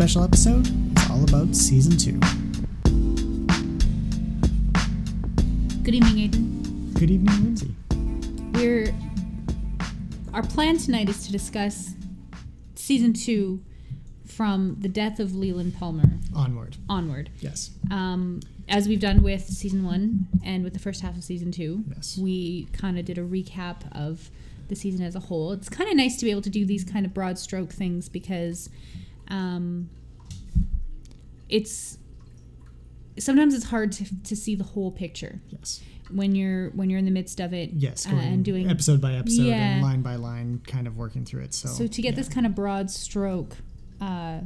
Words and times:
special 0.00 0.24
episode 0.24 0.66
is 0.66 1.10
all 1.10 1.22
about 1.24 1.54
season 1.54 1.94
two. 1.94 2.18
Good 5.82 5.94
evening, 5.94 6.30
Aiden. 6.30 6.98
Good 6.98 7.10
evening, 7.10 7.44
Lindsay. 7.44 7.74
We're 8.54 8.94
our 10.32 10.42
plan 10.42 10.78
tonight 10.78 11.10
is 11.10 11.26
to 11.26 11.32
discuss 11.32 11.92
season 12.76 13.12
two 13.12 13.62
from 14.24 14.76
the 14.80 14.88
death 14.88 15.20
of 15.20 15.34
Leland 15.34 15.74
Palmer 15.74 16.08
Onward. 16.34 16.78
onward. 16.88 17.28
Yes. 17.40 17.68
Um, 17.90 18.40
as 18.70 18.88
we've 18.88 19.00
done 19.00 19.22
with 19.22 19.42
season 19.42 19.84
one 19.84 20.28
and 20.42 20.64
with 20.64 20.72
the 20.72 20.78
first 20.78 21.02
half 21.02 21.14
of 21.14 21.22
season 21.22 21.52
two, 21.52 21.84
Yes. 21.94 22.16
we 22.16 22.68
kind 22.72 22.98
of 22.98 23.04
did 23.04 23.18
a 23.18 23.22
recap 23.22 23.82
of 23.94 24.30
the 24.68 24.76
season 24.76 25.04
as 25.04 25.14
a 25.14 25.20
whole. 25.20 25.52
It's 25.52 25.68
kind 25.68 25.90
of 25.90 25.96
nice 25.98 26.16
to 26.16 26.24
be 26.24 26.30
able 26.30 26.40
to 26.40 26.48
do 26.48 26.64
these 26.64 26.84
kind 26.84 27.04
of 27.04 27.12
broad 27.12 27.38
stroke 27.38 27.70
things 27.70 28.08
because 28.08 28.70
um, 29.30 29.88
it's 31.48 31.98
sometimes 33.18 33.54
it's 33.54 33.64
hard 33.66 33.92
to, 33.92 34.04
to 34.24 34.36
see 34.36 34.54
the 34.54 34.64
whole 34.64 34.90
picture 34.90 35.40
Yes. 35.48 35.80
when 36.10 36.34
you're 36.34 36.70
when 36.70 36.90
you're 36.90 36.98
in 36.98 37.04
the 37.04 37.10
midst 37.10 37.40
of 37.40 37.52
it 37.52 37.70
Yes. 37.74 38.06
uh, 38.06 38.10
and 38.10 38.44
doing 38.44 38.68
episode 38.70 39.00
by 39.00 39.14
episode 39.14 39.42
Yeah. 39.46 39.74
and 39.74 39.82
line 39.82 40.02
by 40.02 40.16
line, 40.16 40.60
kind 40.66 40.86
of 40.86 40.96
working 40.96 41.24
through 41.24 41.42
it. 41.42 41.54
So, 41.54 41.68
So 41.68 41.86
to 41.86 42.02
get 42.02 42.10
yeah. 42.12 42.16
this 42.16 42.28
kind 42.28 42.46
of 42.46 42.54
broad 42.54 42.90
stroke 42.90 43.56
uh, 44.00 44.40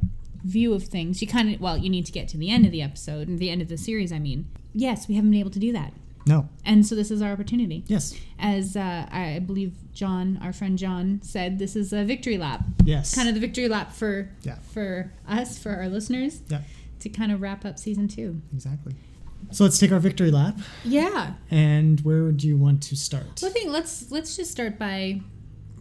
view 0.45 0.75
of 0.75 0.85
things, 0.85 1.21
you 1.23 1.29
kind 1.29 1.55
of 1.55 1.61
well, 1.61 1.77
you 1.77 1.89
need 1.91 2.07
to 2.07 2.13
get 2.13 2.29
to 2.29 2.37
the 2.39 2.51
end 2.51 2.67
of 2.67 2.73
the 2.73 2.83
episode 2.83 3.29
and 3.29 3.39
the 3.39 3.51
end 3.51 3.63
of 3.63 3.69
the 3.69 3.79
series. 3.79 4.13
I 4.13 4.19
mean, 4.19 4.47
yes, 4.75 5.09
we 5.09 5.15
haven't 5.15 5.31
been 5.31 5.41
able 5.41 5.51
to 5.51 5.59
do 5.61 5.73
that, 5.73 5.93
No. 6.27 6.49
and 6.65 6.87
so 6.87 6.95
this 6.95 7.11
is 7.11 7.21
our 7.23 7.33
opportunity. 7.33 7.85
Yes. 7.87 8.15
As 8.39 8.77
uh, 8.77 9.07
I 9.11 9.41
believe 9.47 9.73
John, 9.93 10.39
our 10.43 10.53
friend 10.53 10.79
John, 10.79 11.21
said, 11.23 11.59
this 11.59 11.77
is 11.77 11.93
a 11.93 12.05
victory 12.05 12.39
lap, 12.39 12.65
Yes. 12.85 13.15
kind 13.15 13.29
of 13.29 13.35
the 13.35 13.41
victory 13.41 13.69
lap 13.69 13.93
for 13.93 14.31
Yeah. 14.43 14.57
for 14.73 15.13
us, 15.29 15.59
for 15.59 15.73
our 15.77 15.89
listeners, 15.89 16.41
Yeah. 16.49 16.63
to 17.01 17.09
kind 17.09 17.31
of 17.33 17.41
wrap 17.43 17.65
up 17.65 17.79
season 17.79 18.09
two. 18.09 18.41
Exactly. 18.55 18.95
So 19.51 19.65
let's 19.65 19.79
take 19.79 19.93
our 19.93 20.01
victory 20.01 20.31
lap. 20.31 20.59
Yeah, 20.85 21.35
And 21.51 22.01
where 22.01 22.33
do 22.33 22.49
you 22.49 22.57
want 22.57 22.83
to 22.85 22.97
start? 22.97 23.41
Well, 23.43 23.51
I 23.51 23.55
think 23.55 23.71
let's 23.71 24.11
let's 24.11 24.35
just 24.37 24.51
start 24.51 24.79
by 24.79 25.21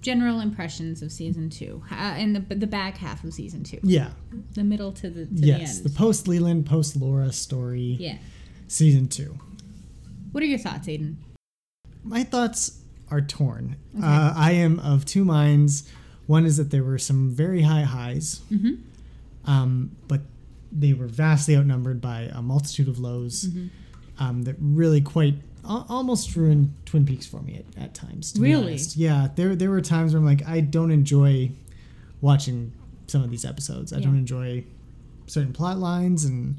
general 0.01 0.41
impressions 0.41 1.01
of 1.01 1.13
season 1.13 1.49
two 1.49 1.81
uh, 1.89 1.95
and 1.95 2.35
the 2.35 2.41
the 2.55 2.67
back 2.67 2.97
half 2.97 3.23
of 3.23 3.33
season 3.33 3.63
two, 3.63 3.79
Yeah. 3.83 4.09
the 4.53 4.63
middle 4.65 4.91
to 4.91 5.09
the 5.09 5.25
to 5.25 5.31
yes. 5.47 5.79
the 5.79 5.87
The 5.87 5.95
post 5.95 6.27
Leland, 6.27 6.65
post 6.65 6.97
Laura 6.97 7.31
story, 7.31 7.95
yeah. 7.99 8.17
season 8.67 9.07
two. 9.07 9.37
What 10.33 10.43
are 10.43 10.47
your 10.47 10.59
thoughts, 10.59 10.87
Aiden? 10.87 11.15
My 12.03 12.23
thoughts 12.23 12.81
are 13.09 13.21
torn. 13.21 13.77
Okay. 13.97 14.05
Uh, 14.05 14.33
I 14.35 14.51
am 14.51 14.79
of 14.79 15.05
two 15.05 15.23
minds. 15.23 15.89
One 16.27 16.45
is 16.45 16.57
that 16.57 16.69
there 16.71 16.83
were 16.83 16.97
some 16.97 17.29
very 17.31 17.61
high 17.61 17.83
highs, 17.83 18.41
Mhm. 18.51 18.79
um, 19.45 19.91
but 20.07 20.21
they 20.71 20.93
were 20.93 21.07
vastly 21.07 21.55
outnumbered 21.55 22.01
by 22.01 22.23
a 22.33 22.41
multitude 22.41 22.87
of 22.87 22.99
lows 22.99 23.45
Mm-hmm. 23.45 23.67
um, 24.23 24.41
that 24.43 24.55
really 24.59 25.01
quite 25.01 25.35
al- 25.63 25.85
almost 25.87 26.35
ruined 26.35 26.73
Twin 26.85 27.05
Peaks 27.05 27.25
for 27.25 27.41
me 27.41 27.57
at, 27.77 27.83
at 27.83 27.93
times. 27.93 28.31
To 28.33 28.39
be 28.41 28.49
Really? 28.49 28.63
honest. 28.73 28.97
Yeah. 28.97 29.29
There 29.35 29.55
there 29.55 29.69
were 29.69 29.81
times 29.81 30.13
where 30.13 30.19
I'm 30.19 30.25
like, 30.25 30.45
I 30.47 30.61
don't 30.61 30.91
enjoy 30.91 31.51
watching 32.21 32.71
some 33.07 33.21
of 33.23 33.29
these 33.29 33.45
episodes. 33.45 33.93
I 33.93 33.97
Yeah. 33.97 34.05
don't 34.05 34.17
enjoy 34.17 34.63
certain 35.27 35.53
plot 35.53 35.77
lines 35.79 36.25
and 36.25 36.55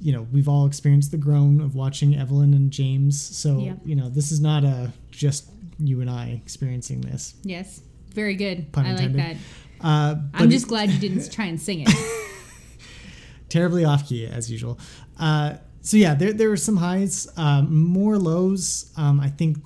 you 0.00 0.12
know 0.12 0.26
we've 0.32 0.48
all 0.48 0.66
experienced 0.66 1.10
the 1.10 1.16
groan 1.16 1.60
of 1.60 1.74
watching 1.74 2.14
evelyn 2.16 2.52
and 2.54 2.70
james 2.70 3.20
so 3.20 3.58
Yeah. 3.58 3.74
you 3.84 3.94
know 3.96 4.08
this 4.08 4.32
is 4.32 4.40
not 4.40 4.64
a 4.64 4.92
just 5.10 5.48
you 5.78 6.00
and 6.00 6.10
i 6.10 6.28
experiencing 6.44 7.00
this 7.00 7.34
Yes, 7.42 7.80
very 8.12 8.34
good. 8.34 8.70
Pun 8.72 8.86
I 8.86 8.94
like 8.94 9.12
that. 9.14 9.36
uh, 9.80 10.14
I'm 10.34 10.50
just 10.50 10.68
glad 10.68 10.90
you 10.90 10.98
didn't 10.98 11.30
try 11.36 11.46
and 11.46 11.60
sing 11.60 11.80
it. 11.86 11.88
terribly 13.48 13.84
off 13.84 14.08
key 14.08 14.26
as 14.26 14.50
usual 14.50 14.78
uh, 15.20 15.54
so 15.80 15.96
yeah 15.96 16.14
there, 16.14 16.32
there 16.32 16.48
were 16.48 16.56
some 16.56 16.76
highs 16.76 17.28
um, 17.36 17.74
more 17.74 18.18
lows 18.18 18.90
um, 18.96 19.20
i 19.20 19.28
think 19.28 19.58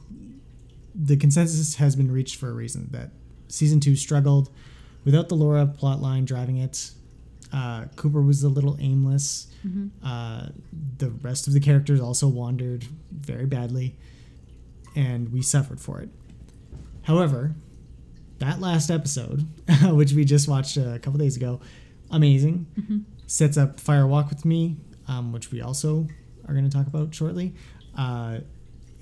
the 0.95 1.17
consensus 1.17 1.77
has 1.77 1.95
been 1.97 2.11
reached 2.11 2.37
for 2.37 2.51
a 2.51 2.53
reason 2.53 2.89
that 2.91 3.11
season 3.49 3.81
two 3.81 3.97
struggled 3.97 4.51
without 5.05 5.29
the 5.29 5.35
laura 5.35 5.65
plot 5.67 6.01
line 6.03 6.25
driving 6.25 6.59
it 6.59 6.91
uh, 7.53 7.85
cooper 7.97 8.21
was 8.23 8.43
a 8.43 8.49
little 8.49 8.77
aimless 8.81 9.47
Mhm. 9.67 9.91
uh, 10.05 10.49
the 10.99 11.11
rest 11.11 11.47
of 11.49 11.53
the 11.55 11.61
characters 11.61 12.01
also 12.01 12.29
wandered 12.29 12.85
very 13.11 13.47
badly 13.47 13.97
and 14.95 15.33
we 15.33 15.43
suffered 15.43 15.81
for 15.81 16.01
it 16.01 16.09
however 17.03 17.55
that 18.39 18.61
last 18.61 18.91
episode 18.91 19.47
which 19.91 20.13
we 20.13 20.25
just 20.25 20.47
watched 20.49 20.77
a 20.77 20.99
couple 21.03 21.19
days 21.19 21.37
ago 21.37 21.61
amazing 22.11 22.67
Mhm. 22.81 23.05
sets 23.27 23.57
up 23.57 23.81
fire 23.81 24.07
walk 24.07 24.31
with 24.31 24.45
me 24.45 24.77
um, 25.09 25.33
which 25.33 25.51
we 25.51 25.61
also 25.61 26.07
are 26.47 26.55
going 26.55 26.65
to 26.69 26.71
talk 26.71 26.87
about 26.87 27.15
shortly 27.15 27.55
uh, 27.97 28.39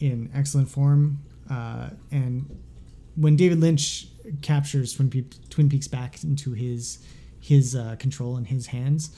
in 0.01 0.31
excellent 0.35 0.69
form 0.69 1.19
uh, 1.51 1.91
and 2.11 2.49
when 3.17 3.37
david 3.37 3.61
lynch 3.61 4.09
captures 4.43 4.93
twin, 4.95 5.11
twin 5.51 5.69
peaks 5.69 5.87
back 5.89 6.23
into 6.25 6.53
his 6.53 6.99
his 7.51 7.75
uh, 7.77 7.95
control 8.05 8.37
in 8.37 8.45
his 8.47 8.65
hands 8.69 9.15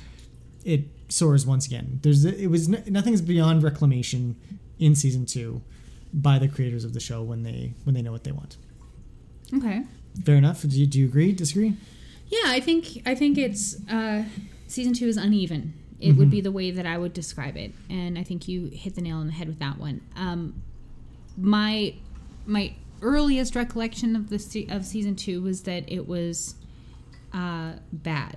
it 0.64 0.82
soars 1.08 1.46
once 1.46 1.66
again 1.66 1.98
there's 2.02 2.24
it 2.24 2.48
was 2.50 2.68
nothing's 2.96 3.22
beyond 3.22 3.62
reclamation 3.62 4.36
in 4.78 4.94
season 4.94 5.24
two 5.24 5.62
by 6.12 6.38
the 6.38 6.48
creators 6.48 6.84
of 6.84 6.92
the 6.92 7.00
show 7.00 7.22
when 7.22 7.42
they 7.42 7.72
when 7.84 7.94
they 7.94 8.02
know 8.02 8.12
what 8.12 8.24
they 8.24 8.32
want 8.32 8.56
Okay. 9.54 9.82
fair 10.24 10.36
enough 10.36 10.62
do 10.62 10.68
you, 10.80 10.86
do 10.86 10.98
you 11.00 11.06
agree 11.06 11.32
disagree 11.32 11.72
Yeah, 12.30 12.46
I 12.56 12.60
think 12.60 12.84
I 13.06 13.14
think 13.14 13.38
it's 13.38 13.76
uh, 13.88 14.24
season 14.66 14.92
two 14.92 15.06
is 15.06 15.16
uneven. 15.16 15.72
It 16.00 16.12
would 16.18 16.30
be 16.30 16.40
the 16.42 16.52
way 16.52 16.70
that 16.70 16.86
I 16.86 16.96
would 17.02 17.12
describe 17.14 17.56
it, 17.56 17.72
and 17.90 18.16
I 18.18 18.22
think 18.22 18.46
you 18.46 18.66
hit 18.72 18.94
the 18.94 19.00
nail 19.00 19.16
on 19.16 19.26
the 19.26 19.32
head 19.32 19.48
with 19.48 19.58
that 19.60 19.78
one. 19.78 20.00
Um, 20.14 20.62
my 21.36 21.94
my 22.46 22.74
earliest 23.00 23.56
recollection 23.56 24.14
of 24.14 24.28
the 24.28 24.38
se- 24.38 24.68
of 24.70 24.84
season 24.84 25.16
two 25.16 25.40
was 25.42 25.62
that 25.62 25.90
it 25.90 26.06
was 26.06 26.54
uh, 27.38 27.70
bad, 27.92 28.36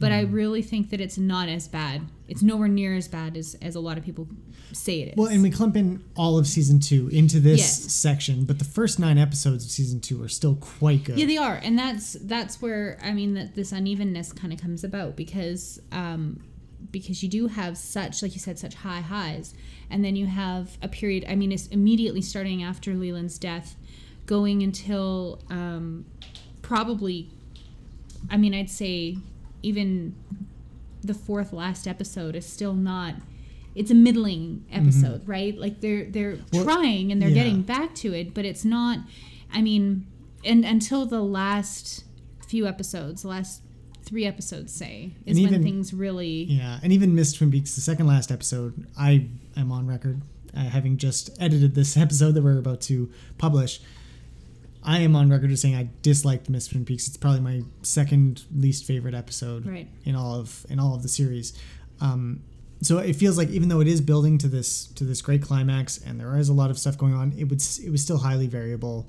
but 0.00 0.10
I 0.12 0.20
really 0.22 0.62
think 0.62 0.90
that 0.90 1.00
it's 1.00 1.18
not 1.18 1.48
as 1.48 1.68
bad. 1.68 1.98
It's 2.28 2.42
nowhere 2.42 2.68
near 2.68 2.94
as 2.96 3.08
bad 3.08 3.36
as 3.36 3.56
as 3.68 3.74
a 3.74 3.80
lot 3.80 3.96
of 3.98 4.04
people 4.04 4.24
say 4.72 4.96
it 5.02 5.08
is. 5.08 5.14
well 5.16 5.28
and 5.34 5.42
we 5.42 5.50
clump 5.50 5.74
in 5.76 5.88
all 6.14 6.34
of 6.38 6.46
season 6.46 6.78
two 6.78 7.08
into 7.08 7.40
this 7.40 7.58
Yes. 7.58 7.92
section 8.06 8.44
but 8.44 8.58
the 8.58 8.66
first 8.78 8.98
nine 8.98 9.16
episodes 9.16 9.64
of 9.64 9.70
season 9.70 9.98
two 9.98 10.22
are 10.22 10.28
still 10.28 10.56
quite 10.56 11.04
good 11.04 11.18
Yeah, 11.18 11.24
they 11.32 11.38
are, 11.48 11.56
and 11.66 11.74
that's 11.82 12.06
that's 12.34 12.60
where 12.62 12.98
I 13.02 13.12
mean 13.18 13.32
that 13.38 13.54
this 13.54 13.72
unevenness 13.72 14.28
kind 14.40 14.52
of 14.52 14.58
comes 14.60 14.84
about 14.84 15.16
because 15.16 15.80
um, 15.90 16.40
because 16.96 17.22
you 17.22 17.28
do 17.38 17.46
have 17.48 17.76
such 17.96 18.14
like 18.22 18.34
you 18.36 18.40
said 18.40 18.56
such 18.58 18.74
high 18.86 19.00
highs, 19.14 19.54
and 19.90 20.04
then 20.04 20.14
you 20.16 20.26
have 20.26 20.64
a 20.82 20.88
period. 20.88 21.24
I 21.28 21.34
mean, 21.40 21.50
it's 21.50 21.66
immediately 21.68 22.22
starting 22.22 22.62
after 22.62 22.94
Leland's 22.94 23.38
death, 23.38 23.74
going 24.26 24.62
until 24.62 25.40
um, 25.50 26.04
probably. 26.62 27.30
I 28.30 28.36
mean, 28.36 28.54
I'd 28.54 28.70
say 28.70 29.18
even 29.62 30.14
the 31.02 31.14
fourth 31.14 31.52
last 31.52 31.86
episode 31.86 32.34
is 32.36 32.46
still 32.46 32.74
not. 32.74 33.14
It's 33.74 33.90
a 33.90 33.94
middling 33.94 34.64
episode, 34.72 35.26
right? 35.28 35.56
Like 35.56 35.80
they're 35.80 36.04
they're 36.06 36.32
Mm-hmm. 36.36 36.56
Well, 36.56 36.64
trying 36.64 37.12
and 37.12 37.22
they're 37.22 37.28
yeah. 37.28 37.34
getting 37.44 37.62
back 37.62 37.94
to 37.96 38.12
it, 38.12 38.34
but 38.34 38.44
it's 38.44 38.64
not. 38.64 38.98
I 39.52 39.62
mean, 39.62 40.06
and 40.44 40.64
until 40.64 41.06
the 41.06 41.22
last 41.22 42.04
few 42.46 42.66
episodes, 42.66 43.22
the 43.22 43.28
last 43.28 43.62
three 44.02 44.24
episodes, 44.26 44.72
say, 44.74 45.12
is 45.26 45.36
And 45.36 45.44
when 45.46 45.54
even- 45.54 45.62
things 45.62 45.92
really. 45.94 46.44
Yeah, 46.44 46.80
and 46.82 46.92
even 46.92 47.14
Miss 47.14 47.32
Twin 47.34 47.50
Peaks, 47.50 47.74
the 47.74 47.80
second 47.80 48.06
last 48.06 48.32
episode, 48.32 48.86
I 48.98 49.28
am 49.56 49.70
on 49.70 49.86
record, 49.86 50.22
uh, 50.56 50.60
having 50.64 50.96
just 50.96 51.30
edited 51.38 51.74
this 51.74 51.96
episode 52.04 52.32
that 52.32 52.42
we're 52.42 52.58
about 52.58 52.80
to 52.82 53.10
publish. 53.36 53.80
I 54.88 55.00
am 55.00 55.14
on 55.14 55.28
record 55.28 55.50
as 55.52 55.60
saying 55.60 55.76
I 55.76 55.90
disliked 56.00 56.48
Miss 56.48 56.66
Twin 56.68 56.86
Peaks. 56.86 57.06
It's 57.06 57.18
probably 57.18 57.40
my 57.40 57.62
second 57.82 58.44
least 58.56 58.86
favorite 58.86 59.14
episode 59.14 59.66
Right. 59.66 59.86
in 60.06 60.14
all 60.14 60.34
of 60.40 60.64
in 60.70 60.80
all 60.80 60.94
of 60.94 61.02
the 61.02 61.08
series. 61.10 61.52
Um, 62.00 62.40
so 62.80 62.96
it 62.96 63.14
feels 63.14 63.36
like 63.36 63.50
even 63.50 63.68
though 63.68 63.80
it 63.80 63.86
is 63.86 64.00
building 64.00 64.38
to 64.38 64.48
this 64.48 64.86
to 64.94 65.04
this 65.04 65.20
great 65.20 65.42
climax 65.42 65.98
and 65.98 66.18
there 66.18 66.34
is 66.38 66.48
a 66.48 66.54
lot 66.54 66.70
of 66.70 66.78
stuff 66.78 66.96
going 66.96 67.12
on, 67.12 67.34
it 67.36 67.44
would 67.44 67.62
it 67.84 67.90
was 67.90 68.02
still 68.02 68.16
highly 68.18 68.46
variable 68.46 69.06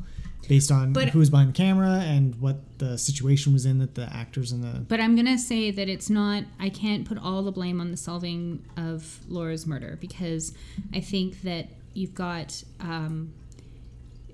based 0.49 0.69
on 0.69 0.91
But- 0.91 1.09
who 1.09 1.19
was 1.19 1.29
behind 1.29 1.49
the 1.49 1.53
camera 1.53 1.99
and 1.99 2.35
what 2.41 2.57
the 2.79 2.97
situation 2.97 3.53
was 3.53 3.65
in 3.65 3.77
that 3.77 3.95
the 3.95 4.11
actors 4.13 4.51
and 4.51 4.61
the 4.61 4.81
But 4.85 4.99
I'm 4.99 5.15
gonna 5.15 5.37
say 5.37 5.71
that 5.71 5.87
it's 5.87 6.09
not. 6.09 6.43
I 6.59 6.67
can't 6.67 7.05
put 7.05 7.17
all 7.17 7.41
the 7.43 7.51
blame 7.53 7.79
on 7.79 7.91
the 7.91 7.97
solving 7.97 8.63
of 8.75 9.19
Laura's 9.29 9.65
murder 9.65 9.97
because 10.01 10.51
I 10.93 10.99
think 10.99 11.41
that 11.43 11.69
you've 11.93 12.15
got. 12.15 12.63
Um, 12.81 13.31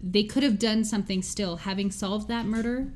they 0.01 0.23
could 0.23 0.43
have 0.43 0.59
done 0.59 0.83
something 0.83 1.21
still, 1.21 1.57
having 1.57 1.91
solved 1.91 2.27
that 2.27 2.45
murder, 2.45 2.87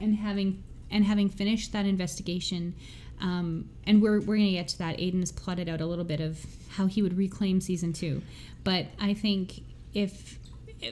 and 0.00 0.16
having 0.16 0.62
and 0.90 1.04
having 1.04 1.28
finished 1.28 1.72
that 1.72 1.86
investigation. 1.86 2.74
Um, 3.20 3.68
and 3.86 4.00
we're 4.00 4.20
we're 4.20 4.36
gonna 4.36 4.52
get 4.52 4.68
to 4.68 4.78
that. 4.78 4.98
Aiden 4.98 5.20
has 5.20 5.32
plotted 5.32 5.68
out 5.68 5.80
a 5.80 5.86
little 5.86 6.04
bit 6.04 6.20
of 6.20 6.44
how 6.70 6.86
he 6.86 7.02
would 7.02 7.16
reclaim 7.16 7.60
season 7.60 7.92
two, 7.92 8.22
but 8.64 8.86
I 9.00 9.14
think 9.14 9.62
if 9.94 10.38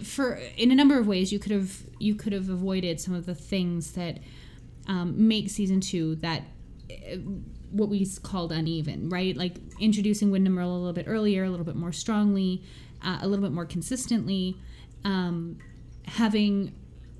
for 0.03 0.41
in 0.57 0.71
a 0.71 0.75
number 0.75 0.99
of 0.99 1.07
ways 1.07 1.33
you 1.33 1.39
could 1.39 1.53
have 1.53 1.83
you 1.99 2.15
could 2.15 2.33
have 2.33 2.49
avoided 2.49 3.01
some 3.01 3.15
of 3.15 3.27
the 3.27 3.35
things 3.35 3.93
that 3.93 4.19
um, 4.89 5.29
make 5.29 5.51
season 5.51 5.81
two 5.81 6.17
that 6.17 6.43
uh, 6.91 7.17
what 7.71 7.89
we 7.89 8.07
called 8.23 8.53
uneven, 8.53 9.09
right? 9.09 9.37
Like 9.37 9.57
introducing 9.81 10.31
Windom 10.31 10.59
Earle 10.59 10.71
a 10.71 10.79
little 10.79 10.93
bit 10.93 11.07
earlier, 11.09 11.45
a 11.45 11.51
little 11.51 11.67
bit 11.67 11.77
more 11.77 11.93
strongly, 11.93 12.63
uh, 13.05 13.19
a 13.21 13.29
little 13.29 13.45
bit 13.45 13.53
more 13.53 13.67
consistently, 13.67 14.57
um, 15.05 15.59
having 16.05 16.73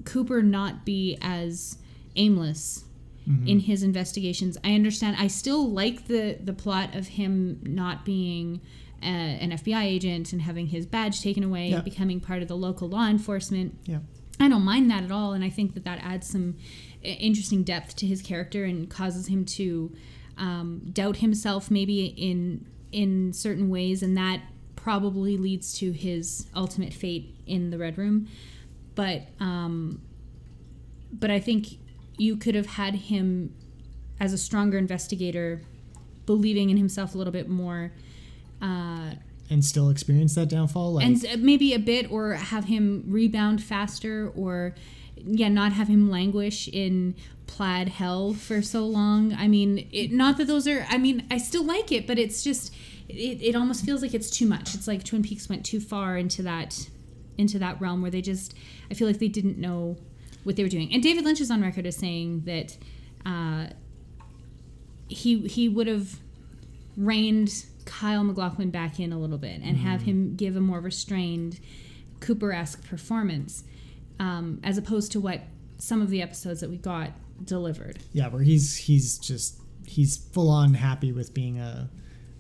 Cooper 0.05 0.43
not 0.43 0.85
be 0.85 1.19
as 1.21 1.79
aimless 2.15 2.85
in 3.45 3.59
his 3.59 3.83
investigations. 3.83 4.57
I 4.63 4.75
understand. 4.77 5.17
I 5.19 5.27
still 5.27 5.69
like 5.69 6.07
the 6.07 6.39
the 6.41 6.53
plot 6.53 6.95
of 6.95 7.09
him 7.09 7.59
not 7.65 8.05
being 8.05 8.61
uh, 9.03 9.07
an 9.07 9.51
FBI 9.51 9.83
agent 9.83 10.33
and 10.33 10.43
having 10.43 10.69
his 10.69 10.87
badge 10.87 11.21
taken 11.23 11.43
away, 11.43 11.71
Yeah. 11.71 11.81
becoming 11.81 12.21
part 12.21 12.41
of 12.43 12.47
the 12.47 12.57
local 12.57 12.89
law 12.89 13.09
enforcement. 13.09 13.77
Yeah. 13.85 13.99
I 14.39 14.49
don't 14.49 14.63
mind 14.63 14.89
that 14.93 15.03
at 15.03 15.11
all, 15.11 15.33
and 15.33 15.43
I 15.43 15.51
think 15.51 15.75
that 15.75 15.83
that 15.85 15.99
adds 16.05 16.29
some 16.29 16.55
interesting 17.03 17.65
depth 17.65 17.97
to 17.97 18.07
his 18.07 18.23
character 18.23 18.65
and 18.65 18.89
causes 18.89 19.27
him 19.27 19.45
to 19.45 19.93
um, 20.39 20.83
doubt 20.93 21.17
himself 21.17 21.69
maybe 21.69 22.07
in 22.07 22.65
in 22.93 23.33
certain 23.33 23.69
ways, 23.69 24.05
and 24.05 24.17
that 24.17 24.41
probably 24.77 25.37
leads 25.37 25.75
to 25.81 25.91
his 25.91 26.47
ultimate 26.55 26.95
fate 26.95 27.35
in 27.47 27.71
the 27.71 27.79
Red 27.79 27.99
Room. 27.99 28.29
But 28.95 29.29
um, 29.41 30.01
but 31.13 31.31
I 31.31 31.41
think 31.41 31.79
you 32.19 32.37
could 32.37 32.55
have 32.55 32.67
had 32.67 32.95
him 32.95 33.55
as 34.19 34.33
a 34.33 34.39
stronger 34.39 34.79
investigator, 34.79 35.63
believing 36.25 36.71
in 36.71 36.77
himself 36.77 37.15
a 37.15 37.19
little 37.19 37.33
bit 37.33 37.49
more. 37.49 37.93
Uh, 38.63 39.11
And 39.51 39.65
still 39.65 39.91
experience 39.91 40.35
that 40.35 40.49
downfall. 40.49 40.95
Like, 40.95 41.07
and 41.07 41.43
maybe 41.43 41.75
a 41.75 41.79
bit 41.79 42.11
or 42.11 42.35
have 42.35 42.65
him 42.65 43.05
rebound 43.07 43.63
faster 43.63 44.33
or 44.35 44.75
yeah 45.25 45.49
not 45.49 45.73
have 45.73 45.89
him 45.89 46.11
languish 46.11 46.69
in 46.69 47.15
plaid 47.47 47.89
hell 47.89 48.35
for 48.35 48.61
so 48.61 48.85
long 48.87 49.33
i 49.35 49.49
mean 49.49 49.89
it 49.91 50.13
not 50.13 50.37
that 50.37 50.47
those 50.47 50.69
are 50.69 50.85
i 50.91 50.99
mean 50.99 51.27
i 51.31 51.39
still 51.39 51.65
like 51.65 51.91
it 51.91 52.07
but 52.07 52.19
it's 52.19 52.43
just 52.45 52.73
it, 53.09 53.41
it 53.41 53.57
almost 53.57 53.85
feels 53.85 54.03
like 54.03 54.13
it's 54.13 54.29
too 54.29 54.47
much 54.47 54.75
it's 54.75 54.87
like 54.87 55.03
twin 55.05 55.23
peaks 55.23 55.49
went 55.49 55.65
too 55.65 55.81
far 55.81 56.19
into 56.19 56.43
that 56.43 56.89
into 57.39 57.59
that 57.59 57.81
realm 57.81 58.03
where 58.03 58.11
they 58.11 58.23
just 58.23 58.55
i 58.91 58.95
feel 58.95 59.07
like 59.07 59.19
they 59.19 59.29
didn't 59.29 59.59
know 59.59 59.97
what 60.45 60.57
they 60.57 60.63
were 60.63 60.69
doing 60.69 60.93
and 60.93 61.03
david 61.03 61.25
lynch 61.25 61.41
is 61.41 61.51
on 61.51 61.63
record 61.63 61.87
as 61.87 61.97
saying 61.97 62.43
that 62.45 62.77
uh, 63.25 63.67
he 65.09 65.47
he 65.49 65.69
would 65.69 65.87
have 65.87 66.21
reined 66.97 67.67
Kyle 67.85 68.25
MacLachlan 68.25 68.71
back 68.71 68.99
in 69.01 69.13
a 69.13 69.19
little 69.19 69.39
bit 69.39 69.61
and 69.63 69.77
have 69.77 70.03
him 70.03 70.35
give 70.37 70.57
a 70.57 70.61
more 70.61 70.81
restrained 70.81 71.61
Cooper-esque 72.21 72.85
performance, 72.89 73.65
um, 74.19 74.61
as 74.65 74.79
opposed 74.79 75.13
to 75.13 75.21
what 75.21 75.43
some 75.79 76.03
of 76.03 76.11
the 76.11 76.23
episodes 76.23 76.61
that 76.61 76.71
we 76.71 76.77
got 76.77 77.11
delivered. 77.45 77.99
yeah, 78.13 78.29
where 78.29 78.43
he's 78.43 78.77
he's 78.77 79.19
just 79.19 79.61
he's 79.87 80.17
full 80.17 80.51
on 80.51 80.75
happy 80.75 81.13
with 81.13 81.35
being 81.35 81.59
a 81.59 81.89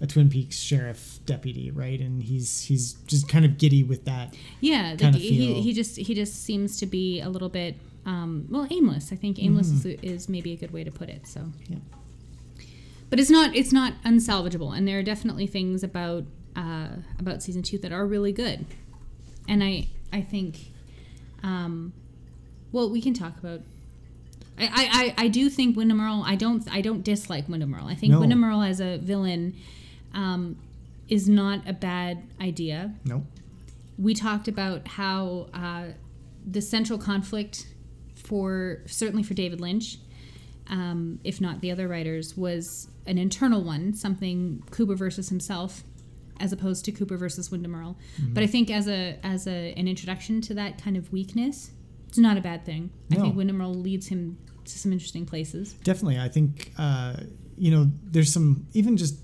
a 0.00 0.06
Twin 0.06 0.28
Peaks 0.28 0.58
sheriff 0.58 1.20
deputy, 1.25 1.70
right? 1.70 1.98
And 2.00 2.22
he's 2.22 2.62
he's 2.62 2.94
just 3.06 3.28
kind 3.28 3.44
of 3.44 3.56
giddy 3.58 3.82
with 3.82 4.04
that. 4.04 4.34
Yeah, 4.60 4.94
he, 5.12 5.60
he 5.62 5.72
just 5.72 5.96
he 5.96 6.14
just 6.14 6.43
seems 6.44 6.76
to 6.78 6.87
be 6.87 7.20
a 7.20 7.28
little 7.28 7.48
bit 7.48 7.76
um, 8.04 8.46
well 8.50 8.66
aimless. 8.70 9.10
I 9.12 9.16
think 9.16 9.43
aimless 9.43 9.69
is, 9.70 9.87
is 10.02 10.28
maybe 10.28 10.52
a 10.52 10.56
good 10.56 10.70
way 10.72 10.84
to 10.84 10.90
put 10.90 11.08
it. 11.08 11.26
So, 11.26 11.46
Yeah. 11.69 11.78
but 13.10 13.19
it's 13.19 13.31
not 13.31 13.56
it's 13.56 13.72
not 13.72 13.94
unsalvageable, 14.04 14.76
and 14.76 14.87
there 14.87 14.98
are 14.98 15.02
definitely 15.02 15.46
things 15.46 15.82
about 15.82 16.25
uh, 16.54 16.88
about 17.19 17.42
season 17.42 17.62
two 17.62 17.78
that 17.78 17.92
are 17.92 18.06
really 18.06 18.32
good, 18.32 18.66
and 19.49 19.62
I 19.64 19.88
I 20.12 20.20
think, 20.20 20.72
um, 21.42 21.92
well, 22.72 22.90
we 22.90 23.00
can 23.00 23.14
talk 23.14 23.38
about. 23.38 23.60
I, 24.58 24.64
I, 24.64 24.70
I 25.19 25.25
I 25.25 25.28
do 25.28 25.50
think 25.50 25.76
Windom 25.76 26.00
Earle. 26.00 26.22
I 26.25 26.34
don't 26.34 26.66
I 26.72 26.81
don't 26.81 27.02
dislike 27.02 27.49
Windom 27.49 27.75
Earle. 27.75 27.87
I 27.88 27.94
think 27.94 28.12
No. 28.12 28.20
Windom 28.20 28.42
Earle 28.44 28.62
as 28.62 28.81
a 28.81 28.96
villain 28.99 29.54
um, 30.16 30.56
is 31.08 31.28
not 31.28 31.60
a 31.68 31.72
bad 31.72 32.24
idea 32.40 32.92
Nope. 33.04 33.22
we 33.96 34.12
talked 34.14 34.48
about 34.48 34.88
how 34.88 35.48
uh, 35.54 35.92
the 36.46 36.60
central 36.60 36.98
conflict 36.98 37.66
for 38.26 38.82
certainly 38.86 39.22
for 39.22 39.34
David 39.34 39.60
Lynch, 39.60 39.98
um, 40.68 41.20
if 41.24 41.40
not 41.40 41.60
the 41.60 41.70
other 41.70 41.88
writers, 41.88 42.36
was 42.36 42.88
an 43.06 43.18
internal 43.18 43.62
one, 43.62 43.94
something 43.94 44.62
Cooper 44.70 44.94
versus 44.94 45.28
himself, 45.28 45.84
as 46.40 46.52
opposed 46.52 46.84
to 46.86 46.92
Cooper 46.92 47.16
versus 47.16 47.50
Windom 47.50 47.74
Earle. 47.74 47.96
Mm-hmm. 48.20 48.34
But 48.34 48.42
I 48.42 48.46
think 48.46 48.70
as 48.70 48.88
a 48.88 49.18
as 49.22 49.46
a, 49.46 49.72
an 49.76 49.86
introduction 49.88 50.40
to 50.42 50.54
that 50.54 50.82
kind 50.82 50.96
of 50.96 51.12
weakness, 51.12 51.70
it's 52.08 52.18
not 52.18 52.36
a 52.36 52.40
bad 52.40 52.64
thing. 52.64 52.90
I 53.12 53.16
think 53.16 53.36
Windom 53.36 53.60
Earle 53.60 53.74
leads 53.74 54.08
him 54.08 54.38
to 54.64 54.78
some 54.78 54.92
interesting 54.92 55.24
places. 55.24 55.74
Definitely, 55.84 56.18
I 56.18 56.28
think 56.28 56.72
uh, 56.78 57.16
you 57.56 57.70
know 57.70 57.90
there's 58.04 58.32
some 58.32 58.66
even 58.72 58.96
just 58.96 59.16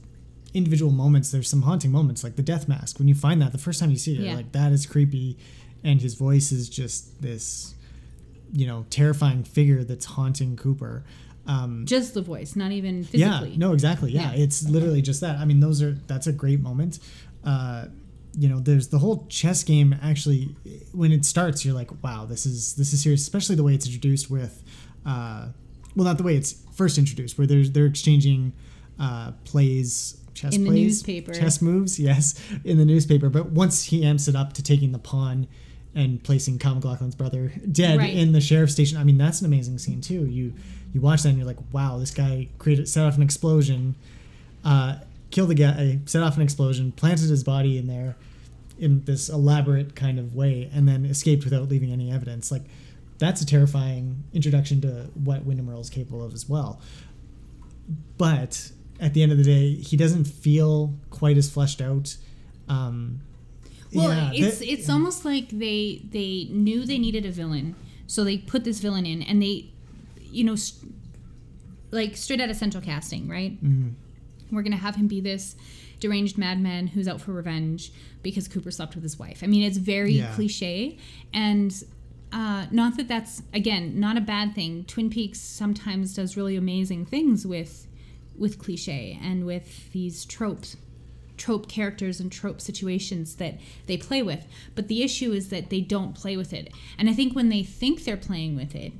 individual 0.54 0.92
moments. 0.92 1.30
There's 1.30 1.48
some 1.48 1.62
haunting 1.62 1.90
moments, 1.90 2.22
like 2.24 2.36
the 2.36 2.42
death 2.42 2.68
mask. 2.68 2.98
When 2.98 3.08
you 3.08 3.14
find 3.14 3.40
that 3.42 3.52
the 3.52 3.58
first 3.58 3.80
time 3.80 3.90
you 3.90 3.96
see 3.96 4.14
it, 4.14 4.20
Yeah. 4.20 4.34
like 4.34 4.52
that 4.52 4.72
is 4.72 4.86
creepy, 4.86 5.38
and 5.84 6.00
his 6.00 6.14
voice 6.14 6.52
is 6.52 6.68
just 6.68 7.20
this, 7.22 7.74
you 8.52 8.66
know, 8.66 8.84
terrifying 8.90 9.44
figure 9.44 9.82
that's 9.84 10.04
haunting 10.04 10.56
Cooper. 10.56 11.04
Um, 11.46 11.84
Just 11.86 12.14
the 12.14 12.22
voice, 12.22 12.54
not 12.54 12.70
even 12.70 13.02
physically 13.02 13.50
yeah, 13.50 13.56
no, 13.56 13.72
exactly. 13.72 14.12
Yeah, 14.12 14.32
Yeah. 14.32 14.42
it's 14.44 14.62
literally 14.68 15.02
just 15.02 15.20
that. 15.22 15.38
I 15.38 15.44
mean, 15.44 15.58
those 15.60 15.82
are 15.82 15.98
that's 16.06 16.28
a 16.28 16.32
great 16.32 16.60
moment. 16.60 17.00
Uh, 17.42 17.86
you 18.38 18.48
know, 18.48 18.60
there's 18.60 18.88
the 18.88 18.98
whole 19.00 19.26
chess 19.28 19.64
game. 19.64 19.94
Actually, 20.00 20.54
when 20.92 21.10
it 21.12 21.24
starts, 21.24 21.64
you're 21.64 21.74
like, 21.74 21.90
wow, 22.04 22.24
this 22.26 22.46
is 22.46 22.74
this 22.74 22.92
is 22.92 23.02
serious. 23.02 23.22
Especially 23.22 23.56
the 23.56 23.64
way 23.64 23.74
it's 23.74 23.86
introduced 23.86 24.30
with, 24.30 24.62
uh, 25.04 25.48
well, 25.96 26.04
not 26.04 26.16
the 26.16 26.22
way 26.22 26.36
it's 26.36 26.54
first 26.72 26.96
introduced, 26.96 27.36
where 27.38 27.46
there's 27.46 27.72
they're 27.72 27.86
exchanging 27.86 28.52
uh, 29.00 29.32
plays. 29.44 30.18
Chess 30.42 30.54
In 30.56 30.64
the 30.64 30.70
newspaper. 30.70 31.32
chess 31.32 31.62
moves, 31.62 31.98
yes, 32.00 32.34
in 32.64 32.76
the 32.78 32.84
newspaper. 32.84 33.28
But 33.30 33.50
once 33.52 33.84
he 33.84 34.04
amps 34.04 34.26
it 34.28 34.34
up 34.36 34.52
to 34.54 34.62
taking 34.62 34.92
the 34.92 34.98
pawn 34.98 35.46
and 35.94 36.22
placing 36.22 36.58
Kyle 36.58 36.74
MacLachlan's 36.74 37.14
brother 37.14 37.52
dead 37.70 37.98
Right. 37.98 38.12
in 38.14 38.32
the 38.32 38.40
sheriff's 38.40 38.72
station, 38.72 38.98
I 38.98 39.04
mean 39.04 39.18
that's 39.18 39.40
an 39.40 39.46
amazing 39.46 39.78
scene 39.78 40.00
too. 40.00 40.26
You 40.26 40.52
you 40.92 41.00
watch 41.00 41.22
that 41.22 41.30
and 41.30 41.38
you're 41.38 41.46
like, 41.46 41.58
wow, 41.72 41.98
this 41.98 42.10
guy 42.10 42.48
created 42.58 42.88
set 42.88 43.06
off 43.06 43.16
an 43.16 43.22
explosion, 43.22 43.94
uh, 44.64 44.96
killed 45.30 45.48
the 45.50 45.54
guy, 45.54 46.00
set 46.06 46.22
off 46.22 46.36
an 46.36 46.42
explosion, 46.42 46.92
planted 46.92 47.30
his 47.30 47.44
body 47.44 47.78
in 47.78 47.86
there 47.86 48.16
in 48.78 49.04
this 49.04 49.28
elaborate 49.28 49.94
kind 49.94 50.18
of 50.18 50.34
way, 50.34 50.68
and 50.74 50.88
then 50.88 51.04
escaped 51.06 51.44
without 51.44 51.68
leaving 51.68 51.92
any 51.92 52.10
evidence. 52.10 52.50
Like 52.50 52.62
that's 53.18 53.40
a 53.40 53.46
terrifying 53.46 54.24
introduction 54.32 54.80
to 54.80 55.08
what 55.14 55.44
Windom 55.44 55.68
Earle 55.70 55.80
is 55.80 55.88
capable 55.90 56.24
of 56.24 56.34
as 56.34 56.48
well. 56.48 56.80
But 58.18 58.72
at 59.02 59.12
the 59.14 59.22
end 59.22 59.32
of 59.32 59.38
the 59.38 59.44
day, 59.44 59.74
he 59.74 59.96
doesn't 59.96 60.24
feel 60.24 60.94
quite 61.10 61.36
as 61.36 61.50
fleshed 61.50 61.80
out. 61.82 62.16
Um, 62.68 63.20
Well, 63.92 64.08
yeah, 64.08 64.30
it's 64.32 64.58
that- 64.60 64.72
it's 64.72 64.88
almost 64.88 65.24
like 65.26 65.50
they 65.50 66.00
they 66.10 66.48
knew 66.50 66.86
they 66.86 66.98
needed 66.98 67.26
a 67.26 67.30
villain, 67.32 67.74
so 68.06 68.24
they 68.24 68.38
put 68.38 68.64
this 68.64 68.78
villain 68.80 69.04
in, 69.04 69.20
and 69.22 69.42
they, 69.42 69.66
you 70.30 70.44
know, 70.44 70.56
st- 70.56 70.94
like 71.90 72.16
straight 72.16 72.40
out 72.40 72.48
of 72.48 72.56
central 72.56 72.82
casting, 72.82 73.28
right? 73.28 73.62
Mhm. 73.62 73.92
We're 74.50 74.62
gonna 74.62 74.76
have 74.76 74.96
him 74.96 75.08
be 75.08 75.20
this 75.20 75.56
deranged 76.00 76.38
madman 76.38 76.88
who's 76.88 77.06
out 77.06 77.20
for 77.20 77.32
revenge 77.32 77.92
because 78.22 78.48
Cooper 78.48 78.70
slept 78.70 78.94
with 78.94 79.02
his 79.04 79.18
wife. 79.18 79.40
I 79.42 79.46
mean, 79.46 79.62
it's 79.62 79.78
very 79.78 80.14
Yeah. 80.18 80.32
cliche, 80.34 80.96
and 81.34 81.70
uh, 82.32 82.66
not 82.70 82.96
that 82.96 83.08
that's 83.08 83.42
again 83.52 84.00
not 84.00 84.16
a 84.16 84.20
bad 84.22 84.54
thing. 84.54 84.84
Twin 84.84 85.10
Peaks 85.10 85.38
sometimes 85.40 86.14
does 86.14 86.34
really 86.36 86.56
amazing 86.56 87.04
things 87.04 87.46
with 87.46 87.86
with 88.36 88.58
cliche 88.58 89.18
and 89.22 89.46
with 89.46 89.92
these 89.92 90.24
tropes 90.24 90.76
trope 91.36 91.68
characters 91.68 92.20
and 92.20 92.30
trope 92.30 92.60
situations 92.60 93.36
that 93.36 93.58
they 93.86 93.96
play 93.96 94.22
with. 94.22 94.46
But 94.74 94.86
the 94.86 95.02
issue 95.02 95.32
is 95.32 95.48
that 95.48 95.70
they 95.70 95.80
don't 95.80 96.14
play 96.14 96.36
with 96.36 96.52
it. 96.52 96.72
And 96.98 97.08
I 97.10 97.14
think 97.14 97.34
when 97.34 97.48
they 97.48 97.64
think 97.64 98.04
they're 98.04 98.16
playing 98.16 98.54
with 98.54 98.76
it, 98.76 98.92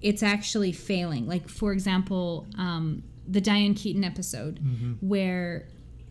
it's 0.00 0.22
actually 0.22 0.72
failing. 0.72 1.26
Like, 1.26 1.48
for 1.48 1.72
example, 1.72 2.46
um, 2.56 3.02
the 3.28 3.40
Diane 3.40 3.74
Keaton 3.74 4.04
episode 4.04 4.60
where 5.00 5.66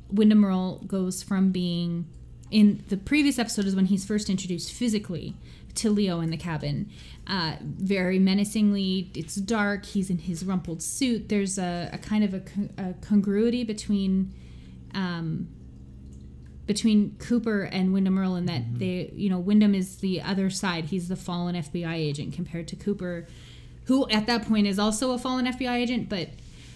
Windom 0.10 0.46
Earle 0.46 0.84
goes 0.86 1.24
from 1.24 1.52
being 1.52 2.06
in 2.52 2.84
the 2.90 2.98
previous 2.98 3.40
episode 3.40 3.66
is 3.66 3.76
when 3.76 3.86
he's 3.86 4.06
first 4.06 4.30
introduced 4.30 4.72
physically 4.72 5.36
to 5.76 5.90
Leo 5.90 6.20
in 6.20 6.30
the 6.30 6.38
cabin. 6.38 6.90
Uh, 7.26 7.56
very 7.62 8.20
menacingly, 8.20 9.10
it's 9.16 9.36
dark. 9.36 9.86
He's 9.86 10.10
in 10.10 10.18
his 10.18 10.44
rumpled 10.44 10.82
suit. 10.82 11.30
There's 11.30 11.58
a, 11.58 11.90
a 11.94 11.98
kind 11.98 12.24
of 12.24 12.34
a, 12.34 12.42
con- 12.42 12.70
a 12.78 12.94
congruity 13.06 13.64
between 13.64 14.34
um, 14.94 15.48
between 16.66 17.16
Cooper 17.20 17.64
and 17.64 17.94
Windom 17.94 18.18
in 18.18 18.46
that 18.46 18.64
they, 18.80 19.12
you 19.16 19.30
know, 19.30 19.40
Windom 19.40 19.74
is 19.76 19.98
the 19.98 20.22
other 20.22 20.50
side. 20.50 20.86
He's 20.86 21.08
the 21.08 21.16
fallen 21.16 21.56
FBI 21.56 21.94
agent 21.94 22.34
compared 22.34 22.68
to 22.70 22.76
Cooper, 22.76 23.28
who 23.86 24.10
at 24.10 24.28
that 24.28 24.48
point 24.48 24.68
is 24.68 24.80
also 24.80 25.12
a 25.12 25.18
fallen 25.18 25.46
FBI 25.46 25.74
agent, 25.76 26.10
but 26.10 26.30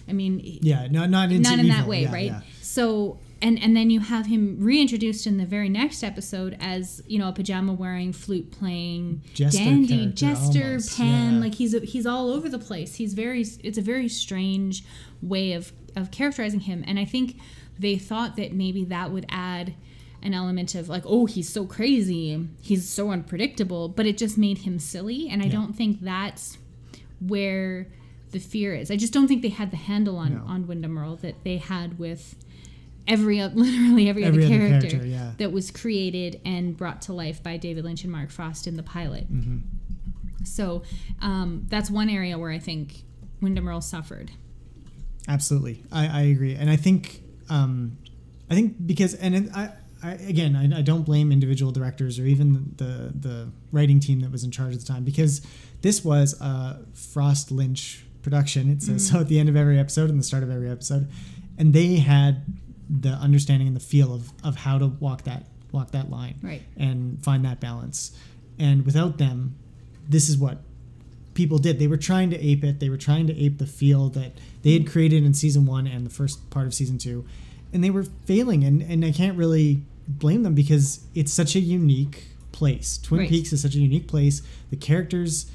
I 0.08 0.12
mean, 0.12 0.40
yeah, 0.42 0.88
not 0.90 1.10
not 1.10 1.30
not 1.30 1.58
in 1.58 1.68
that 1.68 1.86
way, 1.86 2.02
Yeah, 2.02 2.12
right? 2.12 2.26
yeah. 2.26 2.40
So 2.62 3.18
and 3.40 3.62
and 3.62 3.76
then 3.76 3.90
you 3.90 4.00
have 4.00 4.26
him 4.26 4.56
reintroduced 4.60 5.26
in 5.26 5.36
the 5.36 5.46
very 5.46 5.68
next 5.68 6.02
episode 6.02 6.56
as 6.60 7.02
you 7.06 7.18
know 7.18 7.28
a 7.28 7.32
pajama 7.32 7.72
wearing 7.72 8.12
flute 8.12 8.50
playing 8.50 9.22
Jester 9.34 9.58
dandy 9.64 10.06
jester 10.06 10.64
almost, 10.64 10.96
pen. 10.96 11.34
yeah. 11.34 11.40
like 11.40 11.54
he's 11.54 11.74
a, 11.74 11.80
he's 11.80 12.06
all 12.06 12.30
over 12.30 12.48
the 12.48 12.58
place. 12.58 12.96
He's 12.96 13.14
very 13.14 13.42
it's 13.62 13.78
a 13.78 13.82
very 13.82 14.08
strange 14.08 14.84
way 15.22 15.52
of 15.52 15.72
of 15.96 16.10
characterizing 16.10 16.60
him. 16.60 16.82
And 16.86 16.98
i 16.98 17.04
think 17.04 17.36
they 17.78 17.96
thought 17.96 18.36
that 18.36 18.52
maybe 18.52 18.84
that 18.84 19.10
would 19.12 19.26
add 19.28 19.74
an 20.20 20.34
element 20.34 20.74
of 20.74 20.88
like 20.88 21.04
oh 21.06 21.26
he's 21.26 21.48
so 21.48 21.64
crazy. 21.64 22.44
He's 22.60 22.88
so 22.88 23.10
unpredictable. 23.10 23.88
But 23.88 24.06
it 24.06 24.18
just 24.18 24.36
made 24.36 24.58
him 24.58 24.78
silly. 24.80 25.28
And 25.28 25.42
i 25.42 25.46
Yeah. 25.46 25.52
don't 25.52 25.74
think 25.76 26.00
that's 26.00 26.58
where 27.20 27.86
the 28.30 28.38
fear 28.38 28.74
is. 28.74 28.90
I 28.90 28.96
just 28.96 29.12
don't 29.12 29.26
think 29.28 29.42
they 29.42 29.48
had 29.48 29.70
the 29.70 29.76
handle 29.76 30.16
on 30.16 30.34
No. 30.34 30.42
on 30.46 30.66
Windom 30.66 30.98
Earle 30.98 31.16
that 31.16 31.42
they 31.44 31.56
had 31.58 31.98
with 31.98 32.34
every 33.08 33.42
literally 33.54 34.08
every, 34.08 34.24
Every 34.24 34.44
other 34.44 34.54
other 34.54 34.68
character, 34.68 34.88
character, 34.88 35.06
yeah. 35.06 35.32
that 35.38 35.50
was 35.50 35.70
created 35.70 36.40
and 36.44 36.76
brought 36.76 37.02
to 37.02 37.12
life 37.12 37.42
by 37.42 37.56
David 37.56 37.84
Lynch 37.84 38.04
and 38.04 38.12
Mark 38.12 38.30
Frost 38.30 38.66
in 38.66 38.76
the 38.76 38.82
pilot. 38.82 39.32
Mm-hmm. 39.32 40.44
So 40.44 40.82
um, 41.20 41.66
that's 41.68 41.90
one 41.90 42.08
area 42.08 42.38
where 42.38 42.50
I 42.50 42.58
think 42.58 43.02
Windom 43.40 43.68
Earle 43.68 43.80
suffered. 43.80 44.30
Absolutely, 45.26 45.82
I, 45.90 46.06
I 46.06 46.20
agree, 46.22 46.54
and 46.54 46.70
I 46.70 46.76
think 46.76 47.22
um, 47.50 47.98
I 48.50 48.54
think 48.54 48.86
because 48.86 49.14
and 49.14 49.34
it, 49.34 49.50
I, 49.54 49.70
I 50.02 50.12
again 50.12 50.56
I, 50.56 50.78
I 50.78 50.82
don't 50.82 51.02
blame 51.02 51.32
individual 51.32 51.72
directors 51.72 52.18
or 52.18 52.24
even 52.24 52.72
the 52.76 53.12
the 53.14 53.50
writing 53.72 54.00
team 54.00 54.20
that 54.20 54.30
was 54.30 54.44
in 54.44 54.50
charge 54.50 54.74
at 54.74 54.80
the 54.80 54.86
time 54.86 55.04
because 55.04 55.42
this 55.82 56.04
was 56.04 56.40
a 56.40 56.80
Frost 56.94 57.50
Lynch 57.50 58.04
production. 58.22 58.70
It 58.70 58.82
says 58.82 59.08
so 59.08 59.20
at 59.20 59.28
the 59.28 59.38
end 59.38 59.48
of 59.48 59.56
every 59.56 59.78
episode 59.78 60.08
and 60.08 60.18
the 60.18 60.24
start 60.24 60.42
of 60.42 60.50
every 60.50 60.70
episode, 60.70 61.10
and 61.58 61.74
they 61.74 61.96
had 61.96 62.42
the 62.88 63.10
understanding 63.10 63.66
and 63.68 63.76
the 63.76 63.80
feel 63.80 64.12
of 64.14 64.32
of 64.42 64.56
how 64.56 64.78
to 64.78 64.86
walk 64.86 65.22
that 65.24 65.44
walk 65.72 65.90
that 65.92 66.10
line 66.10 66.36
Right. 66.42 66.62
and 66.76 67.22
find 67.22 67.44
that 67.44 67.60
balance. 67.60 68.12
And 68.58 68.84
without 68.86 69.18
them, 69.18 69.54
this 70.08 70.28
is 70.28 70.38
what 70.38 70.62
people 71.34 71.58
did. 71.58 71.78
They 71.78 71.86
were 71.86 71.98
trying 71.98 72.30
to 72.30 72.38
ape 72.44 72.64
it. 72.64 72.80
They 72.80 72.88
were 72.88 72.96
trying 72.96 73.26
to 73.28 73.38
ape 73.38 73.58
the 73.58 73.66
feel 73.66 74.08
that 74.10 74.32
they 74.62 74.72
had 74.72 74.86
created 74.90 75.24
in 75.24 75.34
season 75.34 75.66
one 75.66 75.86
and 75.86 76.04
the 76.06 76.10
first 76.10 76.48
part 76.50 76.66
of 76.66 76.74
season 76.74 76.98
two, 76.98 77.24
and 77.72 77.84
they 77.84 77.90
were 77.90 78.04
failing. 78.24 78.64
And 78.64 78.82
and 78.82 79.04
I 79.04 79.12
can't 79.12 79.36
really 79.36 79.82
blame 80.08 80.42
them 80.42 80.54
because 80.54 81.00
it's 81.14 81.32
such 81.32 81.54
a 81.54 81.60
unique 81.60 82.24
place. 82.52 82.98
Twin 82.98 83.20
Right. 83.20 83.28
Peaks 83.28 83.52
is 83.52 83.60
such 83.62 83.74
a 83.74 83.78
unique 83.80 84.08
place. 84.08 84.40
The 84.70 84.76
characters 84.76 85.50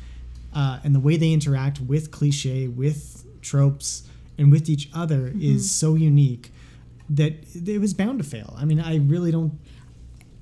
uh, 0.54 0.80
and 0.84 0.94
the 0.94 1.00
way 1.00 1.18
they 1.18 1.34
interact 1.34 1.82
with 1.82 2.12
cliche, 2.12 2.68
with 2.68 3.26
tropes, 3.42 4.04
and 4.38 4.52
with 4.52 4.70
each 4.70 4.88
other 4.94 5.30
Mm-hmm. 5.32 5.42
is 5.42 5.72
so 5.72 5.96
unique 5.96 6.52
that 7.10 7.34
it 7.68 7.80
was 7.82 7.94
bound 7.94 8.20
to 8.20 8.24
fail. 8.24 8.56
I 8.58 8.66
mean, 8.66 8.80
I 8.80 8.98
really 8.98 9.32
don't. 9.32 9.60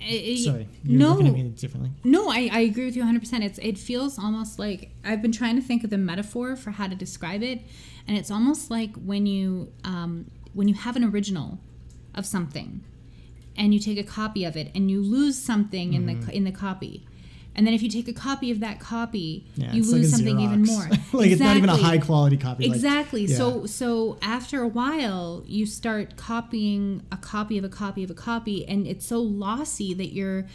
I- 0.03 0.36
Sorry, 0.44 0.68
you're 0.84 0.98
no, 1.00 1.10
looking 1.12 1.27
at 1.27 1.34
me 1.34 1.44
differently. 1.50 1.91
no, 2.03 2.30
I, 2.30 2.50
I 2.51 2.60
agree 2.62 2.86
with 2.86 2.96
you 2.96 3.03
100%. 3.03 3.44
It's 3.44 3.60
it 3.60 3.77
feels 3.77 4.18
almost 4.18 4.58
like 4.58 4.89
I've 5.03 5.22
been 5.22 5.32
trying 5.32 5.56
to 5.58 5.62
think 5.62 5.84
of 5.84 5.91
the 5.91 5.98
metaphor 6.00 6.56
for 6.56 6.72
how 6.72 6.88
to 6.88 6.96
describe 6.96 7.44
it, 7.44 7.62
and 8.08 8.18
it's 8.18 8.32
almost 8.32 8.72
like 8.72 8.96
when 8.96 9.25
you 9.27 9.72
um, 9.84 10.25
when 10.53 10.68
you 10.68 10.74
have 10.74 10.96
an 10.96 11.03
original 11.03 11.60
of 12.15 12.25
something, 12.25 12.82
and 13.56 13.74
you 13.75 13.80
take 13.80 14.00
a 14.00 14.03
copy 14.03 14.44
of 14.44 14.58
it, 14.58 14.72
and 14.74 14.89
you 14.89 15.01
lose 15.01 15.38
something 15.38 15.94
in 15.94 16.06
Mm-hmm. 16.08 16.25
the 16.25 16.36
in 16.36 16.44
the 16.46 16.51
copy. 16.51 17.06
And 17.55 17.67
then 17.67 17.74
if 17.74 17.81
you 17.84 17.89
take 17.89 18.08
a 18.08 18.13
copy 18.13 18.50
of 18.51 18.62
that 18.62 18.79
copy, 18.79 19.46
Yeah, 19.55 19.74
you 19.74 19.84
like 19.84 19.91
lose 19.91 20.13
a 20.13 20.15
something 20.17 20.39
even 20.39 20.63
more. 20.63 20.84
like 21.13 21.31
it's 21.31 21.41
not 21.41 21.58
even 21.58 21.70
a 21.70 21.75
high 21.75 21.98
quality 21.98 22.38
copy. 22.38 22.65
like- 22.67 22.75
Exactly. 22.75 23.25
yeah. 23.25 23.36
So 23.38 23.65
so 23.65 24.17
after 24.22 24.62
a 24.62 24.67
while, 24.67 25.43
you 25.46 25.65
start 25.65 26.15
copying 26.15 27.03
a 27.12 27.17
copy 27.17 27.58
of 27.58 27.63
a 27.65 27.70
copy 27.70 28.03
of 28.03 28.10
a 28.10 28.13
copy, 28.15 28.65
and 28.65 28.88
it's 28.88 29.05
so 29.05 29.20
lossy 29.22 29.93
that 29.93 30.13
you're 30.13 30.48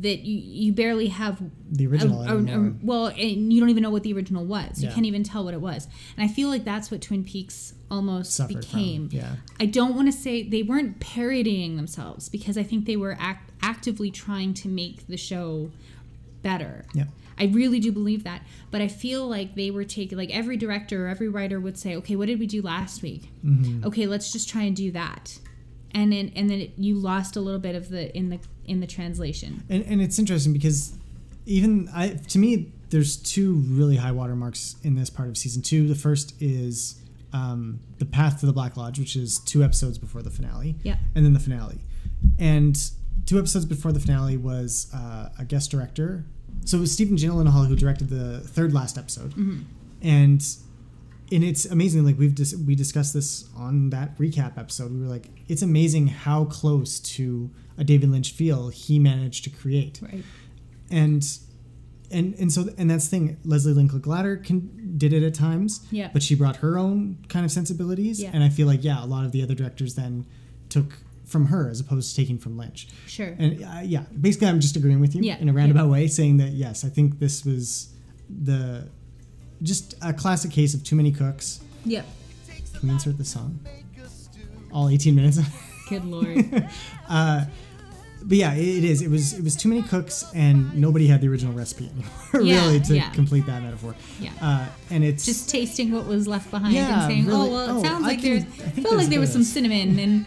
that 0.00 0.20
you, 0.20 0.38
you 0.66 0.72
barely 0.72 1.08
have 1.08 1.42
the 1.70 1.86
original. 1.86 2.22
a- 2.22 2.36
a- 2.36 2.68
a- 2.68 2.72
well, 2.82 3.06
and 3.08 3.52
you 3.52 3.58
don't 3.60 3.70
even 3.70 3.82
know 3.82 3.90
what 3.90 4.04
the 4.04 4.12
original 4.12 4.44
was. 4.44 4.80
You 4.82 4.88
Yeah. 4.88 4.94
can't 4.94 5.06
even 5.06 5.24
tell 5.24 5.44
what 5.44 5.52
it 5.54 5.60
was. 5.60 5.88
And 6.16 6.28
I 6.28 6.32
feel 6.32 6.48
like 6.48 6.64
that's 6.64 6.90
what 6.90 7.00
Twin 7.02 7.24
Peaks 7.24 7.74
almost 7.90 8.32
Suffered 8.34 8.64
from, 8.64 8.78
became. 8.78 9.08
yeah. 9.12 9.36
I 9.58 9.66
don't 9.66 9.94
want 9.96 10.06
to 10.08 10.12
say 10.12 10.42
they 10.42 10.62
weren't 10.62 11.00
parodying 11.00 11.76
themselves 11.76 12.28
because 12.28 12.56
I 12.56 12.62
think 12.62 12.84
they 12.86 12.96
were 12.96 13.16
act- 13.18 13.50
actively 13.62 14.10
trying 14.10 14.54
to 14.54 14.68
make 14.68 15.06
the 15.08 15.16
show 15.16 15.70
better. 16.42 16.84
Yeah. 16.94 17.04
I 17.40 17.44
really 17.46 17.78
do 17.80 17.92
believe 17.92 18.24
that. 18.24 18.42
But 18.70 18.80
I 18.80 18.88
feel 18.88 19.26
like 19.28 19.54
they 19.54 19.70
were 19.70 19.84
taking, 19.84 20.18
like 20.18 20.30
every 20.30 20.56
director 20.56 21.06
or 21.06 21.08
every 21.08 21.28
writer 21.28 21.60
would 21.60 21.78
say, 21.78 21.96
okay, 21.96 22.16
what 22.16 22.26
did 22.26 22.38
we 22.40 22.46
do 22.46 22.62
last 22.62 23.02
week? 23.02 23.30
Mm-hmm. 23.44 23.84
Okay, 23.86 24.06
let's 24.06 24.32
just 24.32 24.48
try 24.48 24.62
and 24.62 24.74
do 24.76 24.90
that. 24.92 25.38
And 25.94 26.12
then, 26.12 26.32
and 26.36 26.50
then 26.50 26.60
it, 26.60 26.72
you 26.76 26.94
lost 26.94 27.36
a 27.36 27.40
little 27.40 27.60
bit 27.60 27.74
of 27.74 27.88
the 27.88 28.14
in 28.16 28.28
the 28.28 28.38
in 28.66 28.80
the 28.80 28.86
translation. 28.86 29.62
and 29.68 29.84
and 29.86 30.00
it's 30.02 30.18
interesting 30.18 30.52
because 30.52 30.92
even 31.46 31.88
I 31.94 32.10
to 32.28 32.38
me 32.38 32.72
there's 32.90 33.16
two 33.16 33.54
really 33.68 33.96
high 33.96 34.12
watermarks 34.12 34.76
in 34.82 34.94
this 34.96 35.10
part 35.10 35.28
of 35.28 35.36
season 35.36 35.62
two. 35.62 35.88
The 35.88 35.94
first 35.94 36.34
is 36.40 37.00
um, 37.32 37.80
the 37.98 38.04
path 38.06 38.40
to 38.40 38.46
the 38.46 38.52
Black 38.52 38.76
Lodge, 38.76 38.98
which 38.98 39.14
is 39.16 39.38
two 39.40 39.62
episodes 39.62 39.98
before 39.98 40.22
the 40.22 40.30
finale. 40.30 40.76
Yeah. 40.82 40.96
and 41.14 41.24
then 41.24 41.32
the 41.34 41.40
finale. 41.40 41.78
And 42.38 42.78
two 43.26 43.38
episodes 43.38 43.66
before 43.66 43.92
the 43.92 44.00
finale 44.00 44.36
was 44.36 44.90
uh, 44.94 45.28
a 45.38 45.44
guest 45.44 45.70
director. 45.70 46.24
So 46.64 46.78
it 46.78 46.80
was 46.80 46.92
Stephen 46.92 47.16
Gyllenhaal 47.16 47.66
who 47.66 47.76
directed 47.76 48.08
the 48.08 48.40
third 48.40 48.72
last 48.72 48.96
episode, 48.98 49.34
and 50.02 50.42
and 51.32 51.44
it's 51.44 51.64
amazing. 51.66 52.04
Like 52.04 52.18
we've 52.18 52.34
dis- 52.34 52.56
we 52.56 52.74
discussed 52.74 53.14
this 53.14 53.48
on 53.56 53.90
that 53.90 54.16
recap 54.18 54.56
episode. 54.58 54.92
We 54.92 55.00
were 55.00 55.06
like, 55.06 55.28
it's 55.48 55.62
amazing 55.62 56.08
how 56.08 56.44
close 56.46 56.98
to 57.00 57.50
a 57.76 57.84
David 57.84 58.10
Lynch 58.10 58.32
feel 58.32 58.68
he 58.70 58.98
managed 58.98 59.44
to 59.44 59.50
create 59.50 60.00
Right. 60.02 60.24
and 60.90 61.22
and 62.10 62.34
and 62.38 62.50
so 62.52 62.68
and 62.78 62.90
that's 62.90 63.06
the 63.08 63.10
thing 63.10 63.36
Lesli 63.46 63.74
Linka 63.74 63.98
Glatter 63.98 64.36
can 64.38 64.94
did 64.98 65.12
it 65.12 65.22
at 65.22 65.34
times 65.34 65.86
Yeah. 65.90 66.08
but 66.12 66.22
she 66.22 66.34
brought 66.34 66.56
her 66.56 66.78
own 66.78 67.18
kind 67.28 67.44
of 67.44 67.52
sensibilities 67.52 68.20
Yeah. 68.20 68.30
and 68.32 68.42
i 68.42 68.48
feel 68.48 68.66
like 68.66 68.82
yeah 68.82 69.04
a 69.04 69.06
lot 69.06 69.24
of 69.26 69.32
the 69.32 69.42
other 69.42 69.54
directors 69.54 69.94
then 69.94 70.24
took 70.70 70.94
from 71.26 71.46
her 71.46 71.68
as 71.68 71.78
opposed 71.80 72.10
to 72.10 72.16
taking 72.16 72.38
from 72.38 72.56
lynch 72.56 72.88
Sure. 73.06 73.36
and 73.38 73.62
uh, 73.62 73.80
yeah 73.84 74.04
basically 74.18 74.48
i'm 74.48 74.58
just 74.58 74.74
agreeing 74.74 74.98
with 75.00 75.14
you 75.14 75.22
Yeah, 75.22 75.36
in 75.38 75.48
a 75.50 75.52
roundabout 75.52 75.90
way 75.90 76.08
saying 76.08 76.38
that 76.38 76.52
yes 76.52 76.82
i 76.84 76.88
think 76.88 77.18
this 77.20 77.44
was 77.44 77.92
the 78.28 78.88
just 79.62 79.94
a 80.02 80.12
classic 80.12 80.50
case 80.50 80.74
of 80.74 80.82
too 80.84 80.96
many 80.96 81.10
cooks 81.12 81.60
yep. 81.84 82.06
can 82.78 82.88
we 82.88 82.94
insert 82.94 83.18
the 83.18 83.24
song 83.24 83.58
all 84.72 84.88
18 84.88 85.14
minutes 85.14 85.38
Good 85.88 86.04
lord. 86.04 86.36
but 87.08 88.36
yeah, 88.36 88.52
it, 88.54 88.84
is. 88.84 89.00
It 89.00 89.10
was 89.10 89.32
it 89.32 89.42
was 89.42 89.56
too 89.56 89.68
many 89.68 89.82
cooks, 89.82 90.24
and 90.34 90.74
nobody 90.74 91.06
had 91.06 91.20
the 91.20 91.28
original 91.28 91.54
recipe 91.54 91.86
anymore, 91.86 92.10
Yeah, 92.46 92.66
really, 92.66 92.80
to 92.80 92.96
yeah. 92.96 93.10
complete 93.10 93.46
that 93.46 93.62
metaphor. 93.62 93.94
Yeah. 94.20 94.30
Uh, 94.40 94.66
and 94.90 95.02
it's 95.04 95.24
just 95.24 95.48
tasting 95.48 95.92
what 95.92 96.06
was 96.06 96.28
left 96.28 96.50
behind 96.50 96.74
Yeah, 96.74 97.04
and 97.04 97.10
saying, 97.10 97.26
really. 97.26 97.48
"Oh, 97.48 97.50
well, 97.52 97.76
it 97.76 97.80
Oh, 97.80 97.82
sounds 97.82 98.04
I 98.04 98.08
like 98.08 98.20
can- 98.20 98.46
there's 98.50 98.84
felt 98.84 98.96
like 98.96 99.08
there 99.08 99.20
was 99.20 99.32
some 99.32 99.44
cinnamon 99.44 99.98
and 99.98 100.26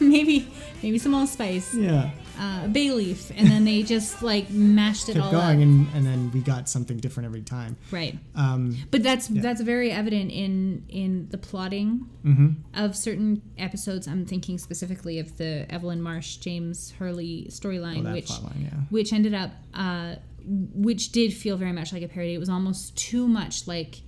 maybe 0.00 0.48
maybe 0.82 0.98
some 0.98 1.14
allspice, 1.14 1.74
yeah, 1.74 2.10
uh, 2.40 2.66
bay 2.68 2.90
leaf, 2.90 3.30
and 3.36 3.48
then 3.48 3.64
they 3.66 3.82
just 3.82 4.22
like 4.22 4.48
mashed 4.50 5.10
it 5.10 5.18
all 5.18 5.30
going, 5.30 5.58
up." 5.58 5.62
and 5.62 5.86
and 5.94 6.06
then 6.06 6.30
we 6.32 6.40
got 6.40 6.68
something 6.68 6.96
different 6.96 7.26
every 7.26 7.42
time. 7.42 7.76
Right. 7.90 8.18
Um, 8.34 8.76
But 8.90 9.02
that's 9.02 9.28
that's 9.28 9.60
very 9.60 9.90
evident 9.90 10.30
in 10.30 10.84
in 10.88 11.28
the 11.30 11.38
plotting 11.38 12.06
mhm. 12.24 12.56
of 12.74 12.96
certain 12.96 13.42
episodes. 13.58 14.08
I'm 14.08 14.24
thinking 14.24 14.56
specifically 14.58 15.18
of 15.18 15.36
the 15.36 15.66
Evelyn 15.68 16.00
Marsh 16.00 16.36
James 16.36 16.92
Hurley 16.98 17.46
Oh, 17.46 17.50
storyline, 17.50 18.04
that 18.04 18.14
which 18.14 18.28
plotline, 18.28 18.62
yeah. 18.62 18.70
which 18.88 19.12
ended 19.12 19.34
up 19.34 19.50
uh, 19.74 20.14
which 20.44 21.12
did 21.12 21.34
feel 21.34 21.58
very 21.58 21.72
much 21.72 21.92
like 21.92 22.02
a 22.02 22.08
parody. 22.08 22.34
It 22.34 22.38
was 22.38 22.48
almost 22.48 22.96
too 22.96 23.28
much 23.28 23.66
like 23.68 24.00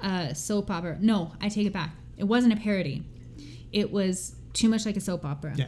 a 0.00 0.34
soap 0.34 0.70
opera. 0.70 0.98
No, 1.00 1.32
I 1.40 1.48
take 1.48 1.66
it 1.66 1.72
back. 1.72 1.92
It 2.18 2.24
wasn't 2.24 2.52
a 2.52 2.56
parody. 2.56 3.04
It 3.72 3.90
was 3.90 4.34
too 4.52 4.68
much 4.68 4.84
like 4.84 4.96
a 4.96 5.00
soap 5.00 5.24
opera. 5.24 5.54
Yeah, 5.56 5.66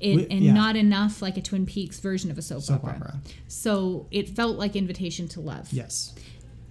It, 0.00 0.12
Wi- 0.16 0.28
and 0.30 0.42
yeah. 0.44 0.52
not 0.54 0.76
enough 0.76 1.20
like 1.20 1.36
a 1.36 1.42
Twin 1.42 1.66
Peaks 1.66 2.00
version 2.00 2.30
of 2.30 2.38
a 2.38 2.42
soap, 2.42 2.62
soap 2.62 2.82
opera. 2.84 2.94
opera. 2.96 3.20
So 3.48 4.06
it 4.10 4.28
felt 4.30 4.56
like 4.58 4.74
Invitation 4.76 5.28
to 5.28 5.40
Love, 5.40 5.68
Yes, 5.72 6.14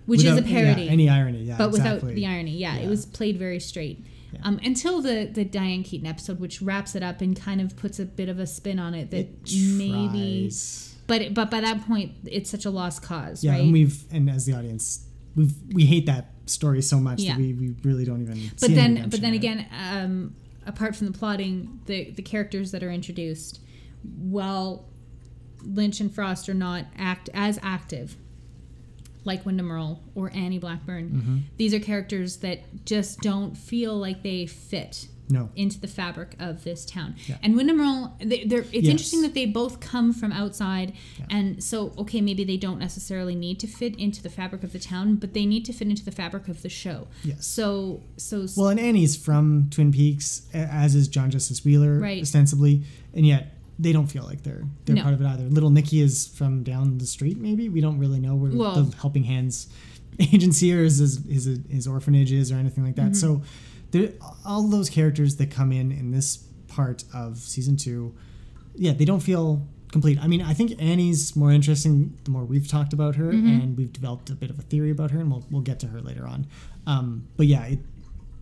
which 0.08 0.22
is 0.24 0.32
a 0.32 0.36
Without- 0.36 0.50
yeah, 0.50 0.62
parody 0.64 0.90
any 0.90 1.08
irony, 1.10 1.44
yeah, 1.44 1.58
but 1.58 1.70
exactly. 1.70 1.94
without 2.10 2.16
the 2.16 2.26
irony. 2.26 2.58
Yeah, 2.58 2.76
Yeah. 2.78 2.86
it 2.86 2.90
was 2.90 3.06
played 3.06 3.38
very 3.38 3.60
straight. 3.60 4.04
Um, 4.44 4.60
until 4.64 5.02
the 5.02 5.30
the 5.32 5.44
Diane 5.46 5.84
Keaton 5.84 6.08
episode, 6.08 6.40
which 6.40 6.62
wraps 6.62 6.94
it 6.96 7.02
up 7.04 7.22
and 7.22 7.40
kind 7.40 7.62
of 7.62 7.76
puts 7.76 8.00
a 8.00 8.06
bit 8.06 8.30
of 8.30 8.38
a 8.40 8.46
spin 8.48 8.78
on 8.80 8.94
it 8.94 9.10
that 9.12 9.18
It 9.18 9.52
maybe, 9.78 10.52
but 11.08 11.34
but 11.34 11.50
by 11.50 11.62
that 11.62 11.86
point, 11.88 12.12
it's 12.26 12.50
such 12.50 12.66
a 12.66 12.70
lost 12.70 13.02
cause, 13.02 13.44
Yeah, 13.44 13.54
right? 13.54 13.62
and 13.64 13.74
we've 13.74 14.04
and 14.12 14.30
as 14.30 14.46
the 14.46 14.54
audience, 14.54 15.06
we've 15.36 15.54
we 15.74 15.86
hate 15.86 16.06
that 16.06 16.32
story 16.46 16.82
so 16.82 17.00
much 17.00 17.24
that 17.26 17.38
we, 17.38 17.54
we 17.54 17.76
really 17.84 18.06
don't 18.06 18.22
even. 18.22 18.40
but 18.60 18.70
see 18.70 18.74
then 18.76 19.10
but 19.10 19.20
then 19.22 19.34
again, 19.34 19.66
um, 19.80 20.36
apart 20.70 20.96
from 20.96 21.08
the 21.08 21.18
plotting, 21.18 21.82
the 21.86 22.12
the 22.12 22.22
characters 22.22 22.72
that 22.72 22.84
are 22.84 22.92
introduced, 22.92 23.60
while 24.04 24.86
Lynch 25.64 26.00
and 26.00 26.14
Frost 26.14 26.48
are 26.48 26.54
not 26.54 26.86
act 26.98 27.30
as 27.34 27.60
active 27.62 28.16
like 29.26 29.46
Windom 29.46 29.72
Earle 29.72 30.02
or 30.16 30.32
Annie 30.34 30.60
Blackburn. 30.60 31.10
Mm-hmm. 31.10 31.38
These 31.58 31.74
are 31.74 31.80
characters 31.80 32.38
that 32.38 32.86
just 32.86 33.20
don't 33.20 33.58
feel 33.58 33.96
like 33.96 34.24
they 34.24 34.46
fit 34.46 35.08
No. 35.30 35.50
into 35.56 35.80
the 35.80 35.88
fabric 35.88 36.36
of 36.40 36.64
this 36.64 36.86
town. 36.86 37.16
Yeah. 37.28 37.38
And 37.44 37.56
Windom 37.56 37.80
they, 38.20 38.46
they're, 38.46 38.62
it's 38.62 38.74
Yes. 38.74 38.86
interesting 38.88 39.22
that 39.22 39.34
they 39.34 39.46
both 39.46 39.80
come 39.80 40.12
from 40.14 40.32
outside, 40.32 40.94
Yeah. 41.20 41.26
and 41.30 41.64
so 41.64 41.94
okay, 41.98 42.20
maybe 42.22 42.44
they 42.44 42.58
don't 42.58 42.80
necessarily 42.80 43.36
need 43.36 43.60
to 43.60 43.68
fit 43.68 43.96
into 43.98 44.24
the 44.24 44.30
fabric 44.30 44.64
of 44.64 44.74
the 44.74 44.80
town, 44.80 45.16
but 45.16 45.34
they 45.34 45.46
need 45.46 45.66
to 45.66 45.74
fit 45.74 45.88
into 45.88 46.04
the 46.04 46.12
fabric 46.12 46.48
of 46.48 46.62
the 46.64 46.70
show. 46.70 47.08
Yes. 47.24 47.46
So 47.46 48.02
so 48.18 48.48
Well, 48.58 48.70
and 48.70 48.80
Annie's 48.80 49.16
from 49.16 49.68
Twin 49.70 49.92
Peaks, 49.92 50.48
as 50.54 50.96
is 50.96 51.08
John 51.08 51.30
Justice 51.32 51.64
Wheeler, 51.64 52.00
Right. 52.00 52.22
ostensibly, 52.22 52.84
and 53.14 53.26
yet 53.26 53.56
they 53.78 53.94
don't 53.94 54.08
feel 54.08 54.24
like 54.24 54.44
they're 54.44 54.64
they're 54.86 54.96
No. 54.98 55.04
part 55.04 55.14
of 55.14 55.22
it 55.22 55.26
either. 55.28 55.48
Little 55.50 55.70
Nicky 55.70 56.02
is 56.02 56.28
from 56.28 56.64
down 56.64 56.98
the 56.98 57.06
street, 57.06 57.38
maybe 57.38 57.70
we 57.70 57.82
don't 57.82 57.98
really 58.00 58.20
know 58.20 58.36
where 58.36 58.52
Well- 58.52 58.84
the 58.84 58.96
Helping 58.98 59.24
Hands 59.26 59.68
agency 60.20 60.74
or 60.74 60.84
his 60.84 60.98
his, 61.00 61.20
his, 61.30 61.60
his 61.70 61.88
orphanage 61.88 62.32
is 62.32 62.52
or 62.52 62.56
anything 62.56 62.84
like 62.84 62.96
that. 62.96 63.12
Mm-hmm. 63.12 63.14
So, 63.14 63.42
there 63.92 64.12
all 64.46 64.64
those 64.68 64.90
characters 64.90 65.36
that 65.38 65.52
come 65.52 65.72
in 65.72 65.92
in 65.92 66.12
this 66.12 66.38
part 66.68 67.04
of 67.14 67.38
season 67.38 67.76
two, 67.78 68.16
yeah, 68.76 68.94
they 68.94 69.06
don't 69.06 69.22
feel 69.22 69.68
complete. 69.92 70.20
I 70.22 70.28
mean, 70.28 70.42
I 70.42 70.54
think 70.54 70.80
Annie's 70.82 71.36
more 71.36 71.52
interesting 71.52 72.18
the 72.24 72.32
more 72.32 72.44
we've 72.46 72.68
talked 72.68 72.94
about 72.94 73.16
her, 73.16 73.32
Mm-hmm. 73.32 73.48
and 73.48 73.78
we've 73.78 73.92
developed 73.92 74.30
a 74.30 74.36
bit 74.36 74.50
of 74.50 74.60
a 74.60 74.62
theory 74.62 74.92
about 74.92 75.12
her, 75.12 75.20
and 75.20 75.32
we'll 75.32 75.46
we'll 75.50 75.62
get 75.64 75.80
to 75.82 75.88
her 75.88 76.02
later 76.02 76.26
on. 76.28 76.46
Um, 76.86 77.28
but 77.38 77.48
yeah, 77.48 77.66
it, 77.66 77.80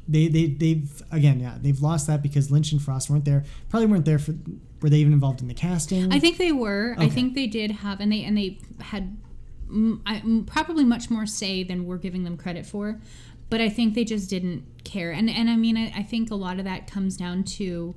they 0.08 0.28
they 0.28 0.48
they've 0.48 1.02
again 1.12 1.40
yeah 1.40 1.58
they've 1.62 1.82
lost 1.82 2.08
that 2.08 2.22
because 2.22 2.52
Lynch 2.52 2.72
and 2.72 2.82
Frost 2.82 3.10
weren't 3.10 3.26
there. 3.26 3.44
Probably 3.70 3.88
weren't 3.88 4.06
there 4.06 4.20
for. 4.20 4.36
Were 4.82 4.90
they 4.90 4.98
even 4.98 5.12
involved 5.14 5.42
in 5.42 5.48
the 5.48 5.54
casting? 5.56 6.14
I 6.14 6.20
think 6.20 6.38
they 6.38 6.52
were. 6.52 6.96
I 7.00 7.10
think 7.10 7.34
they 7.34 7.48
did 7.48 7.72
have, 7.72 8.00
and 8.00 8.12
they 8.12 8.24
and 8.24 8.38
they 8.38 8.60
had 8.80 9.18
I, 10.06 10.22
probably 10.46 10.84
much 10.86 11.10
more 11.10 11.26
say 11.26 11.64
than 11.64 11.86
we're 11.86 11.98
giving 11.98 12.24
them 12.24 12.38
credit 12.38 12.66
for. 12.66 13.00
But 13.50 13.62
I 13.62 13.70
think 13.70 13.94
they 13.96 14.04
just 14.04 14.30
didn't 14.30 14.64
care, 14.84 15.12
and 15.12 15.30
and 15.30 15.50
I 15.50 15.56
mean 15.56 15.78
I, 15.78 15.92
I 15.96 16.04
think 16.04 16.32
a 16.32 16.36
lot 16.36 16.60
of 16.60 16.66
that 16.66 16.90
comes 16.92 17.16
down 17.18 17.44
to 17.44 17.96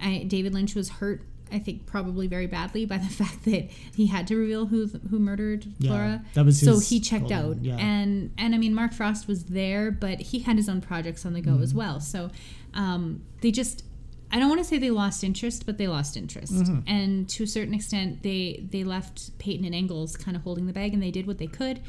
I, 0.00 0.24
David 0.26 0.54
Lynch 0.54 0.74
was 0.74 0.88
hurt. 0.88 1.22
I 1.50 1.58
think 1.58 1.86
probably 1.86 2.26
very 2.26 2.46
badly 2.46 2.84
by 2.84 2.98
the 2.98 3.06
fact 3.22 3.44
that 3.44 3.70
he 3.94 4.06
had 4.08 4.26
to 4.26 4.36
reveal 4.36 4.66
who 4.66 4.86
who 5.10 5.18
murdered 5.18 5.66
Yeah, 5.78 5.90
Flora. 5.90 6.24
that 6.34 6.44
was 6.44 6.60
so 6.60 6.78
he 6.80 7.00
checked 7.00 7.30
out, 7.30 7.62
yeah. 7.62 7.76
and 7.76 8.32
and 8.36 8.54
I 8.54 8.58
mean 8.58 8.74
Mark 8.74 8.92
Frost 8.92 9.28
was 9.28 9.44
there, 9.44 9.90
but 9.90 10.20
he 10.20 10.40
had 10.40 10.56
his 10.56 10.68
own 10.68 10.80
projects 10.80 11.24
on 11.24 11.32
the 11.32 11.40
go 11.40 11.52
Mm-hmm. 11.52 11.62
as 11.62 11.74
well. 11.74 12.00
So 12.00 12.30
um, 12.74 13.22
they 13.40 13.50
just 13.50 13.84
I 14.30 14.38
don't 14.38 14.48
want 14.50 14.60
to 14.60 14.64
say 14.64 14.76
they 14.78 14.90
lost 14.90 15.24
interest, 15.24 15.64
but 15.64 15.78
they 15.78 15.88
lost 15.88 16.16
interest, 16.16 16.52
Mm-hmm. 16.52 16.80
and 16.86 17.26
to 17.30 17.44
a 17.44 17.46
certain 17.46 17.72
extent, 17.72 18.22
they 18.22 18.66
they 18.70 18.84
left 18.84 19.38
Peyton 19.38 19.64
and 19.64 19.74
Engels 19.74 20.16
kind 20.18 20.36
of 20.36 20.42
holding 20.42 20.66
the 20.66 20.72
bag, 20.74 20.92
and 20.92 21.02
they 21.02 21.10
did 21.12 21.26
what 21.26 21.38
they 21.38 21.46
could. 21.46 21.80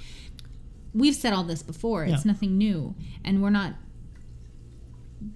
We've 0.94 1.16
said 1.16 1.34
all 1.34 1.44
this 1.44 1.62
before; 1.64 2.04
it's 2.06 2.26
Yeah. 2.26 2.32
nothing 2.32 2.58
new, 2.58 2.96
and 3.24 3.42
we're 3.42 3.50
not. 3.52 3.76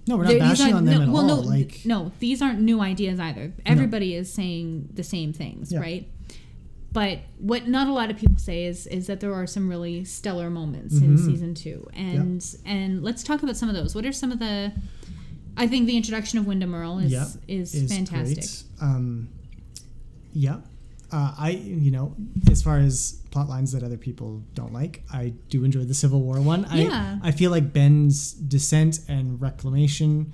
no, 0.06 0.16
we're 0.16 0.24
not 0.24 0.38
bashing 0.38 0.72
on 0.74 0.84
them 0.86 0.94
no, 0.98 1.02
at 1.02 1.08
well, 1.08 1.30
all. 1.30 1.42
no, 1.42 1.48
like 1.48 1.80
no, 1.84 2.12
these 2.18 2.40
aren't 2.42 2.60
new 2.60 2.80
ideas 2.80 3.20
either. 3.20 3.52
Everybody 3.66 4.14
is 4.14 4.32
saying 4.32 4.88
the 4.94 5.04
same 5.04 5.32
things, 5.32 5.70
Yeah. 5.72 5.80
right? 5.80 6.08
But 6.92 7.20
what 7.38 7.66
not 7.68 7.88
a 7.88 7.92
lot 7.92 8.10
of 8.10 8.16
people 8.16 8.38
say 8.38 8.64
is 8.66 8.86
is 8.86 9.06
that 9.08 9.20
there 9.20 9.34
are 9.34 9.46
some 9.46 9.68
really 9.68 10.04
stellar 10.04 10.48
moments 10.48 10.94
Mm-hmm. 10.94 11.04
in 11.04 11.18
season 11.18 11.54
two, 11.54 11.88
and 11.92 12.44
and 12.64 13.02
let's 13.02 13.22
talk 13.22 13.42
about 13.42 13.56
some 13.56 13.68
of 13.68 13.74
those. 13.74 13.94
What 13.94 14.06
are 14.06 14.12
some 14.12 14.32
of 14.32 14.38
the? 14.38 14.72
I 15.56 15.66
think 15.68 15.86
the 15.86 15.96
introduction 15.96 16.38
of 16.38 16.46
Windom 16.46 16.74
Earle 16.74 16.98
is 17.00 17.36
is, 17.46 17.74
is 17.74 17.92
fantastic. 17.92 18.44
Um, 18.80 19.28
yeah, 20.32 20.56
uh, 21.12 21.34
I 21.38 21.50
you 21.50 21.90
know 21.90 22.14
as 22.50 22.62
far 22.62 22.78
as 22.78 23.20
plot 23.30 23.48
lines 23.48 23.72
that 23.72 23.82
other 23.82 23.96
people 23.96 24.42
don't 24.54 24.72
like, 24.72 25.02
I 25.12 25.34
do 25.48 25.64
enjoy 25.64 25.84
the 25.84 25.94
Civil 25.94 26.20
War 26.22 26.40
one. 26.40 26.66
Yeah. 26.72 27.18
I 27.22 27.28
I 27.28 27.30
feel 27.32 27.50
like 27.50 27.72
Ben's 27.72 28.32
descent 28.32 29.00
and 29.08 29.40
reclamation. 29.40 30.32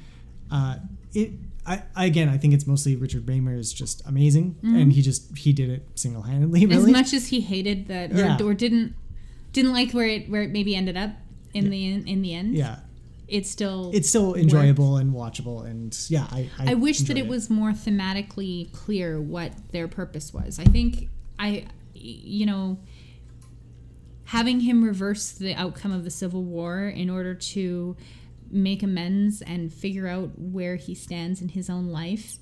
Uh, 0.51 0.77
it 1.15 1.33
I, 1.67 1.83
I 1.95 2.07
again 2.07 2.29
I 2.29 2.37
think 2.39 2.55
it's 2.55 2.67
mostly 2.67 2.97
Richard 2.97 3.25
Beymer 3.27 3.59
is 3.59 3.73
just 3.73 4.07
amazing, 4.07 4.57
and 4.63 4.93
he 4.93 5.03
just 5.03 5.37
he 5.37 5.53
did 5.53 5.71
it 5.71 5.87
single 5.95 6.23
handedly. 6.23 6.63
Mm-hmm. 6.63 6.73
As 6.79 6.87
much 6.87 7.13
as 7.13 7.29
he 7.29 7.41
hated 7.41 7.89
that, 7.89 8.13
or, 8.13 8.17
Yeah. 8.17 8.39
or 8.43 8.55
didn't 8.55 8.95
didn't 9.53 9.73
like 9.73 9.93
where 9.93 10.07
it 10.07 10.29
where 10.31 10.43
it 10.43 10.51
maybe 10.51 10.75
ended 10.77 10.97
up 10.97 11.11
in 11.53 11.71
the 11.71 11.85
in 12.09 12.23
the 12.23 12.35
end, 12.35 12.55
yeah. 12.55 12.79
It's 13.31 13.51
still 13.51 13.91
It's 13.95 14.09
still 14.09 14.35
enjoyable 14.35 14.97
and 14.97 15.15
watchable, 15.15 15.65
and 15.65 15.97
yeah, 16.09 16.27
I 16.31 16.51
I, 16.59 16.73
I 16.73 16.75
wish 16.75 16.99
that 16.99 17.11
enjoyed 17.11 17.27
it 17.27 17.29
was 17.29 17.49
more 17.49 17.71
thematically 17.71 18.73
clear 18.73 19.21
what 19.21 19.53
their 19.73 19.89
purpose 19.89 20.35
was. 20.35 20.59
I 20.59 20.65
think 20.65 21.09
I, 21.39 21.67
you 21.95 22.47
know, 22.47 22.79
having 24.25 24.61
him 24.61 24.85
reverse 24.85 25.31
the 25.33 25.55
outcome 25.55 25.93
of 25.93 26.05
the 26.05 26.11
Civil 26.11 26.45
War 26.45 26.85
in 26.85 27.09
order 27.09 27.35
to 27.35 27.97
make 28.51 28.83
amends 28.83 29.43
and 29.43 29.73
figure 29.73 30.07
out 30.07 30.31
where 30.37 30.77
he 30.77 30.95
stands 30.95 31.41
in 31.41 31.49
his 31.49 31.71
own 31.71 31.87
life. 31.87 32.37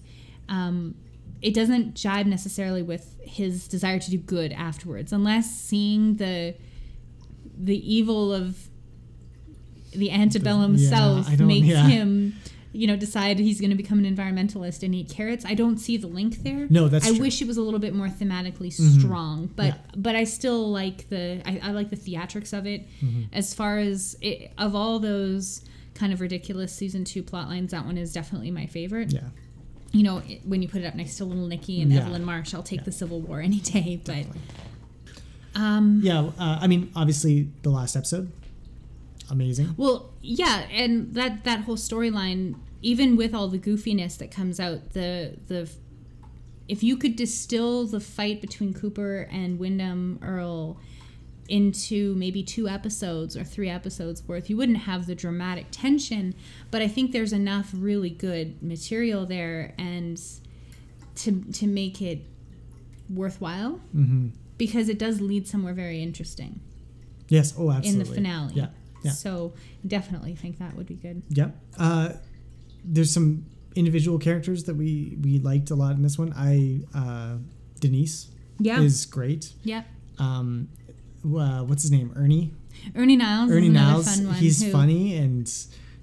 Um, 0.48 0.94
it 1.42 1.54
doesn't 1.54 1.94
jive 1.94 2.26
necessarily 2.26 2.82
with 2.82 3.16
his 3.22 3.68
desire 3.68 3.98
to 3.98 4.10
do 4.10 4.18
good 4.18 4.52
afterwards, 4.52 5.12
unless 5.12 5.54
seeing 5.54 6.16
the 6.16 6.54
the 7.60 7.94
evil 7.94 8.32
of 8.32 8.67
the 9.92 10.10
antebellum 10.10 10.74
Yeah, 10.76 10.88
South 10.90 11.40
makes 11.40 11.66
yeah. 11.66 11.86
him, 11.86 12.36
you 12.72 12.86
know, 12.86 12.96
decide 12.96 13.38
he's 13.38 13.60
going 13.60 13.70
to 13.70 13.76
become 13.76 13.98
an 14.04 14.16
environmentalist 14.16 14.82
and 14.82 14.94
eat 14.94 15.08
carrots. 15.08 15.44
I 15.44 15.54
don't 15.54 15.78
see 15.78 15.96
the 15.96 16.06
link 16.06 16.42
there. 16.42 16.66
No, 16.70 16.88
that's 16.88 17.04
I 17.04 17.08
true. 17.08 17.14
Mm-hmm. 17.16 17.22
wish 17.22 17.42
it 17.42 17.46
was 17.48 17.56
a 17.56 17.62
little 17.62 17.80
bit 17.80 17.94
more 17.94 18.08
thematically 18.08 18.72
strong, 18.72 19.50
but 19.56 19.66
Yeah. 19.66 19.74
but 19.96 20.14
I 20.16 20.24
still 20.24 20.70
like 20.70 21.08
the 21.08 21.40
I, 21.46 21.60
I 21.68 21.70
like 21.72 21.90
the 21.90 21.96
theatrics 21.96 22.56
of 22.56 22.66
it. 22.66 22.86
Mm-hmm. 23.02 23.22
As 23.32 23.54
far 23.54 23.78
as 23.78 24.16
it, 24.20 24.52
of 24.58 24.74
all 24.74 24.98
those 24.98 25.64
kind 25.94 26.12
of 26.12 26.20
ridiculous 26.20 26.72
season 26.72 27.04
two 27.04 27.22
plot 27.22 27.48
lines, 27.48 27.70
that 27.72 27.84
one 27.84 27.96
is 27.98 28.12
definitely 28.12 28.50
my 28.50 28.66
favorite. 28.66 29.12
yeah. 29.12 29.20
You 29.90 30.02
know, 30.02 30.18
it, 30.28 30.42
when 30.44 30.60
you 30.60 30.68
put 30.68 30.82
it 30.82 30.86
up 30.86 30.94
next 30.94 31.16
to 31.16 31.24
Little 31.24 31.46
Nicky 31.46 31.80
and 31.80 31.90
Yeah. 31.90 32.00
Evelyn 32.00 32.22
Marsh, 32.22 32.52
I'll 32.52 32.62
take 32.62 32.84
the 32.84 32.92
Civil 32.92 33.20
War 33.22 33.40
any 33.40 33.58
day. 33.60 33.98
But 34.04 34.14
Definitely. 34.26 34.40
um, 35.54 36.00
Yeah, 36.02 36.30
uh, 36.38 36.58
I 36.60 36.66
mean, 36.66 36.92
obviously, 36.94 37.48
the 37.62 37.70
last 37.70 37.96
episode, 37.96 38.30
amazing. 39.30 39.74
Well, 39.76 40.10
yeah, 40.20 40.66
and 40.70 41.14
that 41.14 41.44
that 41.44 41.60
whole 41.60 41.76
storyline, 41.76 42.56
even 42.82 43.16
with 43.16 43.34
all 43.34 43.48
the 43.48 43.58
goofiness 43.58 44.18
that 44.18 44.30
comes 44.30 44.58
out, 44.60 44.90
the 44.90 45.36
the 45.46 45.70
if 46.68 46.82
you 46.82 46.96
could 46.96 47.16
distill 47.16 47.86
the 47.86 48.00
fight 48.00 48.40
between 48.40 48.74
Cooper 48.74 49.28
and 49.30 49.58
Windom 49.58 50.18
Earle 50.22 50.78
into 51.48 52.14
maybe 52.16 52.42
two 52.42 52.68
episodes 52.68 53.34
or 53.34 53.42
three 53.42 53.70
episodes 53.70 54.22
worth, 54.28 54.50
you 54.50 54.56
wouldn't 54.56 54.78
have 54.78 55.06
the 55.06 55.14
dramatic 55.14 55.66
tension. 55.70 56.34
But 56.70 56.82
I 56.82 56.88
think 56.88 57.12
there's 57.12 57.32
enough 57.32 57.70
really 57.74 58.10
good 58.10 58.62
material 58.62 59.24
there, 59.24 59.74
and 59.78 60.20
to 61.16 61.42
to 61.52 61.66
make 61.66 62.00
it 62.02 62.20
worthwhile 63.08 63.80
hmm 63.92 64.28
because 64.58 64.88
it 64.88 64.98
does 64.98 65.20
lead 65.20 65.46
somewhere 65.46 65.72
very 65.72 66.02
interesting 66.02 66.60
Yes. 67.28 67.54
Oh, 67.58 67.70
absolutely. 67.70 67.90
in 67.90 67.98
the 67.98 68.14
finale. 68.14 68.52
Yeah. 68.54 68.66
Yeah. 69.02 69.12
So 69.12 69.52
definitely 69.86 70.34
think 70.34 70.58
that 70.58 70.74
would 70.76 70.86
be 70.86 70.94
good. 70.94 71.22
Yeah. 71.28 71.50
Uh, 71.78 72.14
there's 72.84 73.10
some 73.12 73.44
individual 73.76 74.18
characters 74.18 74.64
that 74.64 74.74
we 74.74 75.16
we 75.22 75.38
liked 75.38 75.70
a 75.70 75.74
lot 75.74 75.94
in 75.96 76.02
this 76.02 76.18
one. 76.18 76.32
I 76.36 76.80
uh, 76.94 77.36
Denise 77.80 78.28
Yeah. 78.58 78.80
is 78.80 79.06
great. 79.06 79.52
yeah. 79.62 79.82
Um, 80.18 80.68
uh, 81.24 81.62
what's 81.64 81.82
his 81.82 81.90
name? 81.92 82.12
Ernie. 82.16 82.52
Ernie 82.94 83.16
Niles. 83.16 83.50
Ernie 83.50 83.68
Niles. 83.68 84.06
Fun 84.20 84.34
He's 84.34 84.62
who- 84.62 84.70
funny, 84.72 85.16
and 85.16 85.52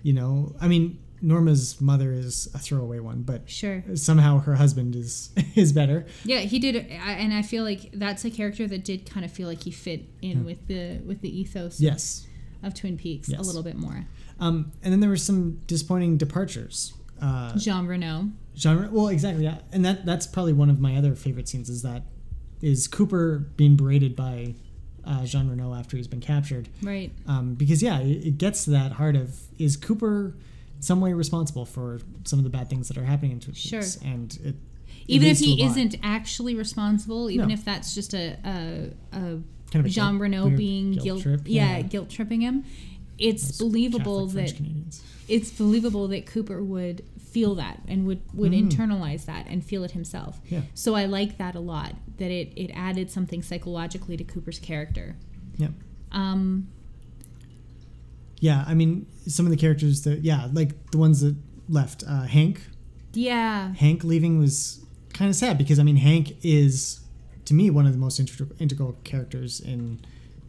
you 0.04 0.14
know, 0.14 0.56
I 0.62 0.68
mean, 0.68 1.00
Norma's 1.22 1.80
mother 1.82 2.12
is 2.14 2.48
a 2.54 2.60
throwaway 2.60 3.00
one, 3.00 3.24
but 3.24 3.50
Sure. 3.50 3.84
somehow 3.96 4.40
her 4.40 4.56
husband 4.56 4.96
is 4.96 5.32
is 5.56 5.72
better. 5.74 6.06
Yeah, 6.24 6.40
he 6.42 6.60
did, 6.60 6.76
I- 6.76 7.14
and 7.24 7.34
I 7.34 7.42
feel 7.42 7.64
like 7.64 7.92
that's 7.94 8.24
a 8.26 8.30
character 8.32 8.68
that 8.68 8.84
did 8.86 9.06
kind 9.10 9.26
of 9.26 9.32
feel 9.32 9.48
like 9.48 9.64
he 9.64 9.72
fit 9.72 10.06
in 10.22 10.46
with 10.46 10.68
the 10.68 11.00
with 11.06 11.22
the 11.22 11.40
ethos 11.42 11.80
Yes. 11.82 12.26
Of 12.66 12.74
Twin 12.74 12.98
Peaks 12.98 13.30
a 13.32 13.42
little 13.42 13.64
bit 13.64 13.76
more. 13.78 14.06
Um, 14.40 14.72
and 14.84 14.92
then 14.92 15.00
there 15.00 15.10
were 15.10 15.16
some 15.18 15.62
disappointing 15.68 16.18
departures. 16.18 16.94
Uh, 17.22 17.58
Jean 17.58 17.86
Renault. 17.88 18.26
genre 18.58 18.90
well 18.92 19.08
exactly 19.08 19.44
yeah 19.46 19.60
and 19.72 19.86
that 19.86 20.06
that's 20.06 20.28
probably 20.28 20.52
one 20.52 20.70
of 20.70 20.80
my 20.82 20.98
other 20.98 21.16
favorite 21.16 21.48
scenes 21.48 21.70
is 21.70 21.82
that 21.82 22.04
is 22.62 22.88
cooper 22.88 23.40
being 23.56 23.76
berated 23.78 24.16
by 24.18 24.54
uh, 25.06 25.24
Jean 25.26 25.50
Renault 25.50 25.74
after 25.76 25.96
he's 25.96 26.08
been 26.10 26.20
captured 26.20 26.68
Right. 26.84 27.12
um, 27.28 27.54
because 27.56 27.82
yeah 27.82 28.00
it, 28.02 28.26
it 28.28 28.38
gets 28.38 28.66
to 28.66 28.72
that 28.72 28.92
heart 28.94 29.16
of 29.16 29.40
is 29.58 29.78
cooper 29.78 30.36
in 30.76 30.82
some 30.82 31.00
way 31.00 31.14
responsible 31.14 31.66
for 31.66 32.00
some 32.26 32.38
of 32.40 32.44
the 32.44 32.50
bad 32.50 32.70
things 32.70 32.90
that 32.90 32.98
are 32.98 33.06
happening 33.06 33.32
in 33.32 33.40
Twin 33.40 33.56
Sure. 33.56 33.80
Peaks? 33.80 33.96
and 34.04 34.38
it, 34.44 34.48
it 34.50 34.56
Even 35.08 35.30
if 35.30 35.40
he 35.40 35.64
isn't 35.64 35.96
actually 36.04 36.56
responsible, 36.56 37.30
even 37.30 37.48
No. 37.48 37.54
if 37.54 37.64
that's 37.64 37.96
just 37.96 38.14
a 38.14 38.38
a, 38.44 38.92
a 39.18 39.40
kind 39.76 39.86
of 39.86 39.92
Jean 39.92 40.20
Renault 40.20 40.52
being 40.52 40.94
guilt, 40.94 41.22
trip 41.22 41.42
yeah, 41.46 41.82
guilt 41.82 42.10
tripping 42.10 42.42
him, 42.42 42.64
it's 43.18 43.58
Those 43.58 43.58
believable 43.60 44.28
Catholic 44.28 44.58
that 44.58 45.00
it's 45.28 45.52
believable 45.52 46.08
that 46.10 46.26
Cooper 46.26 46.64
would 46.64 47.04
feel 47.20 47.56
that 47.56 47.82
and 47.88 48.06
would 48.06 48.22
would 48.34 48.52
internalize 48.54 49.26
that 49.26 49.46
and 49.48 49.64
feel 49.64 49.84
it 49.84 49.92
himself. 49.92 50.38
Mm. 50.46 50.52
Yeah. 50.52 50.62
So 50.74 50.96
I 50.96 51.06
like 51.06 51.38
that 51.38 51.56
a 51.56 51.60
lot. 51.60 51.94
That 52.18 52.32
it 52.32 52.54
it 52.56 52.72
added 52.74 53.12
something 53.12 53.42
psychologically 53.42 54.16
to 54.18 54.24
Cooper's 54.24 54.60
character. 54.60 55.16
yeah 55.58 55.70
Um, 56.12 56.68
yeah 58.40 58.66
i 58.68 58.74
mean 58.74 59.06
some 59.28 59.46
of 59.46 59.50
the 59.50 59.58
characters 59.58 60.04
that 60.04 60.20
yeah 60.20 60.50
like 60.54 60.92
the 60.92 60.98
ones 60.98 61.22
that 61.22 61.36
left. 61.68 62.04
Uh, 62.08 62.24
Hank. 62.24 62.62
Yeah. 63.14 63.74
Hank 63.74 64.04
leaving 64.04 64.38
was 64.40 64.86
kind 65.14 65.30
of 65.30 65.36
sad 65.36 65.58
because 65.58 65.80
I 65.80 65.84
mean 65.84 65.98
Hank 65.98 66.36
is 66.44 67.00
to 67.46 67.54
me 67.54 67.70
one 67.70 67.86
of 67.86 67.92
the 67.94 67.98
most 68.00 68.20
integral, 68.20 68.50
integral 68.60 68.98
characters 69.04 69.60
in 69.60 70.00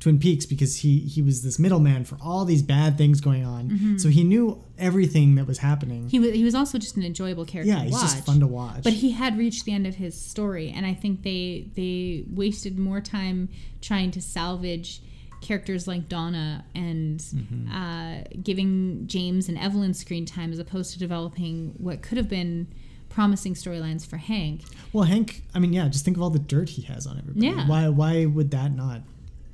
Twin 0.01 0.19
Peaks 0.19 0.45
because 0.47 0.77
he 0.81 0.99
he 1.01 1.23
was 1.23 1.43
this 1.43 1.59
middleman 1.59 2.05
for 2.05 2.19
all 2.23 2.45
these 2.45 2.63
bad 2.63 2.99
things 2.99 3.21
going 3.21 3.45
on. 3.45 3.71
Mm-hmm. 3.71 3.97
So 3.99 4.09
he 4.11 4.25
knew 4.25 4.63
everything 4.79 5.35
that 5.37 5.47
was 5.47 5.59
happening. 5.59 6.09
He 6.09 6.19
was 6.19 6.33
he 6.33 6.45
was 6.45 6.55
also 6.55 6.79
just 6.79 6.97
an 6.97 7.03
enjoyable 7.03 7.45
character 7.47 7.73
yeah, 7.73 7.79
to 7.79 7.85
he's 7.85 7.93
watch. 7.93 8.03
just 8.03 8.27
fun 8.27 8.41
to 8.41 8.47
watch. 8.47 8.83
But 8.85 8.93
he 8.93 9.13
had 9.13 9.39
reached 9.39 9.65
the 9.65 9.73
end 9.73 9.87
of 9.87 9.95
his 9.95 10.19
story, 10.21 10.71
and 10.71 10.85
I 10.85 10.93
think 10.95 11.23
they 11.23 11.69
they 11.75 12.25
wasted 12.31 12.79
more 12.79 13.01
time 13.01 13.49
trying 13.81 14.11
to 14.13 14.21
salvage 14.21 15.01
characters 15.41 15.87
like 15.87 16.09
Donna 16.09 16.65
and 16.75 17.21
Mm-hmm. 17.21 17.73
uh, 17.73 18.23
giving 18.43 19.07
James 19.07 19.49
and 19.49 19.57
Evelyn 19.59 19.95
screen 19.95 20.27
time 20.27 20.53
as 20.53 20.59
opposed 20.59 20.93
to 20.93 20.99
developing 20.99 21.75
what 21.79 22.03
could 22.03 22.19
have 22.19 22.29
been 22.29 22.67
promising 23.17 23.55
storylines 23.55 24.07
for 24.07 24.19
Hank. 24.19 24.61
well, 24.93 25.05
Hank. 25.05 25.43
I 25.55 25.59
mean, 25.59 25.73
yeah, 25.73 25.89
just 25.89 26.05
think 26.05 26.19
of 26.19 26.23
all 26.23 26.29
the 26.29 26.39
dirt 26.39 26.69
he 26.69 26.83
has 26.83 27.07
on 27.07 27.17
everybody. 27.19 27.47
Yeah. 27.47 27.67
Why 27.67 27.89
why 27.89 28.27
would 28.27 28.51
that 28.51 28.73
not 28.75 29.01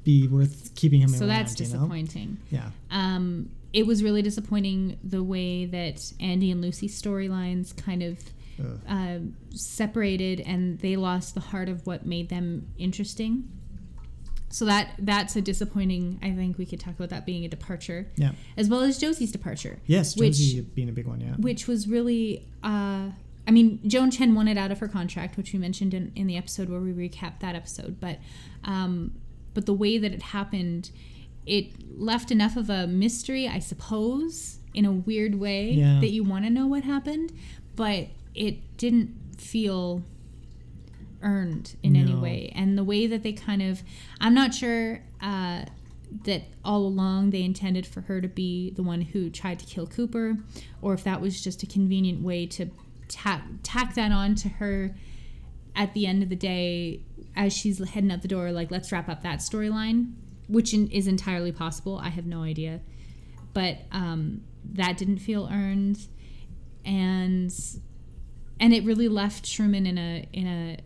be 0.02 0.26
worth 0.26 0.74
keeping 0.74 1.00
him 1.00 1.08
So 1.10 1.20
around? 1.26 1.28
that's 1.28 1.60
you 1.60 1.66
know? 1.66 1.72
disappointing. 1.74 2.38
Yeah. 2.50 2.70
Um, 2.90 3.50
it 3.72 3.86
was 3.86 4.02
really 4.02 4.20
disappointing 4.20 4.98
the 5.04 5.22
way 5.22 5.64
that 5.66 6.12
Andy 6.18 6.50
and 6.50 6.60
Lucy's 6.60 7.00
storylines 7.00 7.74
kind 7.76 8.02
of 8.02 8.18
uh, 8.88 9.18
separated 9.54 10.40
and 10.40 10.78
they 10.80 10.96
lost 10.96 11.34
the 11.34 11.40
heart 11.40 11.68
of 11.68 11.86
what 11.86 12.04
made 12.04 12.28
them 12.30 12.66
interesting. 12.78 13.48
So 14.50 14.64
that 14.66 14.90
that's 14.98 15.36
a 15.36 15.40
disappointing. 15.40 16.18
I 16.20 16.32
think 16.32 16.58
we 16.58 16.66
could 16.66 16.80
talk 16.80 16.94
about 16.94 17.10
that 17.10 17.24
being 17.24 17.44
a 17.44 17.48
departure, 17.48 18.08
Yeah. 18.16 18.32
as 18.56 18.68
well 18.68 18.80
as 18.82 18.98
Josie's 18.98 19.30
departure, 19.32 19.78
Yes, 19.86 20.16
Which- 20.16 20.36
Josie 20.36 20.60
being 20.62 20.88
a 20.88 20.92
big 20.92 21.06
one. 21.06 21.20
Yeah. 21.20 21.36
which 21.36 21.68
was 21.68 21.86
really. 21.86 22.44
Uh, 22.62 23.10
I 23.46 23.50
mean, 23.50 23.80
Joan 23.88 24.10
Chen 24.10 24.34
wanted 24.34 24.56
out 24.56 24.70
of 24.70 24.78
her 24.78 24.88
contract, 24.88 25.36
which 25.36 25.52
we 25.52 25.58
mentioned 25.58 25.94
in, 25.94 26.12
in 26.14 26.26
the 26.28 26.36
episode 26.36 26.68
where 26.68 26.80
we 26.80 26.92
recapped 26.92 27.40
that 27.40 27.54
episode. 27.56 27.98
But 28.00 28.18
um, 28.64 29.12
but 29.54 29.66
the 29.66 29.74
way 29.74 29.98
that 29.98 30.12
it 30.12 30.22
happened, 30.22 30.90
it 31.44 31.72
left 31.98 32.30
enough 32.30 32.56
of 32.56 32.70
a 32.70 32.86
mystery, 32.86 33.48
I 33.48 33.58
suppose, 33.58 34.58
in 34.74 34.84
a 34.84 34.92
weird 34.92 35.34
way 35.34 35.72
Yeah. 35.72 35.98
that 36.00 36.10
you 36.10 36.22
want 36.24 36.44
to 36.44 36.50
know 36.50 36.66
what 36.66 36.84
happened, 36.84 37.32
but 37.76 38.06
it 38.34 38.76
didn't 38.78 39.14
feel 39.38 40.02
earned 41.22 41.76
in 41.82 41.94
any 41.96 42.14
way. 42.14 42.50
And 42.54 42.76
the 42.76 42.84
way 42.84 43.06
that 43.06 43.22
they 43.22 43.32
kind 43.32 43.62
of, 43.62 43.82
I'm 44.20 44.34
not 44.34 44.54
sure 44.54 45.02
uh, 45.20 45.64
that 46.24 46.42
all 46.64 46.80
along 46.86 47.30
they 47.30 47.42
intended 47.42 47.86
for 47.86 48.02
her 48.02 48.20
to 48.20 48.28
be 48.28 48.70
the 48.70 48.82
one 48.82 49.02
who 49.02 49.30
tried 49.30 49.58
to 49.60 49.66
kill 49.66 49.86
Cooper, 49.86 50.38
or 50.80 50.94
if 50.94 51.04
that 51.04 51.20
was 51.20 51.42
just 51.42 51.62
a 51.62 51.66
convenient 51.66 52.22
way 52.22 52.46
to 52.46 52.70
tack, 53.12 53.42
tack 53.62 53.94
that 53.94 54.10
on 54.10 54.34
to 54.36 54.48
her 54.48 54.94
at 55.76 55.94
the 55.94 56.06
end 56.06 56.22
of 56.22 56.28
the 56.28 56.36
day 56.36 57.02
as 57.36 57.52
she's 57.52 57.82
heading 57.90 58.10
out 58.10 58.22
the 58.22 58.28
door, 58.28 58.52
like, 58.52 58.70
let's 58.70 58.92
wrap 58.92 59.08
up 59.08 59.22
that 59.22 59.38
storyline, 59.38 60.12
which 60.48 60.74
in, 60.74 60.90
is 60.90 61.06
entirely 61.06 61.52
possible. 61.52 61.98
I 61.98 62.08
have 62.08 62.26
no 62.26 62.42
idea. 62.42 62.80
But 63.54 63.78
um, 63.90 64.42
that 64.74 64.96
didn't 64.96 65.18
feel 65.18 65.48
earned. 65.50 65.98
And 66.84 67.52
and 68.58 68.72
it 68.72 68.84
really 68.84 69.08
left 69.08 69.50
Truman 69.50 69.86
in 69.86 69.98
a 69.98 70.26
in 70.32 70.46
a 70.46 70.78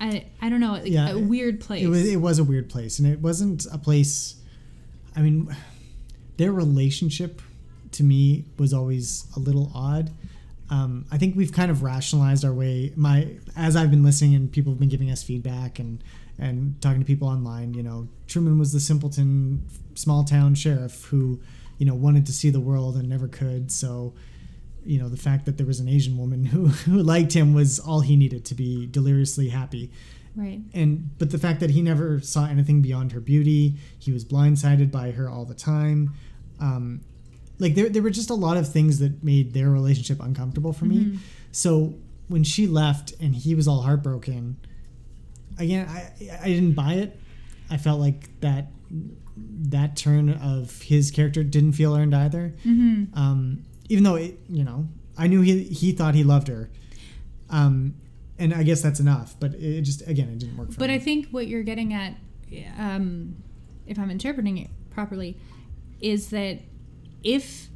I, 0.00 0.26
I 0.40 0.48
don't 0.48 0.60
know 0.60 0.72
like 0.72 0.86
Yeah, 0.86 1.10
a 1.10 1.18
weird 1.18 1.60
place. 1.60 1.84
It 1.84 1.88
was 1.88 2.06
it 2.06 2.16
was 2.16 2.38
a 2.38 2.44
weird 2.44 2.68
place, 2.68 2.98
and 2.98 3.08
it 3.08 3.20
wasn't 3.20 3.66
a 3.72 3.78
place. 3.78 4.36
I 5.16 5.20
mean, 5.20 5.54
their 6.36 6.52
relationship 6.52 7.40
to 7.92 8.02
me 8.02 8.44
was 8.58 8.72
always 8.72 9.26
a 9.36 9.38
little 9.38 9.70
odd. 9.74 10.10
Um, 10.74 11.06
I 11.12 11.18
think 11.18 11.36
we've 11.36 11.52
kind 11.52 11.70
of 11.70 11.82
rationalized 11.82 12.44
our 12.44 12.52
way. 12.52 12.92
My 12.96 13.28
as 13.56 13.76
I've 13.76 13.90
been 13.90 14.02
listening 14.02 14.34
and 14.34 14.50
people 14.50 14.72
have 14.72 14.80
been 14.80 14.88
giving 14.88 15.10
us 15.10 15.22
feedback 15.22 15.78
and 15.78 16.02
and 16.38 16.80
talking 16.82 17.00
to 17.00 17.06
people 17.06 17.28
online. 17.28 17.74
You 17.74 17.84
know, 17.84 18.08
Truman 18.26 18.58
was 18.58 18.72
the 18.72 18.80
simpleton 18.80 19.64
small 19.94 20.24
town 20.24 20.56
sheriff 20.56 21.04
who, 21.04 21.40
you 21.78 21.86
know, 21.86 21.94
wanted 21.94 22.26
to 22.26 22.32
see 22.32 22.50
the 22.50 22.60
world 22.60 22.96
and 22.96 23.08
never 23.08 23.28
could. 23.28 23.70
So, 23.70 24.14
you 24.84 24.98
know, 24.98 25.08
the 25.08 25.16
fact 25.16 25.46
that 25.46 25.58
there 25.58 25.66
was 25.66 25.78
an 25.78 25.88
Asian 25.88 26.18
woman 26.18 26.44
who 26.52 26.68
who 26.68 27.02
liked 27.02 27.34
him 27.34 27.54
was 27.54 27.78
all 27.78 28.00
he 28.00 28.16
needed 28.16 28.44
to 28.46 28.54
be 28.54 28.86
deliriously 28.86 29.50
happy 29.50 29.92
right. 30.36 30.60
and 30.72 31.16
but 31.18 31.30
the 31.30 31.38
fact 31.38 31.60
that 31.60 31.70
he 31.70 31.82
never 31.82 32.20
saw 32.20 32.46
anything 32.46 32.82
beyond 32.82 33.12
her 33.12 33.20
beauty 33.20 33.74
he 33.98 34.12
was 34.12 34.24
blindsided 34.24 34.90
by 34.90 35.10
her 35.12 35.28
all 35.28 35.44
the 35.44 35.54
time 35.54 36.12
um, 36.60 37.00
like 37.58 37.74
there, 37.74 37.88
there 37.88 38.02
were 38.02 38.10
just 38.10 38.30
a 38.30 38.34
lot 38.34 38.56
of 38.56 38.70
things 38.70 38.98
that 38.98 39.22
made 39.22 39.52
their 39.54 39.70
relationship 39.70 40.20
uncomfortable 40.20 40.72
for 40.72 40.84
me 40.86 41.18
so 41.52 41.94
when 42.28 42.42
she 42.44 42.66
left 42.66 43.12
and 43.20 43.34
he 43.34 43.54
was 43.54 43.68
all 43.68 43.82
heartbroken 43.82 44.56
again 45.58 45.86
i 45.88 46.10
i 46.42 46.46
didn't 46.46 46.72
buy 46.74 46.94
it 46.94 47.18
i 47.70 47.76
felt 47.76 48.00
like 48.00 48.28
that 48.40 48.68
that 49.36 49.96
turn 49.96 50.30
of 50.30 50.82
his 50.82 51.10
character 51.10 51.42
didn't 51.42 51.72
feel 51.72 51.94
earned 51.94 52.14
either 52.14 52.54
Mm-hmm. 52.64 53.18
um, 53.18 53.64
even 53.88 54.02
though 54.04 54.14
it, 54.14 54.38
you 54.48 54.64
know, 54.64 54.88
I 55.18 55.26
knew 55.26 55.42
he 55.42 55.64
he 55.64 55.92
thought 55.92 56.14
he 56.14 56.24
loved 56.24 56.48
her, 56.48 56.70
um, 57.50 57.94
and 58.38 58.54
I 58.54 58.62
guess 58.62 58.80
that's 58.80 58.98
enough. 58.98 59.36
But 59.38 59.54
it 59.54 59.82
just 59.82 60.06
again, 60.08 60.28
it 60.30 60.38
didn't 60.38 60.56
work 60.56 60.68
for 60.68 60.72
me. 60.72 60.76
But 60.78 60.88
me. 60.88 60.94
I 60.94 60.98
think 61.00 61.28
what 61.30 61.48
you're 61.48 61.62
getting 61.64 61.92
at, 61.92 62.14
um, 62.78 63.36
if 63.86 63.98
I'm 63.98 64.10
interpreting 64.10 64.56
it 64.56 64.70
properly, 64.90 65.36
is 66.00 66.30
that 66.30 66.60
if 67.24 67.68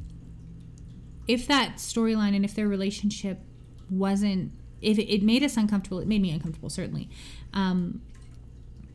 if 1.27 1.47
that 1.47 1.75
storyline 1.75 2.35
and 2.35 2.43
if 2.43 2.55
their 2.55 2.67
relationship 2.67 3.39
wasn't, 3.89 4.51
if 4.81 4.97
it, 4.97 5.21
made 5.21 5.43
us 5.43 5.57
uncomfortable, 5.57 5.99
it 5.99 6.07
made 6.07 6.21
me 6.21 6.31
uncomfortable 6.31 6.69
certainly. 6.71 7.07
Um, 7.53 8.01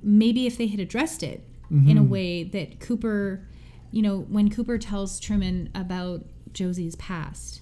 maybe 0.03 0.47
if 0.47 0.59
they 0.59 0.67
had 0.67 0.81
addressed 0.81 1.23
it 1.23 1.47
in 1.71 1.97
a 1.97 2.03
Mhm. 2.03 2.09
way 2.09 2.43
that 2.45 2.79
Cooper, 2.81 3.47
you 3.93 4.03
know, 4.03 4.21
when 4.29 4.51
Cooper 4.51 4.79
tells 4.79 5.19
Truman 5.21 5.71
about 5.75 6.25
Josie's 6.53 6.95
past, 6.97 7.61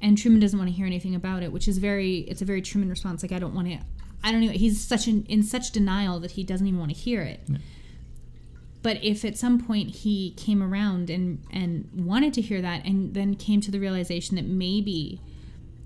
and 0.00 0.16
Truman 0.16 0.40
doesn't 0.40 0.58
want 0.58 0.70
to 0.70 0.76
hear 0.76 0.86
anything 0.86 1.14
about 1.14 1.42
it, 1.42 1.50
which 1.52 1.66
is 1.68 1.78
very 1.78 2.18
it's 2.20 2.40
a 2.42 2.44
very 2.44 2.62
Truman 2.62 2.88
response. 2.88 3.22
Like 3.22 3.32
I 3.32 3.38
don't 3.38 3.54
want 3.54 3.68
to. 3.68 3.78
I 4.22 4.32
don't 4.32 4.40
know. 4.44 4.50
He's 4.52 4.80
such 4.80 5.06
an, 5.08 5.24
in 5.28 5.42
such 5.42 5.70
denial 5.72 6.20
that 6.20 6.32
he 6.32 6.42
doesn't 6.44 6.66
even 6.66 6.78
want 6.78 6.92
to 6.92 6.96
hear 6.96 7.22
it. 7.22 7.40
Yeah. 7.48 7.56
But 8.82 9.02
if 9.02 9.24
at 9.24 9.36
some 9.36 9.60
point 9.60 9.90
he 9.90 10.32
came 10.36 10.62
around 10.62 11.10
and 11.10 11.40
and 11.50 11.88
wanted 11.94 12.32
to 12.34 12.40
hear 12.40 12.62
that, 12.62 12.84
and 12.84 13.14
then 13.14 13.34
came 13.34 13.60
to 13.62 13.70
the 13.70 13.80
realization 13.80 14.36
that 14.36 14.44
maybe 14.44 15.20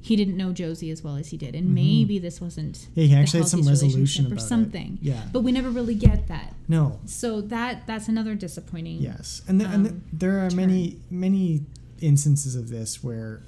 he 0.04 0.16
didn't 0.16 0.36
know 0.36 0.52
Josie 0.52 0.90
as 0.90 1.02
well 1.02 1.16
as 1.16 1.28
he 1.28 1.36
did, 1.36 1.54
and 1.54 1.74
maybe 1.74 2.18
this 2.18 2.40
wasn't 2.40 2.74
Mm-hmm. 2.74 3.00
Yeah, 3.00 3.06
he 3.06 3.14
actually 3.14 3.40
had 3.40 3.48
some 3.48 3.66
resolution 3.66 4.26
about 4.26 4.34
or 4.38 4.44
it. 4.44 4.48
something. 4.48 4.98
Yeah. 5.00 5.22
But 5.32 5.40
we 5.40 5.52
never 5.52 5.70
really 5.70 5.94
get 5.94 6.26
that. 6.28 6.54
no, 6.68 6.98
So 7.06 7.40
that 7.42 7.86
that's 7.86 8.08
another 8.08 8.34
disappointing. 8.34 8.98
yes, 9.00 9.42
and, 9.48 9.60
the, 9.60 9.64
and 9.66 9.86
the, 9.86 9.90
um, 9.90 10.02
there 10.12 10.38
are 10.44 10.50
many 10.50 10.98
many 11.10 11.62
instances 12.00 12.56
of 12.56 12.68
this 12.68 13.02
where 13.02 13.42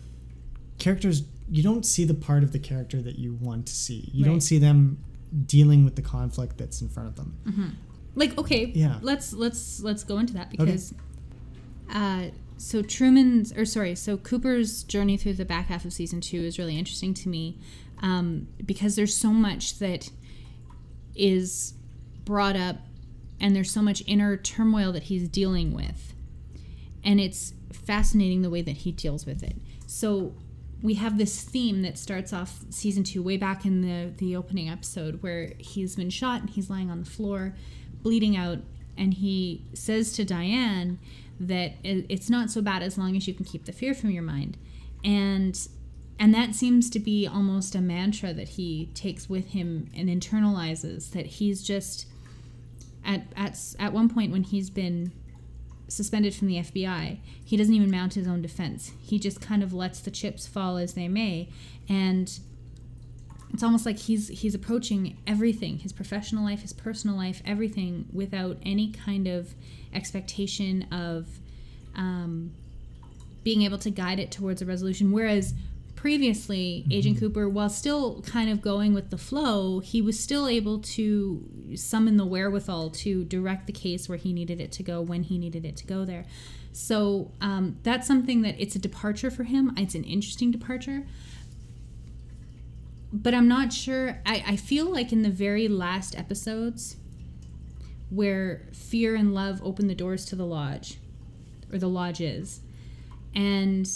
characters 0.79 1.25
you 1.51 1.63
don't 1.63 1.85
see 1.85 2.05
the 2.05 2.15
part 2.15 2.43
of 2.43 2.53
the 2.53 2.59
character 2.59 3.03
that 3.03 3.19
you 3.19 3.35
want 3.41 3.67
to 3.67 3.75
see. 3.75 4.09
You 4.13 4.25
don't 4.25 4.41
see 4.41 4.59
them 4.59 4.99
dealing 5.47 5.85
with 5.85 5.97
the 5.97 6.03
conflict 6.03 6.57
that's 6.57 6.81
in 6.81 6.89
front 6.89 7.09
of 7.09 7.17
them. 7.17 7.37
Mm-hmm. 7.47 7.69
Like 8.15 8.37
okay, 8.39 8.67
Yeah. 8.75 8.99
Let's 9.03 9.33
let's 9.33 9.81
let's 9.81 10.05
go 10.05 10.19
into 10.19 10.35
that 10.35 10.51
because, 10.51 10.95
uh, 11.93 12.27
so 12.57 12.83
Truman's 12.83 13.53
or 13.53 13.65
sorry, 13.65 13.95
so 13.95 14.17
Cooper's 14.17 14.85
journey 14.85 15.17
through 15.17 15.35
the 15.35 15.45
back 15.45 15.67
half 15.67 15.85
of 15.85 15.93
season 15.93 16.21
two 16.21 16.41
is 16.41 16.59
really 16.59 16.79
interesting 16.79 17.13
to 17.15 17.29
me, 17.29 17.59
um, 18.01 18.47
because 18.65 18.97
there's 18.97 19.17
so 19.17 19.31
much 19.31 19.79
that 19.79 20.11
is 21.17 21.75
brought 22.25 22.57
up, 22.57 22.77
and 23.41 23.55
there's 23.55 23.71
so 23.71 23.83
much 23.83 24.03
inner 24.07 24.37
turmoil 24.37 24.93
that 24.93 25.05
he's 25.05 25.29
dealing 25.29 25.75
with, 25.75 26.15
and 27.03 27.21
it's 27.21 27.55
fascinating 27.73 28.43
the 28.43 28.51
way 28.51 28.63
that 28.63 28.79
he 28.79 28.93
deals 28.93 29.27
with 29.27 29.43
it. 29.43 29.57
So 29.87 30.35
we 30.85 30.95
have 30.95 31.17
this 31.17 31.43
theme 31.43 31.81
that 31.81 31.97
starts 31.97 32.33
off 32.33 32.61
season 32.69 33.03
two 33.03 33.23
way 33.23 33.39
back 33.39 33.65
in 33.65 33.81
the 33.81 34.13
the 34.19 34.37
opening 34.37 34.69
episode 34.69 35.23
where 35.23 35.53
he's 35.59 35.97
been 35.97 36.11
shot 36.11 36.43
and 36.43 36.51
he's 36.51 36.69
lying 36.69 36.91
on 36.91 37.01
the 37.01 37.09
floor 37.11 37.55
bleeding 38.05 38.37
out 38.37 38.59
and 38.97 39.15
he 39.15 39.65
says 39.75 40.13
to 40.13 40.25
diane 40.25 41.01
that 41.41 41.73
it's 41.83 42.31
not 42.31 42.49
so 42.49 42.63
bad 42.63 42.81
as 42.81 42.97
long 42.97 43.17
as 43.17 43.27
you 43.27 43.35
can 43.35 43.45
keep 43.45 43.65
the 43.65 43.73
fear 43.73 43.93
from 43.93 44.11
your 44.11 44.23
mind 44.23 44.57
and 45.03 45.67
and 46.17 46.33
that 46.33 46.55
seems 46.55 46.89
to 46.91 47.01
be 47.01 47.27
almost 47.27 47.75
a 47.75 47.81
mantra 47.81 48.33
that 48.33 48.51
he 48.51 48.89
takes 48.95 49.29
with 49.29 49.49
him 49.49 49.91
and 49.97 50.09
internalizes 50.09 51.11
that 51.11 51.27
he's 51.27 51.61
just 51.63 52.07
at 53.05 53.27
at 53.37 53.59
at 53.81 53.93
one 53.93 54.09
point 54.09 54.31
when 54.31 54.45
he's 54.45 54.71
been 54.71 55.11
suspended 55.89 56.35
from 56.35 56.49
the 56.49 56.57
FBI, 56.57 57.19
he 57.45 57.57
doesn't 57.57 57.75
even 57.75 57.91
mount 57.91 58.15
his 58.15 58.27
own 58.27 58.43
defense. 58.43 58.93
He 59.01 59.19
just 59.19 59.41
kind 59.41 59.63
of 59.63 59.73
lets 59.73 60.01
the 60.01 60.11
chips 60.11 60.47
fall 60.47 60.77
as 60.77 60.95
they 60.95 61.09
may, 61.09 61.49
and 61.89 62.39
it's 63.53 63.63
almost 63.63 63.87
like 63.87 63.99
he's 63.99 64.29
he's 64.29 64.55
approaching 64.55 65.17
everything, 65.27 65.79
his 65.79 65.93
professional 65.93 66.45
life, 66.45 66.63
his 66.63 66.73
personal 66.73 67.17
life, 67.17 67.43
everything 67.47 68.07
without 68.13 68.57
any 68.63 68.91
kind 68.91 69.29
of 69.29 69.55
expectation 69.93 70.83
of 70.91 71.29
um, 71.95 72.53
being 73.45 73.63
able 73.63 73.79
to 73.79 73.91
guide 73.91 74.19
it 74.19 74.33
towards 74.33 74.61
a 74.61 74.67
resolution. 74.67 75.13
Whereas 75.13 75.55
previously, 75.95 76.85
Agent 76.91 77.19
Cooper, 77.19 77.49
while 77.49 77.71
still 77.71 78.21
kind 78.23 78.51
of 78.51 78.61
going 78.61 78.93
with 78.93 79.11
the 79.11 79.17
flow, 79.17 79.81
he 79.81 80.03
was 80.03 80.19
still 80.19 80.49
able 80.49 80.81
to 80.81 81.49
summon 81.77 82.17
the 82.17 82.27
wherewithal 82.27 82.91
to 82.91 83.25
direct 83.25 83.67
the 83.67 83.73
case 83.73 84.09
where 84.09 84.19
he 84.19 84.33
needed 84.33 84.61
it 84.61 84.73
to 84.73 84.83
go 84.83 85.01
when 85.01 85.23
he 85.23 85.39
needed 85.39 85.65
it 85.65 85.77
to 85.77 85.87
go 85.87 86.05
there. 86.05 86.27
So 86.73 87.31
um, 87.41 87.79
that's 87.85 88.07
something 88.07 88.43
that 88.43 88.57
it's 88.59 88.75
a 88.75 88.79
departure 88.79 89.31
for 89.31 89.45
him. 89.45 89.73
It's 89.79 89.95
an 89.95 90.05
interesting 90.05 90.51
departure. 90.51 91.07
But 93.15 93.33
I'm 93.33 93.47
not 93.47 93.73
sure. 93.73 94.21
I, 94.27 94.43
I 94.45 94.57
feel 94.57 94.91
like 94.91 95.13
in 95.13 95.23
the 95.23 95.31
very 95.31 95.69
last 95.69 96.19
episodes, 96.19 96.97
where 98.11 98.67
fear 98.73 99.15
and 99.15 99.33
love 99.33 99.61
open 99.63 99.87
the 99.87 99.95
doors 99.95 100.25
to 100.27 100.37
the 100.37 100.45
lodge, 100.45 100.99
or 101.73 101.79
the 101.79 101.89
lodges, 101.89 102.61
and 103.33 103.89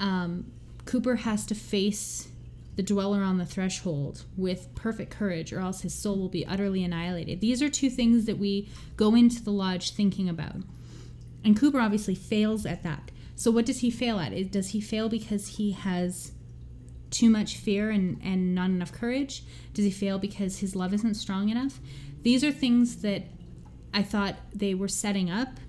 um, 0.00 0.50
Cooper 0.86 1.16
has 1.16 1.44
to 1.44 1.54
face 1.54 2.28
the 2.76 2.82
dweller 2.82 3.22
on 3.22 3.36
the 3.36 3.44
threshold 3.44 4.24
with 4.34 4.74
perfect 4.74 5.10
courage, 5.10 5.52
or 5.52 5.60
else 5.60 5.82
his 5.82 5.92
soul 5.92 6.16
will 6.16 6.30
be 6.30 6.46
utterly 6.46 6.82
annihilated. 6.82 7.42
These 7.42 7.60
are 7.60 7.68
two 7.68 7.90
things 7.90 8.24
that 8.24 8.38
we 8.38 8.66
go 8.96 9.14
into 9.14 9.42
the 9.42 9.52
lodge 9.52 9.90
thinking 9.90 10.30
about. 10.30 10.56
And 11.44 11.54
Cooper 11.54 11.80
obviously 11.80 12.14
fails 12.14 12.64
at 12.64 12.82
that. 12.82 13.10
So, 13.36 13.50
what 13.50 13.66
does 13.66 13.80
he 13.80 13.90
fail 13.90 14.18
at? 14.18 14.50
Does 14.50 14.70
he 14.70 14.80
fail 14.80 15.10
because 15.10 15.56
he 15.58 15.72
has 15.72 16.32
too 17.12 17.30
much 17.30 17.56
fear 17.56 17.90
and, 17.90 18.20
and 18.24 18.54
not 18.54 18.70
enough 18.70 18.90
courage? 18.90 19.44
Does 19.74 19.84
he 19.84 19.90
fail 19.92 20.18
because 20.18 20.58
his 20.58 20.74
love 20.74 20.92
isn't 20.92 21.14
strong 21.14 21.48
enough? 21.48 21.78
These 22.22 22.42
are 22.42 22.50
things 22.50 23.02
that 23.02 23.22
I 23.94 24.02
thought 24.02 24.36
they 24.52 24.74
were 24.74 24.88
setting 24.88 25.30
up 25.30 25.60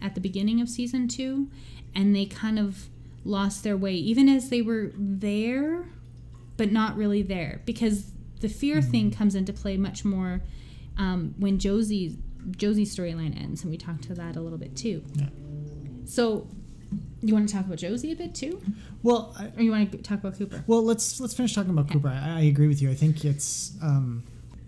at 0.00 0.14
the 0.14 0.20
beginning 0.20 0.60
of 0.60 0.68
season 0.68 1.08
two, 1.08 1.50
and 1.94 2.14
they 2.14 2.26
kind 2.26 2.58
of 2.58 2.88
lost 3.24 3.64
their 3.64 3.76
way, 3.76 3.94
even 3.94 4.28
as 4.28 4.48
they 4.50 4.62
were 4.62 4.92
there, 4.94 5.88
but 6.56 6.70
not 6.70 6.96
really 6.96 7.22
there, 7.22 7.60
because 7.64 8.12
the 8.40 8.48
fear 8.48 8.76
mm-hmm. 8.76 8.90
thing 8.90 9.10
comes 9.10 9.34
into 9.34 9.52
play 9.52 9.76
much 9.76 10.04
more 10.04 10.42
um, 10.98 11.34
when 11.38 11.58
Josie 11.58 12.18
Josie's 12.50 12.94
storyline 12.94 13.40
ends, 13.40 13.62
and 13.62 13.70
we 13.70 13.78
talked 13.78 14.04
to 14.04 14.14
that 14.14 14.36
a 14.36 14.40
little 14.40 14.58
bit 14.58 14.76
too. 14.76 15.02
Yeah. 15.14 15.28
So, 16.04 16.46
you 17.20 17.34
want 17.34 17.48
to 17.48 17.54
talk 17.54 17.66
about 17.66 17.78
Josie 17.78 18.12
a 18.12 18.16
bit 18.16 18.34
too? 18.34 18.60
Well, 19.02 19.34
I, 19.38 19.46
or 19.56 19.62
you 19.62 19.70
want 19.70 19.92
to 19.92 19.98
talk 19.98 20.18
about 20.18 20.36
Cooper? 20.38 20.64
Well, 20.66 20.82
let's 20.82 21.20
let's 21.20 21.34
finish 21.34 21.54
talking 21.54 21.70
about 21.70 21.86
okay. 21.86 21.94
Cooper. 21.94 22.08
I, 22.08 22.38
I, 22.38 22.40
agree 22.42 22.68
with 22.68 22.80
you. 22.82 22.90
I 22.90 22.94
think 22.94 23.24
it's 23.24 23.72
um, 23.82 24.24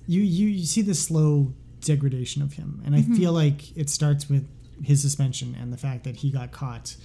you 0.07 0.23
you 0.23 0.49
you 0.49 0.65
see 0.65 0.83
the 0.83 0.95
slow 0.95 1.53
degradation 1.81 2.43
of 2.43 2.55
him, 2.55 2.83
and 2.85 2.95
I 2.95 3.01
mm-hmm. 3.01 3.15
feel 3.15 3.33
like 3.33 3.77
it 3.77 3.91
starts 3.91 4.29
with 4.29 4.49
his 4.83 5.03
suspension 5.03 5.57
and 5.61 5.73
the 5.73 5.77
fact 5.77 6.05
that 6.05 6.17
he 6.17 6.31
got 6.31 6.53
caught. 6.53 6.97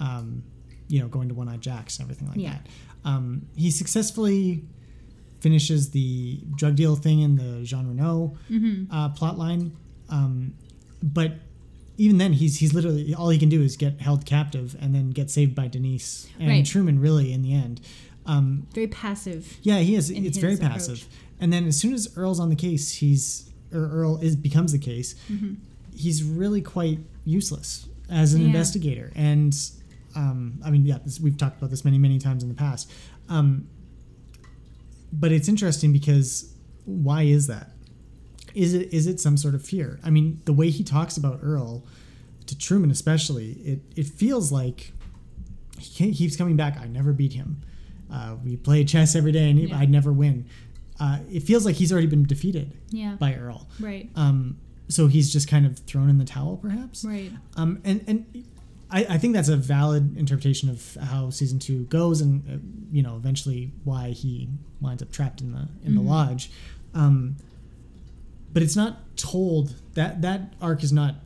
Um, 0.00 0.42
you 0.88 1.00
know, 1.00 1.08
going 1.08 1.28
to 1.28 1.34
One 1.34 1.48
Eye 1.48 1.56
Jacks 1.56 1.98
and 1.98 2.04
everything 2.04 2.28
like 2.28 2.36
yeah. 2.38 2.50
that. 2.50 2.68
Um, 3.04 3.46
he 3.56 3.70
successfully 3.70 4.62
finishes 5.40 5.90
the 5.90 6.40
drug 6.54 6.76
deal 6.76 6.96
thing 6.96 7.20
in 7.20 7.36
the 7.36 7.64
Jean 7.64 7.86
Renault 7.88 8.36
mm-hmm. 8.50 8.92
uh, 8.94 9.08
plot 9.10 9.38
line. 9.38 9.76
Um, 10.08 10.54
but 11.02 11.32
even 11.98 12.18
then, 12.18 12.34
he's 12.34 12.58
he's 12.58 12.74
literally 12.74 13.14
all 13.14 13.30
he 13.30 13.38
can 13.38 13.48
do 13.48 13.62
is 13.62 13.76
get 13.76 14.00
held 14.00 14.26
captive 14.26 14.76
and 14.80 14.94
then 14.94 15.10
get 15.10 15.30
saved 15.30 15.54
by 15.54 15.68
Denise 15.68 16.28
and 16.38 16.48
right. 16.48 16.66
Truman. 16.66 17.00
Really, 17.00 17.32
in 17.32 17.42
the 17.42 17.54
end, 17.54 17.80
um, 18.26 18.66
very 18.72 18.88
passive. 18.88 19.56
Yeah, 19.62 19.78
he 19.78 19.94
is. 19.94 20.10
It's 20.10 20.38
very 20.38 20.54
approach. 20.54 20.70
passive. 20.70 21.06
And 21.40 21.52
then 21.52 21.66
as 21.66 21.76
soon 21.76 21.94
as 21.94 22.12
Earle's 22.16 22.40
on 22.40 22.48
the 22.48 22.56
case, 22.56 22.92
he's 22.94 23.50
or 23.72 23.88
Earle 23.92 24.18
is 24.18 24.36
becomes 24.36 24.72
the 24.72 24.78
case. 24.78 25.14
Mm-hmm. 25.30 25.54
He's 25.94 26.22
really 26.22 26.60
quite 26.60 26.98
useless 27.24 27.88
as 28.10 28.34
an 28.34 28.40
yeah. 28.40 28.46
investigator, 28.48 29.12
and 29.14 29.54
um, 30.14 30.60
I 30.64 30.70
mean, 30.70 30.84
yeah, 30.84 30.98
this, 31.04 31.20
we've 31.20 31.36
talked 31.36 31.58
about 31.58 31.70
this 31.70 31.84
many, 31.84 31.98
many 31.98 32.18
times 32.18 32.42
in 32.42 32.48
the 32.48 32.54
past. 32.54 32.90
Um, 33.28 33.68
but 35.12 35.32
it's 35.32 35.48
interesting 35.48 35.92
because 35.92 36.52
why 36.84 37.22
is 37.22 37.46
that? 37.46 37.70
Is 38.56 38.72
it 38.72 38.92
is 38.92 39.06
it 39.06 39.20
some 39.20 39.36
sort 39.36 39.54
of 39.54 39.62
fear? 39.62 40.00
I 40.02 40.10
mean, 40.10 40.40
the 40.46 40.52
way 40.52 40.70
he 40.70 40.82
talks 40.82 41.16
about 41.16 41.40
Earle 41.42 41.84
to 42.46 42.56
Truman, 42.56 42.90
especially, 42.90 43.52
it 43.52 43.80
it 43.94 44.06
feels 44.06 44.50
like 44.50 44.92
he 45.78 46.14
keeps 46.14 46.36
coming 46.36 46.56
back. 46.56 46.80
I 46.80 46.86
never 46.86 47.12
beat 47.12 47.34
him. 47.34 47.62
Uh, 48.10 48.36
we 48.42 48.56
play 48.56 48.82
chess 48.84 49.14
every 49.14 49.32
day, 49.32 49.50
and 49.50 49.58
yeah. 49.58 49.78
I'd 49.78 49.90
never 49.90 50.12
win. 50.12 50.46
Uh, 50.98 51.18
it 51.30 51.42
feels 51.42 51.66
like 51.66 51.74
he's 51.74 51.92
already 51.92 52.06
been 52.06 52.24
defeated 52.24 52.72
yeah. 52.90 53.16
by 53.20 53.34
Earle. 53.34 53.68
Right. 53.78 54.08
Um, 54.16 54.56
so 54.88 55.08
he's 55.08 55.30
just 55.30 55.48
kind 55.48 55.66
of 55.66 55.78
thrown 55.80 56.08
in 56.08 56.16
the 56.16 56.24
towel, 56.24 56.56
perhaps. 56.56 57.04
Right. 57.04 57.32
Um, 57.56 57.82
and 57.84 58.02
and 58.06 58.44
I, 58.90 59.04
I 59.10 59.18
think 59.18 59.34
that's 59.34 59.48
a 59.48 59.56
valid 59.56 60.16
interpretation 60.16 60.70
of 60.70 60.96
how 61.02 61.30
season 61.30 61.58
two 61.58 61.84
goes, 61.84 62.20
and 62.20 62.42
uh, 62.48 62.58
you 62.90 63.02
know, 63.02 63.16
eventually 63.16 63.72
why 63.84 64.10
he 64.10 64.48
winds 64.80 65.02
up 65.02 65.10
trapped 65.12 65.40
in 65.40 65.52
the 65.52 65.58
in 65.58 65.92
mm-hmm. 65.92 65.96
the 65.96 66.00
lodge. 66.02 66.50
Um, 66.94 67.36
but 68.56 68.62
it's 68.62 68.74
not 68.74 69.14
told 69.18 69.74
that 69.92 70.22
that 70.22 70.54
arc 70.62 70.82
is 70.82 70.90
not 70.90 71.16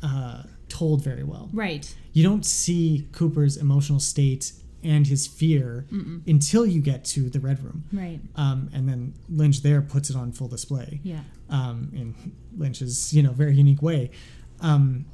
uh, 0.00 0.44
told 0.68 1.02
very 1.02 1.24
well. 1.24 1.50
Right. 1.52 1.92
You 2.12 2.22
don't 2.22 2.46
see 2.46 3.08
Cooper's 3.10 3.56
emotional 3.56 3.98
state 3.98 4.52
and 4.84 5.04
his 5.04 5.26
fear 5.26 5.86
Mm-mm. 5.90 6.24
until 6.28 6.64
you 6.64 6.80
get 6.80 7.04
to 7.06 7.30
the 7.30 7.40
red 7.40 7.64
room. 7.64 7.82
Right. 7.92 8.20
Um, 8.36 8.70
and 8.72 8.88
then 8.88 9.14
Lynch 9.28 9.62
there 9.62 9.82
puts 9.82 10.08
it 10.08 10.14
on 10.14 10.30
full 10.30 10.46
display. 10.46 11.00
Yeah. 11.02 11.22
Um, 11.50 11.90
in 11.92 12.14
Lynch's 12.56 13.12
you 13.12 13.24
know 13.24 13.32
very 13.32 13.56
unique 13.56 13.82
way. 13.82 14.12
Um, 14.60 15.06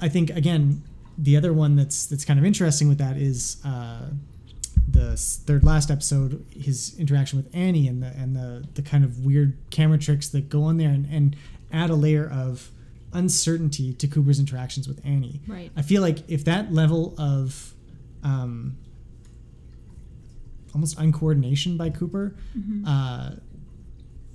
I 0.00 0.08
think 0.08 0.30
again 0.30 0.84
the 1.18 1.36
other 1.36 1.52
one 1.52 1.74
that's 1.74 2.06
that's 2.06 2.24
kind 2.24 2.38
of 2.38 2.44
interesting 2.44 2.88
with 2.88 2.98
that 2.98 3.16
is 3.16 3.56
uh, 3.64 4.10
the 4.92 5.16
third 5.16 5.64
last 5.64 5.90
episode, 5.90 6.44
his 6.50 6.98
interaction 6.98 7.38
with 7.38 7.54
Annie 7.54 7.88
and 7.88 8.02
the 8.02 8.08
and 8.08 8.34
the 8.34 8.66
the 8.74 8.82
kind 8.82 9.04
of 9.04 9.24
weird 9.24 9.56
camera 9.70 9.98
tricks 9.98 10.28
that 10.28 10.48
go 10.48 10.62
on 10.62 10.76
there 10.76 10.90
and, 10.90 11.06
and 11.10 11.36
add 11.72 11.90
a 11.90 11.94
layer 11.94 12.28
of 12.28 12.70
uncertainty 13.12 13.92
to 13.94 14.06
Cooper's 14.06 14.38
interactions 14.38 14.86
with 14.86 15.04
Annie. 15.04 15.40
Right. 15.46 15.70
I 15.76 15.82
feel 15.82 16.02
like 16.02 16.28
if 16.28 16.44
that 16.44 16.72
level 16.72 17.14
of 17.18 17.74
um, 18.22 18.76
almost 20.74 20.98
uncoordination 20.98 21.76
by 21.76 21.90
Cooper 21.90 22.36
mm-hmm. 22.56 22.86
uh, 22.86 23.32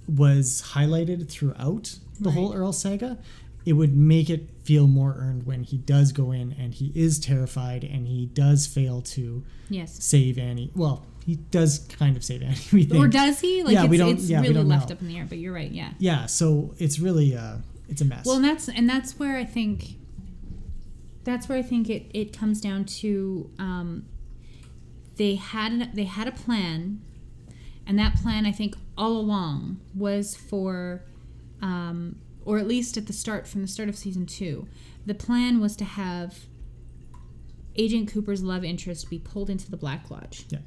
was 0.08 0.64
highlighted 0.74 1.30
throughout 1.30 1.98
the 2.20 2.30
right. 2.30 2.36
whole 2.36 2.54
Earle 2.54 2.74
saga, 2.74 3.18
it 3.66 3.74
would 3.74 3.96
make 3.96 4.30
it 4.30 4.50
feel 4.64 4.88
more 4.88 5.16
earned 5.18 5.46
when 5.46 5.64
he 5.64 5.78
does 5.78 6.12
go 6.12 6.32
in 6.32 6.54
and 6.54 6.76
he 6.76 6.92
is 6.96 7.20
terrified 7.20 7.84
and 7.84 8.08
he 8.08 8.28
does 8.28 8.68
fail 8.68 9.02
to 9.02 9.44
yes. 9.70 10.04
save 10.04 10.38
Annie. 10.38 10.72
Well, 10.76 11.06
he 11.26 11.36
does 11.36 11.80
kind 11.80 12.16
of 12.16 12.24
save 12.24 12.44
Annie. 12.44 12.56
We 12.72 12.84
think. 12.84 13.04
Or 13.04 13.08
does 13.08 13.40
he? 13.40 13.64
Like 13.64 13.74
yeah, 13.74 13.84
it's, 13.84 13.90
we 13.90 13.98
don't, 13.98 14.14
it's 14.14 14.30
yeah, 14.30 14.42
really 14.42 14.64
left 14.64 14.90
know. 14.90 14.96
up 14.96 15.02
in 15.02 15.08
the 15.08 15.18
air. 15.18 15.26
But 15.28 15.40
you're 15.40 15.54
right. 15.54 15.72
Yeah. 15.72 15.92
Yeah. 15.98 16.28
So 16.28 16.76
it's 16.78 17.00
really 17.00 17.36
uh, 17.36 17.58
it's 17.90 18.02
a 18.02 18.06
mess. 18.06 18.26
Well, 18.26 18.36
and 18.36 18.46
that's 18.46 18.70
and 18.70 18.88
that's 18.88 19.18
where 19.18 19.36
I 19.38 19.46
think 19.46 19.96
that's 21.24 21.50
where 21.50 21.58
I 21.58 21.64
think 21.64 21.90
it 21.90 22.06
it 22.14 22.38
comes 22.38 22.62
down 22.62 22.86
to 22.86 23.50
um, 23.58 24.06
they 25.16 25.36
had 25.36 25.72
an, 25.72 25.92
they 25.94 26.04
had 26.04 26.28
a 26.28 26.32
plan, 26.32 27.02
and 27.88 27.98
that 27.98 28.16
plan 28.18 28.46
I 28.46 28.52
think 28.52 28.76
all 28.96 29.18
along 29.18 29.80
was 29.96 30.36
for 30.36 31.04
um, 31.62 32.18
or 32.46 32.58
at 32.58 32.68
least 32.68 32.96
at 32.96 33.08
the 33.08 33.14
start, 33.14 33.48
from 33.48 33.62
the 33.62 33.68
start 33.68 33.90
of 33.90 33.98
season 33.98 34.26
two, 34.26 34.68
the 35.06 35.16
plan 35.16 35.60
was 35.60 35.76
to 35.76 35.84
have 35.84 36.46
Agent 37.76 38.12
Cooper's 38.12 38.44
love 38.44 38.64
interest 38.64 39.10
be 39.10 39.20
pulled 39.20 39.50
into 39.50 39.70
the 39.70 39.78
Black 39.78 40.10
Lodge 40.10 40.46
yeah. 40.50 40.60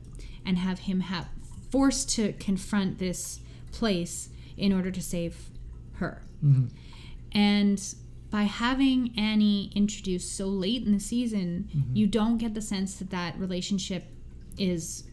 and 0.45 0.59
have 0.59 0.81
him 0.81 1.01
have 1.01 1.29
forced 1.71 2.11
to 2.11 2.33
confront 2.35 2.99
this 2.99 3.41
place 3.73 4.29
in 4.57 4.73
order 4.73 4.91
to 4.91 5.01
save 5.01 5.51
her. 5.95 6.23
Mm-hmm. 6.45 6.67
And 7.33 7.95
by 8.31 8.43
having 8.43 9.15
Annie 9.17 9.71
introduced 9.75 10.37
so 10.37 10.47
late 10.47 10.85
in 10.85 10.93
the 10.93 11.01
season, 11.01 11.69
mm-hmm. 11.75 11.97
you 11.97 12.07
don't 12.07 12.39
get 12.39 12.55
the 12.55 12.61
sense 12.61 12.97
that 12.97 13.11
that 13.11 13.39
relationship 13.39 14.05
is 14.59 15.05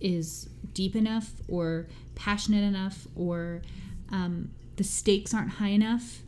is 0.00 0.48
deep 0.74 0.96
enough 0.96 1.30
or 1.48 1.86
passionate 2.16 2.64
enough 2.64 3.06
or 3.14 3.62
um, 4.10 4.50
the 4.76 4.84
stakes 4.84 5.34
aren't 5.34 5.52
high 5.52 5.68
enough 5.68 6.22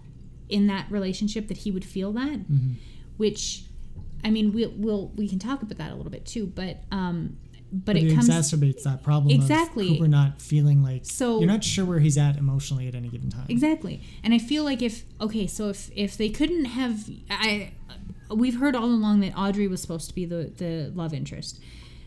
in 0.49 0.67
that 0.67 0.87
relationship 0.91 1.49
that 1.49 1.59
he 1.59 1.71
would 1.71 1.85
feel 1.85 2.13
that 2.13 2.39
mm-hmm. 2.39 2.73
which 3.17 3.65
i 4.23 4.31
mean 4.31 4.53
we'll, 4.53 4.73
we'll 4.77 5.09
we 5.17 5.29
can 5.29 5.39
talk 5.39 5.63
about 5.63 5.79
that 5.79 5.91
a 5.91 5.95
little 5.95 6.13
bit 6.13 6.25
too 6.27 6.47
but 6.47 6.83
um 6.91 7.37
but, 7.75 7.87
but 7.87 7.97
it, 7.97 8.05
it 8.05 8.15
comes, 8.15 8.29
exacerbates 8.29 8.85
that 8.85 9.03
problem 9.03 9.35
exactly. 9.35 9.99
we're 9.99 10.07
not 10.07 10.41
feeling 10.41 10.83
like 10.83 11.05
so 11.05 11.41
you're 11.41 11.49
not 11.49 11.65
sure 11.65 11.85
where 11.85 11.99
he's 11.99 12.17
at 12.17 12.37
emotionally 12.37 12.87
at 12.87 12.95
any 12.95 13.09
given 13.09 13.31
time. 13.31 13.47
Exactly. 13.49 14.01
And 14.23 14.33
I 14.33 14.39
feel 14.39 14.63
like 14.63 14.81
if 14.81 15.03
okay 15.21 15.49
so 15.49 15.71
if 15.71 15.91
if 15.97 16.17
they 16.17 16.29
couldn't 16.29 16.67
have 16.67 17.11
I 17.29 17.73
we've 18.31 18.61
heard 18.61 18.77
all 18.77 18.85
along 18.85 19.21
that 19.21 19.33
Audrey 19.37 19.67
was 19.67 19.83
supposed 19.83 20.09
to 20.09 20.15
be 20.15 20.25
the 20.25 20.53
the 20.57 20.93
love 20.95 21.13
interest. 21.13 21.61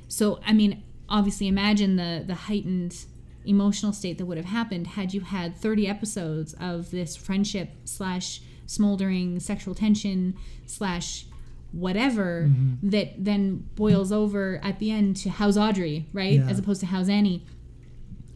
So 0.08 0.40
I 0.46 0.54
mean 0.54 0.84
obviously 1.10 1.50
imagine 1.50 1.98
the 1.98 2.24
the 2.26 2.36
heightened 2.36 3.06
emotional 3.48 3.94
state 3.94 4.18
that 4.18 4.26
would 4.26 4.38
have 4.38 4.46
happened 4.48 4.88
had 4.88 5.14
you 5.14 5.22
had 5.22 5.56
30 5.56 5.88
episodes 5.88 6.54
of 6.60 6.92
this 6.92 7.16
friendship 7.16 7.70
slash 7.86 8.42
smoldering 8.66 9.40
sexual 9.40 9.74
tension 9.76 10.36
slash 10.66 11.26
whatever 11.72 12.48
Mm-hmm. 12.50 12.90
that 12.90 13.14
then 13.24 13.68
boils 13.76 14.12
over 14.12 14.60
at 14.64 14.80
the 14.80 14.92
end 14.92 15.16
to 15.18 15.30
how's 15.30 15.58
Audrey, 15.58 16.06
right? 16.14 16.34
Yeah. 16.40 16.48
As 16.50 16.60
opposed 16.60 16.80
to 16.82 16.86
how's 16.88 17.10
Annie. 17.10 17.46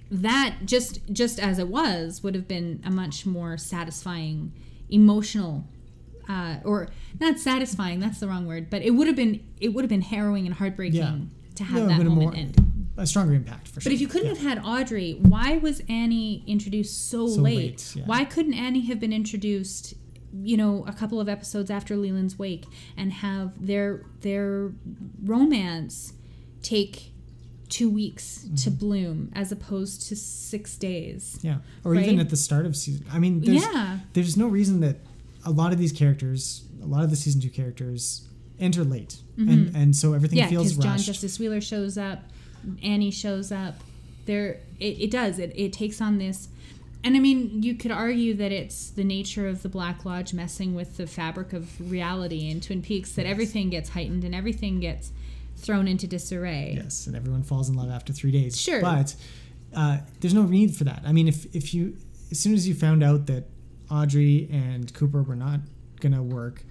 That 0.09 0.57
just 0.65 0.99
just 1.11 1.39
as 1.39 1.57
it 1.57 1.69
was 1.69 2.21
would 2.21 2.35
have 2.35 2.47
been 2.47 2.81
a 2.85 2.91
much 2.91 3.25
more 3.25 3.57
satisfying 3.57 4.51
emotional 4.89 5.65
uh, 6.27 6.57
or 6.65 6.89
not 7.19 7.39
satisfying 7.39 7.99
that's 8.01 8.19
the 8.19 8.27
wrong 8.27 8.45
word 8.45 8.69
but 8.69 8.81
it 8.81 8.91
would 8.91 9.07
have 9.07 9.15
been 9.15 9.41
it 9.61 9.69
would 9.69 9.83
have 9.85 9.89
been 9.89 10.01
harrowing 10.01 10.45
and 10.45 10.55
heartbreaking 10.55 10.99
Yeah. 10.99 11.55
to 11.55 11.63
have 11.63 11.79
Yeah, 11.89 11.97
that 11.97 12.03
moment 12.05 12.21
more- 12.21 12.35
end 12.35 12.70
a 12.97 13.07
stronger 13.07 13.33
impact 13.33 13.67
for 13.69 13.79
sure. 13.81 13.89
but 13.89 13.93
if 13.93 14.01
you 14.01 14.07
couldn't 14.07 14.27
Yeah. 14.35 14.49
have 14.49 14.57
had 14.59 14.65
Audrey, 14.65 15.13
why 15.21 15.57
was 15.57 15.81
Annie 15.87 16.43
introduced 16.47 17.09
so, 17.09 17.27
So 17.27 17.41
late? 17.41 17.55
late, 17.57 17.93
yeah. 17.95 18.03
Why 18.05 18.25
couldn't 18.25 18.53
Annie 18.53 18.81
have 18.81 18.99
been 18.99 19.13
introduced, 19.13 19.93
you 20.43 20.57
know, 20.57 20.83
a 20.87 20.93
couple 20.93 21.19
of 21.19 21.27
episodes 21.29 21.69
after 21.71 21.95
Leland's 21.97 22.37
wake 22.37 22.65
and 22.97 23.11
have 23.13 23.65
their 23.65 24.03
their 24.21 24.71
romance 25.23 26.13
take 26.61 27.11
two 27.69 27.89
weeks 27.89 28.41
to 28.57 28.69
Mm-hmm. 28.69 28.79
bloom 28.79 29.31
as 29.33 29.51
opposed 29.51 30.01
to 30.09 30.15
six 30.15 30.77
days? 30.77 31.39
Yeah, 31.41 31.59
or 31.85 31.95
even 31.95 32.19
at 32.19 32.29
the 32.29 32.35
start 32.37 32.65
of 32.65 32.75
season. 32.75 33.05
I 33.11 33.19
mean, 33.19 33.41
there's, 33.41 33.63
Yeah. 33.63 33.99
there's 34.13 34.35
no 34.35 34.47
reason 34.47 34.81
that 34.81 34.99
a 35.45 35.51
lot 35.51 35.71
of 35.71 35.79
these 35.79 35.91
characters, 35.93 36.63
a 36.83 36.85
lot 36.85 37.03
of 37.03 37.09
the 37.09 37.15
season 37.15 37.39
two 37.41 37.49
characters, 37.49 38.27
enter 38.59 38.83
late, 38.83 39.17
and 39.37 39.75
and 39.75 39.95
so 39.95 40.13
everything 40.13 40.37
Mm-hmm. 40.39 40.53
Yeah, 40.53 40.59
feels 40.59 40.73
because 40.73 40.83
John. 40.83 40.97
Justice 41.13 41.39
Wheeler 41.39 41.61
shows 41.61 41.97
up, 41.97 42.23
Annie 42.83 43.11
shows 43.11 43.51
up. 43.51 43.75
There, 44.25 44.59
it, 44.79 44.99
it 45.01 45.11
does. 45.11 45.39
It, 45.39 45.51
it 45.55 45.73
takes 45.73 45.99
on 45.99 46.17
this, 46.17 46.47
and 47.03 47.15
I 47.15 47.19
mean, 47.19 47.63
you 47.63 47.75
could 47.75 47.91
argue 47.91 48.35
that 48.35 48.51
it's 48.51 48.91
the 48.91 49.03
nature 49.03 49.47
of 49.47 49.63
the 49.63 49.69
Black 49.69 50.05
Lodge 50.05 50.33
messing 50.33 50.75
with 50.75 50.97
the 50.97 51.07
fabric 51.07 51.53
of 51.53 51.89
reality 51.91 52.49
in 52.49 52.61
Twin 52.61 52.81
Peaks 52.81 53.11
that 53.13 53.25
everything 53.25 53.69
gets 53.71 53.89
heightened 53.89 54.23
and 54.23 54.35
everything 54.35 54.79
gets 54.79 55.11
thrown 55.57 55.87
into 55.87 56.07
disarray. 56.07 56.73
yes, 56.75 57.07
and 57.07 57.15
everyone 57.15 57.43
falls 57.43 57.69
in 57.69 57.75
love 57.75 57.89
after 57.89 58.13
three 58.13 58.31
days. 58.31 58.59
Sure. 58.59 58.81
but 58.81 59.15
uh, 59.75 59.97
there's 60.19 60.33
no 60.33 60.43
need 60.43 60.75
for 60.75 60.83
that. 60.83 61.01
I 61.05 61.11
mean, 61.11 61.27
if 61.27 61.53
if 61.55 61.73
you 61.73 61.97
as 62.29 62.39
soon 62.39 62.53
as 62.53 62.67
you 62.67 62.75
found 62.75 63.03
out 63.03 63.25
that 63.27 63.45
Audrey 63.89 64.47
and 64.51 64.93
Cooper 64.93 65.21
were 65.23 65.35
not 65.35 65.59
gonna 65.99 66.23
work. 66.23 66.63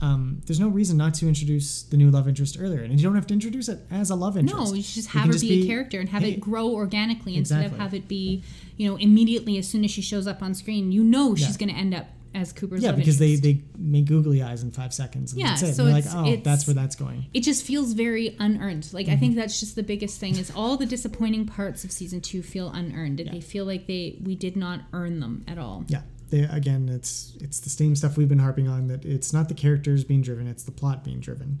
Um, 0.00 0.42
there's 0.46 0.60
no 0.60 0.68
reason 0.68 0.96
not 0.98 1.14
to 1.14 1.26
introduce 1.28 1.82
the 1.82 1.96
new 1.96 2.10
love 2.10 2.28
interest 2.28 2.56
earlier, 2.60 2.82
and 2.82 2.92
you 2.98 3.02
don't 3.04 3.14
have 3.14 3.26
to 3.28 3.34
introduce 3.34 3.68
it 3.68 3.80
as 3.90 4.10
a 4.10 4.14
love 4.14 4.36
interest. 4.36 4.70
No, 4.70 4.74
you 4.74 4.82
should 4.82 4.94
just 4.94 5.08
have 5.08 5.26
her 5.26 5.32
just 5.32 5.44
be, 5.44 5.62
a 5.62 5.66
character 5.66 5.98
and 6.00 6.08
have 6.10 6.22
hey, 6.22 6.32
it 6.32 6.40
grow 6.40 6.68
organically 6.70 7.36
instead 7.36 7.64
of 7.64 7.76
have 7.78 7.94
it 7.94 8.06
be, 8.06 8.42
you 8.76 8.88
know, 8.88 8.96
immediately 8.96 9.56
as 9.58 9.66
soon 9.68 9.84
as 9.84 9.90
she 9.90 10.02
shows 10.02 10.26
up 10.26 10.42
on 10.42 10.54
screen, 10.54 10.92
you 10.92 11.02
know 11.02 11.34
she's 11.34 11.50
Yeah. 11.58 11.66
going 11.66 11.74
to 11.74 11.80
end 11.80 11.94
up 11.94 12.06
as 12.34 12.52
Cooper's 12.52 12.82
Yeah, 12.82 12.90
love 12.90 12.98
because 12.98 13.18
they, 13.18 13.32
interest. 13.32 13.42
they 13.44 13.62
make 13.78 14.04
googly 14.04 14.42
eyes 14.42 14.62
in 14.62 14.70
five 14.70 14.92
seconds. 14.92 15.32
And 15.32 15.40
Yeah, 15.40 15.48
that's 15.56 15.62
it. 15.62 15.74
so 15.74 15.84
you're 15.84 15.92
like, 15.92 16.04
oh, 16.12 16.26
it's- 16.26 16.44
that's 16.44 16.66
where 16.66 16.74
that's 16.74 16.94
going. 16.94 17.24
it 17.32 17.40
just 17.40 17.64
feels 17.64 17.94
very 17.94 18.36
unearned. 18.38 18.92
Like 18.92 19.06
Mm-hmm. 19.06 19.14
I 19.14 19.16
think 19.16 19.34
that's 19.36 19.58
just 19.58 19.74
the 19.76 19.82
biggest 19.82 20.20
thing 20.20 20.36
is 20.36 20.52
all 20.54 20.76
the 20.76 20.84
disappointing 20.84 21.46
parts 21.46 21.82
of 21.84 21.90
season 21.90 22.20
two 22.20 22.42
feel 22.42 22.68
unearned. 22.68 23.20
Yeah. 23.20 23.32
They 23.32 23.40
feel 23.40 23.64
like 23.64 23.86
they 23.86 24.18
we 24.22 24.34
did 24.34 24.54
not 24.56 24.82
earn 24.92 25.20
them 25.20 25.44
at 25.48 25.56
all. 25.56 25.86
Yeah, 25.88 26.02
they, 26.30 26.40
again, 26.40 26.88
it's 26.88 27.36
it's 27.40 27.60
the 27.60 27.70
same 27.70 27.94
stuff 27.96 28.16
we've 28.16 28.28
been 28.28 28.38
harping 28.38 28.68
on. 28.68 28.88
That 28.88 29.04
it's 29.04 29.32
not 29.32 29.48
the 29.48 29.54
characters 29.54 30.04
being 30.04 30.22
driven; 30.22 30.46
it's 30.46 30.64
the 30.64 30.72
plot 30.72 31.04
being 31.04 31.20
driven. 31.20 31.60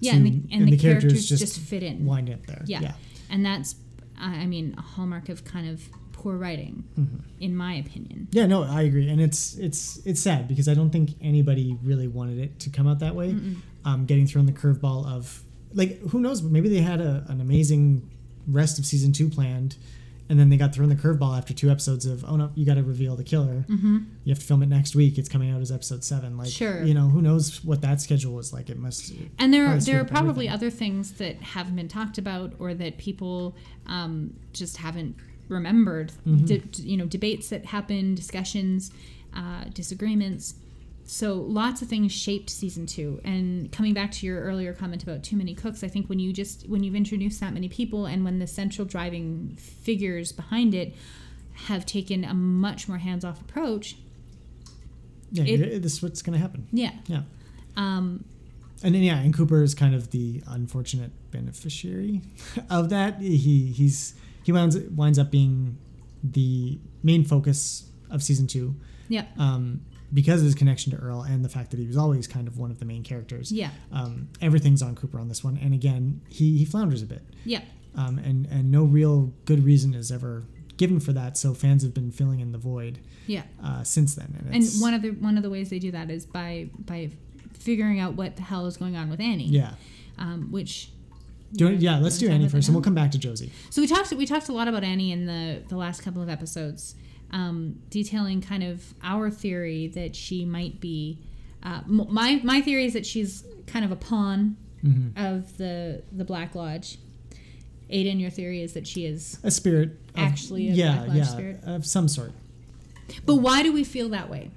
Yeah, 0.00 0.12
to- 0.12 0.16
and 0.18 0.26
the, 0.26 0.54
and 0.54 0.68
the, 0.72 0.76
characters, 0.76 1.26
just, 1.28 1.58
fit 1.60 1.82
in. 1.82 2.04
wind 2.04 2.28
up 2.30 2.44
there. 2.46 2.62
Yeah. 2.66 2.80
yeah. 2.80 2.94
and 3.30 3.44
that's 3.44 3.76
I 4.18 4.36
I 4.42 4.46
mean 4.46 4.74
a 4.78 4.82
hallmark 4.82 5.28
of 5.28 5.44
kind 5.44 5.68
of 5.68 5.88
poor 6.12 6.36
writing, 6.36 6.84
Mm-hmm. 6.98 7.16
in 7.40 7.56
my 7.56 7.74
opinion. 7.74 8.28
Yeah, 8.30 8.46
no, 8.46 8.62
I 8.64 8.82
agree, 8.82 9.08
and 9.08 9.20
it's 9.20 9.56
it's 9.56 9.98
it's 10.06 10.20
sad 10.20 10.46
because 10.48 10.68
I 10.68 10.74
don't 10.74 10.90
think 10.90 11.10
anybody 11.20 11.76
really 11.82 12.08
wanted 12.08 12.38
it 12.38 12.58
to 12.60 12.70
come 12.70 12.86
out 12.86 13.00
that 13.00 13.14
way. 13.14 13.34
Um, 13.84 14.06
getting 14.06 14.26
thrown 14.26 14.46
the 14.46 14.52
curveball 14.52 15.06
of 15.06 15.42
like 15.74 16.00
who 16.10 16.20
knows? 16.20 16.42
Maybe 16.42 16.68
they 16.68 16.80
had 16.80 17.00
a, 17.00 17.24
an 17.28 17.40
amazing 17.40 18.10
rest 18.46 18.78
of 18.78 18.86
season 18.86 19.12
two 19.12 19.28
planned, 19.28 19.76
and 20.28 20.38
then 20.40 20.48
they 20.48 20.56
got 20.56 20.74
thrown 20.74 20.88
the 20.88 20.94
curveball 20.94 21.36
after 21.36 21.52
two 21.52 21.70
episodes 21.70 22.06
of 22.06 22.24
oh 22.24 22.36
no, 22.36 22.50
you 22.54 22.64
got 22.64 22.74
to 22.74 22.82
reveal 22.82 23.16
the 23.16 23.24
killer. 23.24 23.64
Mm-hmm. 23.68 23.98
You 24.24 24.30
have 24.30 24.38
to 24.38 24.44
film 24.46 24.62
it 24.62 24.68
next 24.68 24.94
week. 24.94 25.18
It's 25.18 25.28
coming 25.28 25.50
out 25.50 25.60
as 25.60 25.70
episode 25.70 26.02
seven. 26.04 26.36
Like 26.38 26.48
Sure. 26.48 26.82
you 26.82 26.94
know 26.94 27.08
who 27.08 27.20
knows 27.20 27.62
what 27.64 27.80
that 27.82 28.00
schedule 28.00 28.32
was 28.34 28.52
like? 28.52 28.70
It 28.70 28.78
must. 28.78 29.12
And 29.38 29.52
there 29.52 29.64
are 29.64 29.68
probably 29.68 29.84
there 29.92 30.00
are 30.00 30.04
probably 30.04 30.48
everything. 30.48 30.66
other 30.68 30.70
things 30.70 31.12
that 31.14 31.36
haven't 31.42 31.76
been 31.76 31.88
talked 31.88 32.18
about 32.18 32.52
or 32.58 32.74
that 32.74 32.98
people 32.98 33.54
um, 33.86 34.34
just 34.52 34.78
haven't 34.78 35.16
remembered. 35.48 36.12
Mm-hmm. 36.26 36.44
De- 36.46 36.82
you 36.82 36.96
know, 36.96 37.06
debates 37.06 37.50
that 37.50 37.66
happened 37.66 38.16
discussions, 38.16 38.90
uh, 39.36 39.64
disagreements. 39.72 40.54
So 41.06 41.34
lots 41.34 41.82
of 41.82 41.88
things 41.88 42.12
shaped 42.12 42.48
season 42.48 42.86
two. 42.86 43.20
And 43.24 43.70
coming 43.70 43.92
back 43.92 44.10
to 44.12 44.26
your 44.26 44.40
earlier 44.40 44.72
comment 44.72 45.02
about 45.02 45.22
too 45.22 45.36
many 45.36 45.54
cooks, 45.54 45.84
I 45.84 45.88
think 45.88 46.08
when 46.08 46.18
you 46.18 46.32
just 46.32 46.66
when 46.68 46.82
you've 46.82 46.94
introduced 46.94 47.40
that 47.40 47.52
many 47.52 47.68
people 47.68 48.06
and 48.06 48.24
when 48.24 48.38
the 48.38 48.46
central 48.46 48.86
driving 48.86 49.54
figures 49.58 50.32
behind 50.32 50.74
it 50.74 50.94
have 51.52 51.84
taken 51.86 52.24
a 52.24 52.32
much 52.34 52.88
more 52.88 52.98
hands 52.98 53.24
off 53.24 53.40
approach, 53.40 53.96
Yeah, 55.30 55.44
it- 55.44 55.82
this 55.82 55.94
is 55.94 56.02
what's 56.02 56.22
going 56.22 56.32
to 56.34 56.38
happen. 56.40 56.66
yeah. 56.72 56.92
Yeah. 57.06 57.22
Um, 57.76 58.24
And 58.82 58.94
then 58.94 59.02
yeah, 59.02 59.18
and 59.18 59.32
Cooper 59.34 59.62
is 59.62 59.74
kind 59.74 59.94
of 59.94 60.10
the 60.10 60.42
unfortunate 60.46 61.10
beneficiary 61.30 62.22
of 62.70 62.88
that. 62.90 63.20
He 63.20 63.66
he's 63.72 64.14
he 64.42 64.52
winds 64.52 64.78
winds 64.90 65.18
up 65.18 65.30
being 65.30 65.76
the 66.22 66.78
main 67.02 67.24
focus 67.24 67.88
of 68.10 68.22
season 68.22 68.46
two 68.46 68.74
yeah. 69.08 69.26
um, 69.38 69.80
because 70.14 70.40
of 70.40 70.46
his 70.46 70.54
connection 70.54 70.92
to 70.92 70.98
Earle 70.98 71.22
and 71.22 71.44
the 71.44 71.48
fact 71.48 71.72
that 71.72 71.80
he 71.80 71.86
was 71.86 71.96
always 71.96 72.26
kind 72.26 72.46
of 72.48 72.56
one 72.56 72.70
of 72.70 72.78
the 72.78 72.84
main 72.86 73.02
characters. 73.02 73.50
Yeah. 73.52 73.70
Um, 73.92 74.28
everything's 74.40 74.80
on 74.80 74.94
Cooper 74.94 75.18
on 75.18 75.28
this 75.28 75.42
one, 75.44 75.58
and 75.60 75.74
again, 75.74 76.20
he 76.30 76.56
he 76.56 76.64
flounders 76.64 77.02
a 77.02 77.06
bit, 77.06 77.22
Yeah. 77.44 77.62
um, 77.96 78.18
and 78.18 78.46
and 78.46 78.70
no 78.70 78.84
real 78.84 79.32
good 79.44 79.64
reason 79.64 79.92
is 79.94 80.10
ever 80.12 80.44
given 80.76 81.00
for 81.00 81.12
that. 81.12 81.36
So 81.36 81.52
fans 81.54 81.82
have 81.82 81.92
been 81.94 82.10
filling 82.10 82.40
in 82.40 82.52
the 82.52 82.58
void 82.58 82.98
Yeah. 83.26 83.42
uh, 83.62 83.82
since 83.84 84.14
then. 84.14 84.34
And, 84.46 84.54
And 84.54 84.64
one 84.80 84.94
of 84.94 85.02
the 85.02 85.10
one 85.10 85.36
of 85.36 85.42
the 85.42 85.50
ways 85.50 85.68
they 85.70 85.78
do 85.80 85.90
that 85.92 86.10
is 86.10 86.24
by 86.26 86.70
by 86.78 87.10
figuring 87.52 87.98
out 88.00 88.14
what 88.14 88.36
the 88.36 88.42
hell 88.42 88.66
is 88.66 88.76
going 88.76 88.96
on 88.96 89.08
with 89.10 89.20
Annie. 89.20 89.46
yeah. 89.48 89.74
Um, 90.18 90.48
which. 90.52 90.90
Do 91.56 91.68
you 91.70 91.76
yeah, 91.76 91.98
let's 92.00 92.18
do 92.18 92.28
Annie 92.28 92.48
first, 92.48 92.66
and 92.66 92.74
we'll 92.74 92.82
come 92.82 92.96
back 92.96 93.12
to 93.12 93.18
Josie. 93.18 93.52
So 93.70 93.80
we 93.80 93.86
talked 93.86 94.12
we 94.12 94.26
talked 94.26 94.48
a 94.48 94.52
lot 94.52 94.66
about 94.66 94.82
Annie 94.82 95.12
in 95.12 95.26
the 95.26 95.62
the 95.68 95.76
last 95.76 96.02
couple 96.02 96.20
of 96.20 96.28
episodes, 96.28 96.96
um, 97.34 97.80
detailing 97.90 98.40
kind 98.40 98.62
of 98.62 98.94
our 99.02 99.30
theory 99.30 99.88
that 99.88 100.16
she 100.16 100.44
might 100.46 100.80
be. 100.80 101.18
Uh, 101.62 101.80
m- 101.86 102.06
my 102.10 102.40
my 102.42 102.60
theory 102.62 102.86
is 102.86 102.92
that 102.94 103.04
she's 103.04 103.44
kind 103.66 103.84
of 103.84 103.92
a 103.92 103.96
pawn 103.96 104.56
Mm-hmm. 104.84 105.16
of 105.24 105.56
the 105.56 106.02
the 106.12 106.24
Black 106.24 106.54
Lodge. 106.54 106.98
Aiden, 107.90 108.20
your 108.20 108.30
theory 108.30 108.60
is 108.62 108.72
that 108.74 108.86
she 108.86 109.04
is. 109.06 109.38
A 109.42 109.50
spirit, 109.50 109.90
of- 110.14 110.20
Actually 110.20 110.68
a 110.70 110.72
yeah, 110.72 110.94
Black 110.96 111.08
Lodge 111.08 111.16
yeah, 111.16 111.24
spirit? 111.24 111.60
of 111.64 111.86
some 111.86 112.06
sort. 112.08 112.32
But 113.26 113.36
why 113.36 113.62
do 113.62 113.72
we 113.72 113.82
feel 113.84 114.08
that 114.10 114.28
way? 114.30 114.50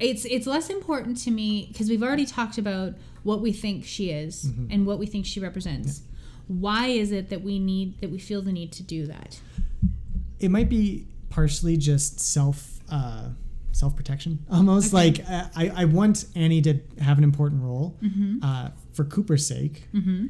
It's 0.00 0.24
it's 0.26 0.46
less 0.46 0.70
important 0.70 1.16
to 1.24 1.30
me 1.30 1.68
because 1.72 1.88
we've 1.88 2.02
already 2.02 2.24
talked 2.26 2.56
about 2.58 2.94
what 3.24 3.40
we 3.40 3.52
think 3.52 3.84
she 3.84 4.10
is 4.10 4.44
Mm-hmm. 4.46 4.66
and 4.72 4.86
what 4.86 4.98
we 5.00 5.06
think 5.06 5.26
she 5.26 5.40
represents. 5.40 6.02
Why 6.46 6.86
is 6.88 7.10
it 7.10 7.30
that 7.30 7.42
we 7.42 7.58
need 7.58 8.00
that 8.00 8.10
we 8.10 8.18
feel 8.18 8.42
the 8.42 8.52
need 8.52 8.70
to 8.72 8.82
do 8.84 9.06
that? 9.06 9.40
It 10.38 10.50
might 10.50 10.68
be 10.68 11.06
partially 11.34 11.76
just 11.76 12.20
self 12.20 12.58
uh, 12.90 13.28
self 13.72 13.96
protection, 13.96 14.38
almost 14.50 14.94
Okay. 14.94 15.02
like 15.04 15.16
uh, 15.28 15.48
I 15.56 15.82
I 15.82 15.84
want 15.86 16.26
Annie 16.36 16.62
to 16.62 16.74
have 17.00 17.18
an 17.18 17.24
important 17.24 17.62
role 17.62 17.96
Mm-hmm. 18.02 18.44
uh, 18.44 18.68
for 18.92 19.04
Cooper's 19.04 19.46
sake, 19.46 19.76
mm-hmm. 19.92 20.26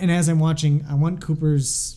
and 0.00 0.10
as 0.10 0.28
I'm 0.28 0.38
watching, 0.38 0.84
I 0.88 0.94
want 0.94 1.20
Cooper's 1.20 1.96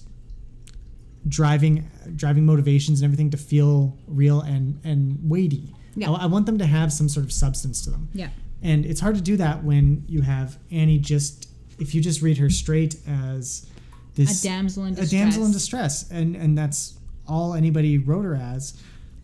driving 1.27 1.89
driving 2.15 2.45
motivations 2.45 3.01
and 3.01 3.05
everything 3.05 3.29
to 3.31 3.37
feel 3.37 3.97
real 4.07 4.41
and 4.41 4.79
and 4.83 5.19
weighty. 5.29 5.73
Yeah. 5.95 6.11
I, 6.11 6.23
I 6.23 6.25
want 6.25 6.45
them 6.45 6.57
to 6.57 6.65
have 6.65 6.91
some 6.91 7.09
sort 7.09 7.25
of 7.25 7.31
substance 7.31 7.83
to 7.83 7.89
them. 7.91 8.09
Yeah. 8.13 8.29
And 8.63 8.85
it's 8.85 8.99
hard 9.01 9.15
to 9.15 9.21
do 9.21 9.37
that 9.37 9.63
when 9.63 10.03
you 10.07 10.21
have 10.21 10.57
Annie 10.71 10.97
just 10.99 11.49
if 11.79 11.93
you 11.93 12.01
just 12.01 12.21
read 12.21 12.37
her 12.37 12.49
straight 12.49 12.95
as 13.07 13.67
this 14.15 14.43
A 14.43 14.47
damsel 14.47 14.85
in 14.85 14.97
a 14.97 15.05
damsel 15.05 15.45
in 15.45 15.51
distress 15.51 16.09
and 16.11 16.35
and 16.35 16.57
that's 16.57 16.97
all 17.31 17.53
anybody 17.53 17.97
wrote 17.97 18.25
her 18.25 18.35
as, 18.35 18.73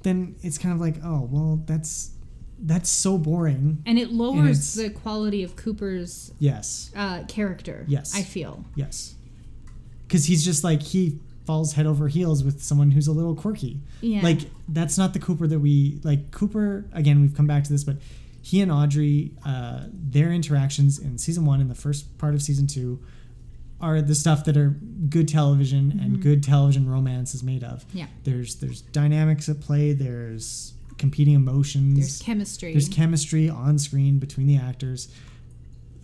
then 0.04 0.36
it's 0.42 0.58
kind 0.58 0.74
of 0.74 0.80
like, 0.82 0.96
oh, 1.04 1.28
well, 1.32 1.62
that's 1.66 2.12
that's 2.60 2.90
so 2.90 3.18
boring. 3.20 3.84
And 3.86 4.00
it 4.00 4.12
lowers 4.12 4.58
it's- 4.58 4.74
the 4.76 4.90
quality 4.90 5.44
of 5.44 5.56
Cooper's 5.56 6.32
Yes. 6.40 6.90
uh, 6.96 7.24
character. 7.28 7.86
Yes. 7.88 8.16
I 8.16 8.24
feel. 8.24 8.66
Yes. 8.76 9.14
Cuz 10.10 10.26
he's 10.26 10.44
just 10.44 10.64
like 10.64 10.82
he 10.82 11.20
falls 11.46 11.74
head 11.74 11.86
over 11.86 12.08
heels 12.08 12.44
with 12.44 12.62
someone 12.64 12.92
who's 12.92 13.08
a 13.08 13.12
little 13.12 13.36
quirky. 13.36 13.82
Yeah. 14.02 14.22
Like 14.24 14.42
that's 14.68 14.98
not 14.98 15.14
the 15.14 15.20
Cooper 15.20 15.48
that 15.48 15.60
we 15.60 16.00
like. 16.04 16.32
Cooper 16.32 16.86
again. 16.94 17.22
We've 17.22 17.36
come 17.36 17.46
back 17.48 17.64
to 17.66 17.70
this, 17.72 17.84
but 17.84 17.98
he 18.42 18.62
and 18.62 18.72
Audrey, 18.72 19.34
uh, 19.46 19.84
their 19.92 20.32
interactions 20.32 20.98
in 21.00 21.18
season 21.18 21.46
one 21.46 21.60
and 21.62 21.70
the 21.70 21.76
first 21.76 22.18
part 22.18 22.34
of 22.34 22.42
season 22.42 22.66
two, 22.68 23.00
are 23.80 24.02
the 24.02 24.16
stuff 24.16 24.44
that 24.46 24.58
are 24.58 24.70
good 25.10 25.28
television 25.28 26.00
and 26.04 26.22
good 26.22 26.44
television 26.44 26.90
romance 26.90 27.36
is 27.36 27.44
made 27.44 27.64
of. 27.64 27.88
Mm-hmm. 27.88 27.98
Yeah. 28.00 28.08
There's 28.24 28.56
there's 28.56 28.82
dynamics 28.82 29.50
at 29.50 29.62
play. 29.62 29.94
There's 29.94 30.74
competing 30.98 31.36
emotions. 31.36 31.98
There's 31.98 32.22
chemistry. 32.22 32.72
There's 32.72 32.90
chemistry 32.90 33.50
on 33.50 33.78
screen 33.78 34.20
between 34.20 34.48
the 34.48 34.58
actors. 34.58 35.10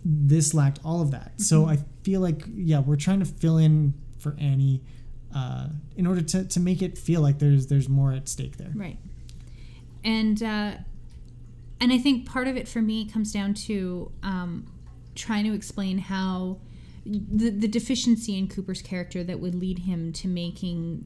this 0.04 0.54
lacked 0.54 0.78
all 0.84 1.02
of 1.02 1.10
that. 1.10 1.40
So 1.40 1.66
I 1.66 1.78
feel 2.02 2.20
like 2.20 2.42
yeah, 2.54 2.80
we're 2.80 2.96
trying 2.96 3.20
to 3.20 3.26
fill 3.26 3.58
in 3.58 3.94
for 4.18 4.36
Annie 4.38 4.82
uh, 5.34 5.68
in 5.96 6.06
order 6.06 6.22
to, 6.22 6.44
to 6.44 6.60
make 6.60 6.80
it 6.80 6.96
feel 6.96 7.20
like 7.20 7.38
there's 7.38 7.66
there's 7.66 7.88
more 7.88 8.12
at 8.12 8.28
stake 8.28 8.56
there. 8.56 8.72
Right. 8.74 8.98
And 10.04 10.42
uh, 10.42 10.72
and 11.80 11.92
I 11.92 11.98
think 11.98 12.26
part 12.26 12.46
of 12.46 12.56
it 12.56 12.68
for 12.68 12.80
me 12.80 13.06
comes 13.06 13.32
down 13.32 13.54
to 13.54 14.12
um, 14.22 14.66
trying 15.14 15.44
to 15.44 15.54
explain 15.54 15.98
how 15.98 16.58
the 17.06 17.50
the 17.50 17.68
deficiency 17.68 18.38
in 18.38 18.48
Cooper's 18.48 18.82
character 18.82 19.22
that 19.24 19.40
would 19.40 19.54
lead 19.54 19.80
him 19.80 20.12
to 20.14 20.28
making 20.28 21.04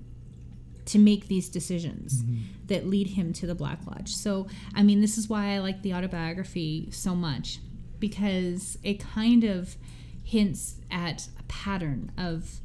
to 0.88 0.98
make 0.98 1.28
these 1.28 1.50
decisions 1.50 2.22
mm-hmm. 2.22 2.42
that 2.66 2.86
lead 2.86 3.08
him 3.08 3.32
to 3.34 3.46
the 3.46 3.54
Black 3.54 3.78
Lodge. 3.86 4.14
So, 4.14 4.46
I 4.74 4.82
mean, 4.82 5.02
this 5.02 5.18
is 5.18 5.28
why 5.28 5.54
I 5.54 5.58
like 5.58 5.82
the 5.82 5.92
autobiography 5.92 6.88
so 6.90 7.14
much 7.14 7.58
because 7.98 8.78
it 8.82 8.98
kind 8.98 9.44
of 9.44 9.76
hints 10.24 10.76
at 10.90 11.28
a 11.38 11.42
pattern 11.44 12.10
of 12.16 12.60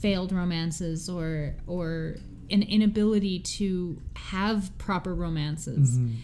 failed 0.00 0.32
romances 0.32 1.08
or 1.08 1.54
or 1.66 2.16
an 2.50 2.62
inability 2.62 3.38
to 3.38 4.00
have 4.14 4.76
proper 4.78 5.14
romances 5.14 5.96
mm-hmm. 5.96 6.14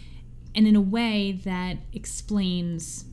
and 0.55 0.67
in 0.67 0.75
a 0.75 0.81
way 0.81 1.31
that 1.43 1.77
explains 1.93 3.05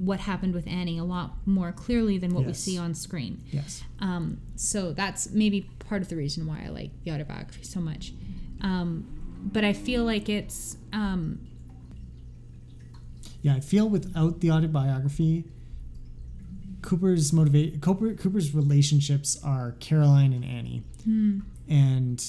what 0.00 0.20
happened 0.20 0.54
with 0.54 0.66
Annie 0.66 0.96
a 0.96 1.04
lot 1.04 1.32
more 1.44 1.72
clearly 1.72 2.16
than 2.16 2.32
what 2.32 2.46
we 2.46 2.54
see 2.54 2.78
on 2.78 2.94
screen. 2.94 3.42
Yes. 3.50 3.82
Um, 4.00 4.40
so 4.56 4.92
that's 4.92 5.30
maybe 5.30 5.68
part 5.78 6.00
of 6.00 6.08
the 6.08 6.16
reason 6.16 6.46
why 6.46 6.62
I 6.64 6.68
like 6.68 6.90
the 7.04 7.12
autobiography 7.12 7.64
so 7.64 7.80
much. 7.80 8.14
Um, 8.62 9.06
but 9.52 9.62
I 9.62 9.74
feel 9.74 10.04
like 10.04 10.30
it's 10.30 10.78
um, 10.94 11.46
Yeah, 13.42 13.56
I 13.56 13.60
feel 13.60 13.90
without 13.90 14.40
the 14.40 14.50
autobiography, 14.50 15.44
Cooper's 16.80 17.30
motivate 17.30 17.82
Cooper 17.82 18.14
Cooper's 18.14 18.54
relationships 18.54 19.38
are 19.44 19.76
Caroline 19.80 20.32
and 20.32 20.46
Annie, 20.46 20.82
hmm, 21.04 21.40
and 21.68 22.24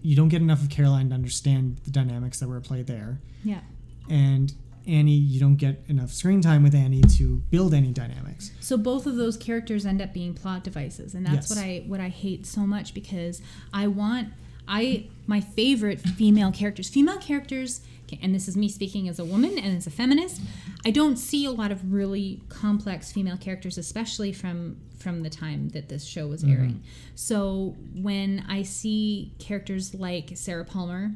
you 0.00 0.16
don't 0.16 0.28
get 0.28 0.40
enough 0.40 0.62
of 0.62 0.70
Caroline 0.70 1.10
to 1.10 1.14
understand 1.14 1.78
the 1.84 1.90
dynamics 1.90 2.40
that 2.40 2.48
were 2.48 2.56
at 2.56 2.64
play 2.64 2.80
there, 2.80 3.20
yeah. 3.44 3.60
and 4.08 4.54
Annie, 4.90 5.12
you 5.12 5.38
don't 5.38 5.54
get 5.56 5.82
enough 5.88 6.10
screen 6.10 6.40
time 6.40 6.62
with 6.64 6.74
Annie 6.74 7.02
to 7.02 7.36
build 7.50 7.72
any 7.74 7.92
dynamics. 7.92 8.50
So 8.60 8.76
both 8.76 9.06
of 9.06 9.16
those 9.16 9.36
characters 9.36 9.86
end 9.86 10.02
up 10.02 10.12
being 10.12 10.34
plot 10.34 10.64
devices, 10.64 11.14
and 11.14 11.24
that's 11.24 11.48
Yes. 11.48 11.50
what 11.50 11.58
I 11.58 11.84
what 11.86 12.00
I 12.00 12.08
hate 12.08 12.44
so 12.44 12.66
much 12.66 12.92
because 12.92 13.40
I 13.72 13.86
want 13.86 14.28
I 14.66 15.06
my 15.26 15.40
favorite 15.40 16.00
female 16.00 16.50
characters, 16.50 16.88
female 16.88 17.18
characters, 17.18 17.82
and 18.20 18.34
this 18.34 18.48
is 18.48 18.56
me 18.56 18.68
speaking 18.68 19.08
as 19.08 19.18
a 19.18 19.24
woman 19.24 19.56
and 19.58 19.76
as 19.76 19.86
a 19.86 19.90
feminist. 19.90 20.40
I 20.84 20.90
don't 20.90 21.16
see 21.16 21.44
a 21.44 21.50
lot 21.52 21.70
of 21.70 21.92
really 21.92 22.40
complex 22.48 23.12
female 23.12 23.36
characters, 23.36 23.78
especially 23.78 24.32
from 24.32 24.76
from 24.98 25.22
the 25.22 25.30
time 25.30 25.70
that 25.70 25.88
this 25.88 26.04
show 26.04 26.26
was 26.26 26.42
mm-hmm. 26.42 26.52
airing. 26.52 26.82
So 27.14 27.76
when 27.94 28.44
I 28.48 28.62
see 28.64 29.32
characters 29.38 29.94
like 29.94 30.32
Sarah 30.34 30.64
Palmer, 30.64 31.12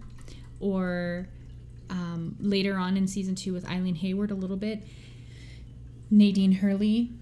or 0.61 1.29
um, 1.91 2.37
later 2.41 2.77
on 2.77 2.97
in 2.97 3.07
season 3.07 3.35
two 3.35 3.53
with 3.53 3.69
Eileen 3.69 3.95
Hayward 3.97 4.31
a 4.31 4.35
little 4.35 4.57
bit, 4.57 4.83
Nadine 6.11 6.53
Hurley, 6.53 7.13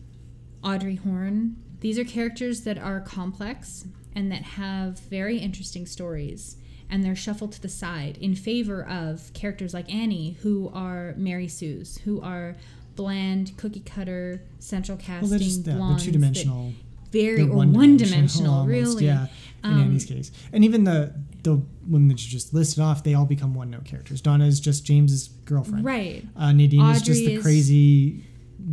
Audrey 0.63 0.97
Horne. 0.97 1.57
These 1.81 1.99
are 1.99 2.05
characters 2.05 2.63
that 2.63 2.79
are 2.79 3.01
complex 3.01 3.85
and 4.15 4.31
that 4.31 4.43
have 4.43 4.99
very 5.01 5.39
interesting 5.39 5.87
stories. 5.87 6.57
And 6.91 7.03
they're 7.03 7.17
shuffled 7.17 7.53
to 7.53 7.63
the 7.63 7.71
side 7.71 8.19
in 8.21 8.35
favor 8.35 8.85
of 8.87 9.33
characters 9.33 9.73
like 9.73 9.93
Annie, 9.93 10.37
who 10.43 10.71
are 10.75 11.15
Mary 11.17 11.49
Sue's, 11.49 11.97
who 11.99 12.21
are 12.21 12.55
bland, 12.97 13.57
cookie 13.57 13.81
cutter, 13.81 14.43
central 14.59 14.99
Well, 14.99 15.07
casting 15.07 15.31
they're 15.31 15.39
just 15.39 15.67
yeah, 15.67 15.75
blondes. 15.77 16.05
two 16.05 16.11
dimensional. 16.13 16.73
Very, 17.11 17.43
or 17.43 17.57
one 17.67 17.97
dimensional, 17.97 18.67
really. 18.67 19.07
Yeah, 19.07 19.27
in 19.65 19.71
Um, 19.71 19.81
Annie's 19.83 20.05
case, 20.05 20.31
and 20.53 20.65
even 20.65 20.85
the 20.85 21.15
the 21.43 21.61
women 21.89 22.09
that 22.09 22.23
you 22.25 22.31
just 22.31 22.55
listed 22.55 22.83
off, 22.83 23.03
they 23.05 23.15
all 23.15 23.25
become 23.27 23.55
one 23.55 23.71
note 23.71 23.85
characters. 23.85 24.21
Donna 24.21 24.47
is 24.47 24.61
just 24.61 24.85
James's 24.85 25.29
girlfriend. 25.45 25.85
Right. 25.85 26.25
Uh, 26.37 26.53
Nadine 26.53 26.85
is 26.91 27.03
just 27.03 27.21
Audrey 27.21 27.27
the 27.27 27.35
is- 27.35 27.43
crazy, 27.43 28.25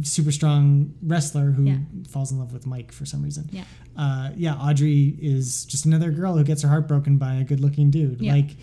super 0.04 0.32
strong 0.32 0.94
wrestler 1.02 1.52
who 1.52 1.64
Yeah. 1.64 1.78
falls 2.10 2.32
in 2.32 2.38
love 2.40 2.54
with 2.54 2.68
Mike 2.68 2.92
for 2.92 3.06
some 3.06 3.24
reason. 3.24 3.50
Yeah. 3.52 3.64
Uh, 3.98 4.30
yeah. 4.36 4.56
Audrey 4.56 5.18
is 5.20 5.66
just 5.66 5.86
another 5.86 6.12
girl 6.12 6.38
who 6.38 6.44
gets 6.44 6.62
her 6.62 6.70
heart 6.70 6.88
broken 6.88 7.18
by 7.18 7.36
a 7.36 7.44
good-looking 7.44 7.90
dude. 7.90 8.22
Yeah. 8.22 8.34
Like, 8.34 8.56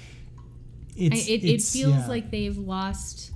it's 0.96 1.26
it, 1.28 1.42
it 1.42 1.44
it's- 1.44 1.72
feels 1.72 1.94
yeah. 1.94 2.06
like 2.06 2.30
they've 2.30 2.56
lost 2.56 3.32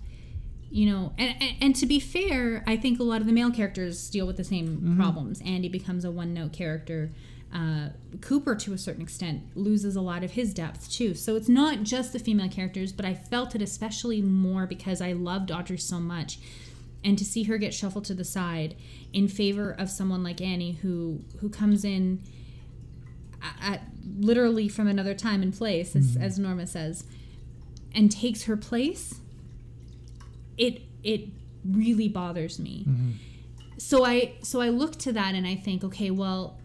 you 0.70 0.86
know 0.90 1.12
and, 1.18 1.34
and, 1.42 1.56
and 1.60 1.76
to 1.76 1.84
be 1.86 1.98
fair 1.98 2.62
i 2.66 2.76
think 2.76 3.00
a 3.00 3.02
lot 3.02 3.20
of 3.20 3.26
the 3.26 3.32
male 3.32 3.50
characters 3.50 4.08
deal 4.10 4.26
with 4.26 4.36
the 4.36 4.44
same 4.44 4.68
Mm-hmm. 4.68 4.96
problems. 5.00 5.40
Andy 5.44 5.68
becomes 5.68 6.04
a 6.04 6.10
one 6.10 6.32
note 6.32 6.52
character. 6.52 7.10
Uh, 7.52 7.88
cooper 8.20 8.54
to 8.54 8.72
a 8.72 8.78
certain 8.78 9.02
extent 9.02 9.42
loses 9.56 9.96
a 9.96 10.00
lot 10.00 10.22
of 10.22 10.30
his 10.32 10.54
depth 10.54 10.88
too. 10.88 11.14
So 11.14 11.34
it's 11.34 11.48
not 11.48 11.82
just 11.82 12.12
the 12.12 12.20
female 12.20 12.48
characters 12.48 12.92
but 12.92 13.04
i 13.04 13.12
felt 13.14 13.56
it 13.56 13.62
especially 13.62 14.22
more 14.22 14.66
because 14.66 15.00
i 15.00 15.12
loved 15.12 15.50
audrey 15.50 15.78
so 15.78 15.98
much. 15.98 16.38
And 17.02 17.18
to 17.18 17.24
see 17.24 17.42
her 17.44 17.58
get 17.58 17.74
shuffled 17.74 18.04
to 18.04 18.14
the 18.14 18.24
side 18.24 18.76
in 19.12 19.26
favor 19.26 19.72
of 19.72 19.90
someone 19.90 20.22
like 20.22 20.40
annie 20.40 20.72
who 20.82 21.22
who 21.40 21.48
comes 21.48 21.84
in 21.84 22.20
at, 23.42 23.72
at 23.74 23.82
literally 24.18 24.68
from 24.68 24.86
another 24.86 25.14
time 25.14 25.42
and 25.42 25.52
place 25.52 25.96
as, 25.96 26.16
as 26.20 26.38
norma 26.38 26.66
says 26.66 27.04
and 27.94 28.12
takes 28.12 28.44
her 28.44 28.56
place 28.56 29.20
it 30.56 30.82
it 31.02 31.28
really 31.64 32.08
bothers 32.08 32.58
me 32.58 32.86
so 33.78 34.04
i 34.04 34.32
so 34.42 34.60
i 34.60 34.68
look 34.68 34.96
to 34.96 35.12
that 35.12 35.34
and 35.34 35.46
i 35.46 35.54
think 35.54 35.84
okay 35.84 36.10
well 36.10 36.58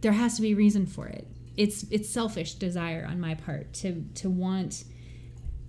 there 0.00 0.12
has 0.12 0.36
to 0.36 0.42
be 0.42 0.52
a 0.52 0.56
reason 0.56 0.86
for 0.86 1.06
it 1.06 1.26
it's 1.56 1.84
it's 1.90 2.08
selfish 2.08 2.54
desire 2.54 3.06
on 3.08 3.20
my 3.20 3.34
part 3.34 3.72
to 3.72 4.04
to 4.14 4.30
want 4.30 4.84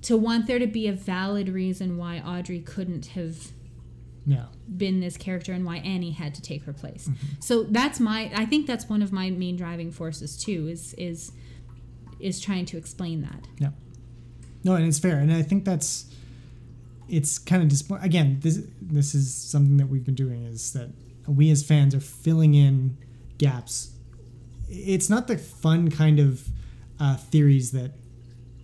to 0.01 0.15
want 0.15 0.47
there 0.47 0.59
to 0.59 0.67
be 0.67 0.87
a 0.87 0.93
valid 0.93 1.49
reason 1.49 1.97
why 1.97 2.19
audrey 2.19 2.59
couldn't 2.59 3.07
have 3.07 3.51
yeah. 4.29 4.45
been 4.77 4.99
this 4.99 5.17
character 5.17 5.53
and 5.53 5.65
why 5.65 5.77
Annie 5.77 6.11
had 6.11 6.35
to 6.35 6.41
take 6.41 6.63
her 6.65 6.73
place. 6.73 7.07
Mm-hmm. 7.07 7.27
So 7.39 7.63
that's 7.63 7.99
my 7.99 8.31
I 8.35 8.45
think 8.45 8.67
that's 8.67 8.87
one 8.87 9.01
of 9.01 9.11
my 9.11 9.31
main 9.31 9.55
driving 9.55 9.91
forces 9.91 10.37
too 10.37 10.67
is 10.67 10.93
is 10.95 11.31
is 12.19 12.39
trying 12.39 12.65
to 12.65 12.77
explain 12.77 13.21
that. 13.21 13.47
Yeah. 13.57 13.69
No, 14.63 14.75
and 14.75 14.85
it's 14.85 14.99
fair, 14.99 15.19
and 15.19 15.31
I 15.31 15.41
think 15.41 15.63
that's 15.63 16.05
it's 17.09 17.39
kind 17.39 17.61
of 17.61 17.69
disappointing. 17.69 18.05
Again, 18.05 18.39
this 18.41 18.61
this 18.81 19.15
is 19.15 19.33
something 19.33 19.77
that 19.77 19.87
we've 19.87 20.05
been 20.05 20.15
doing 20.15 20.43
is 20.45 20.73
that 20.73 20.89
we 21.27 21.49
as 21.51 21.63
fans 21.63 21.93
are 21.93 21.99
filling 21.99 22.53
in 22.53 22.97
gaps. 23.37 23.91
It's 24.69 25.09
not 25.09 25.27
the 25.27 25.37
fun 25.37 25.89
kind 25.89 26.19
of 26.19 26.47
uh, 26.99 27.15
theories 27.17 27.71
that 27.71 27.91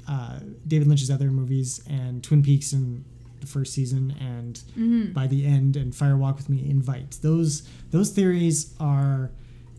uh, 0.08 0.40
David 0.68 0.88
Lynch's 0.88 1.10
other 1.10 1.32
movies 1.32 1.82
and 1.90 2.24
Twin 2.24 2.44
Peaks 2.44 2.74
and 2.74 3.04
the 3.40 3.48
first 3.48 3.74
season 3.74 4.16
and 4.20 5.14
by 5.14 5.28
the 5.28 5.46
end 5.46 5.76
and 5.76 5.96
Fire 5.96 6.18
Walk 6.18 6.38
with 6.38 6.50
Me 6.50 6.68
invite. 6.70 7.18
Those 7.22 7.68
those 7.92 8.12
theories 8.12 8.74
are 8.80 9.32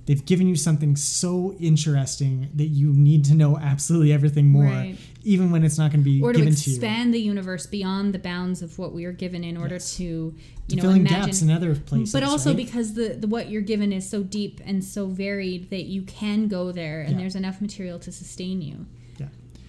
they've 0.07 0.25
given 0.25 0.49
you 0.49 0.57
something 0.57 0.97
so 0.97 1.55
interesting 1.61 2.49
that 2.55 2.67
you 2.69 2.93
need 2.93 3.25
to 3.27 3.35
know 3.35 3.59
absolutely 3.59 4.13
everything 4.13 4.49
more, 4.49 4.65
Right. 4.65 4.97
even 5.25 5.51
when 5.51 5.65
it's 5.65 5.79
not 5.79 5.91
going 5.93 6.03
to 6.03 6.11
be 6.11 6.23
Or 6.23 6.33
to 6.33 6.39
given 6.39 6.55
to 6.55 6.71
expand 6.71 7.13
the 7.13 7.21
universe 7.21 7.67
beyond 7.67 8.15
the 8.15 8.19
bounds 8.19 8.63
of 8.63 8.79
what 8.79 8.95
we 8.95 9.05
are 9.05 9.13
given 9.13 9.45
in 9.45 9.57
order 9.57 9.75
Yes. 9.75 9.97
to 9.97 10.05
you 10.05 10.35
To 10.69 10.77
know 10.77 10.83
fill 10.83 10.91
in 10.93 11.01
imagine 11.03 11.21
gaps 11.27 11.43
in 11.43 11.51
other 11.51 11.75
places, 11.77 12.13
but 12.13 12.23
also 12.23 12.51
right? 12.51 12.57
because 12.57 12.95
the, 12.95 13.11
the 13.21 13.27
what 13.29 13.51
you're 13.51 13.63
given 13.63 13.93
is 13.93 14.09
so 14.09 14.23
deep 14.23 14.61
and 14.65 14.83
so 14.83 15.07
varied 15.07 15.71
that 15.71 15.85
you 15.85 16.03
can 16.03 16.49
go 16.49 16.73
there 16.73 17.01
and 17.03 17.13
Yeah. 17.13 17.19
there's 17.19 17.37
enough 17.37 17.61
material 17.61 17.99
to 18.01 18.11
sustain 18.13 18.63
you. 18.63 18.87
Yeah. 19.19 19.27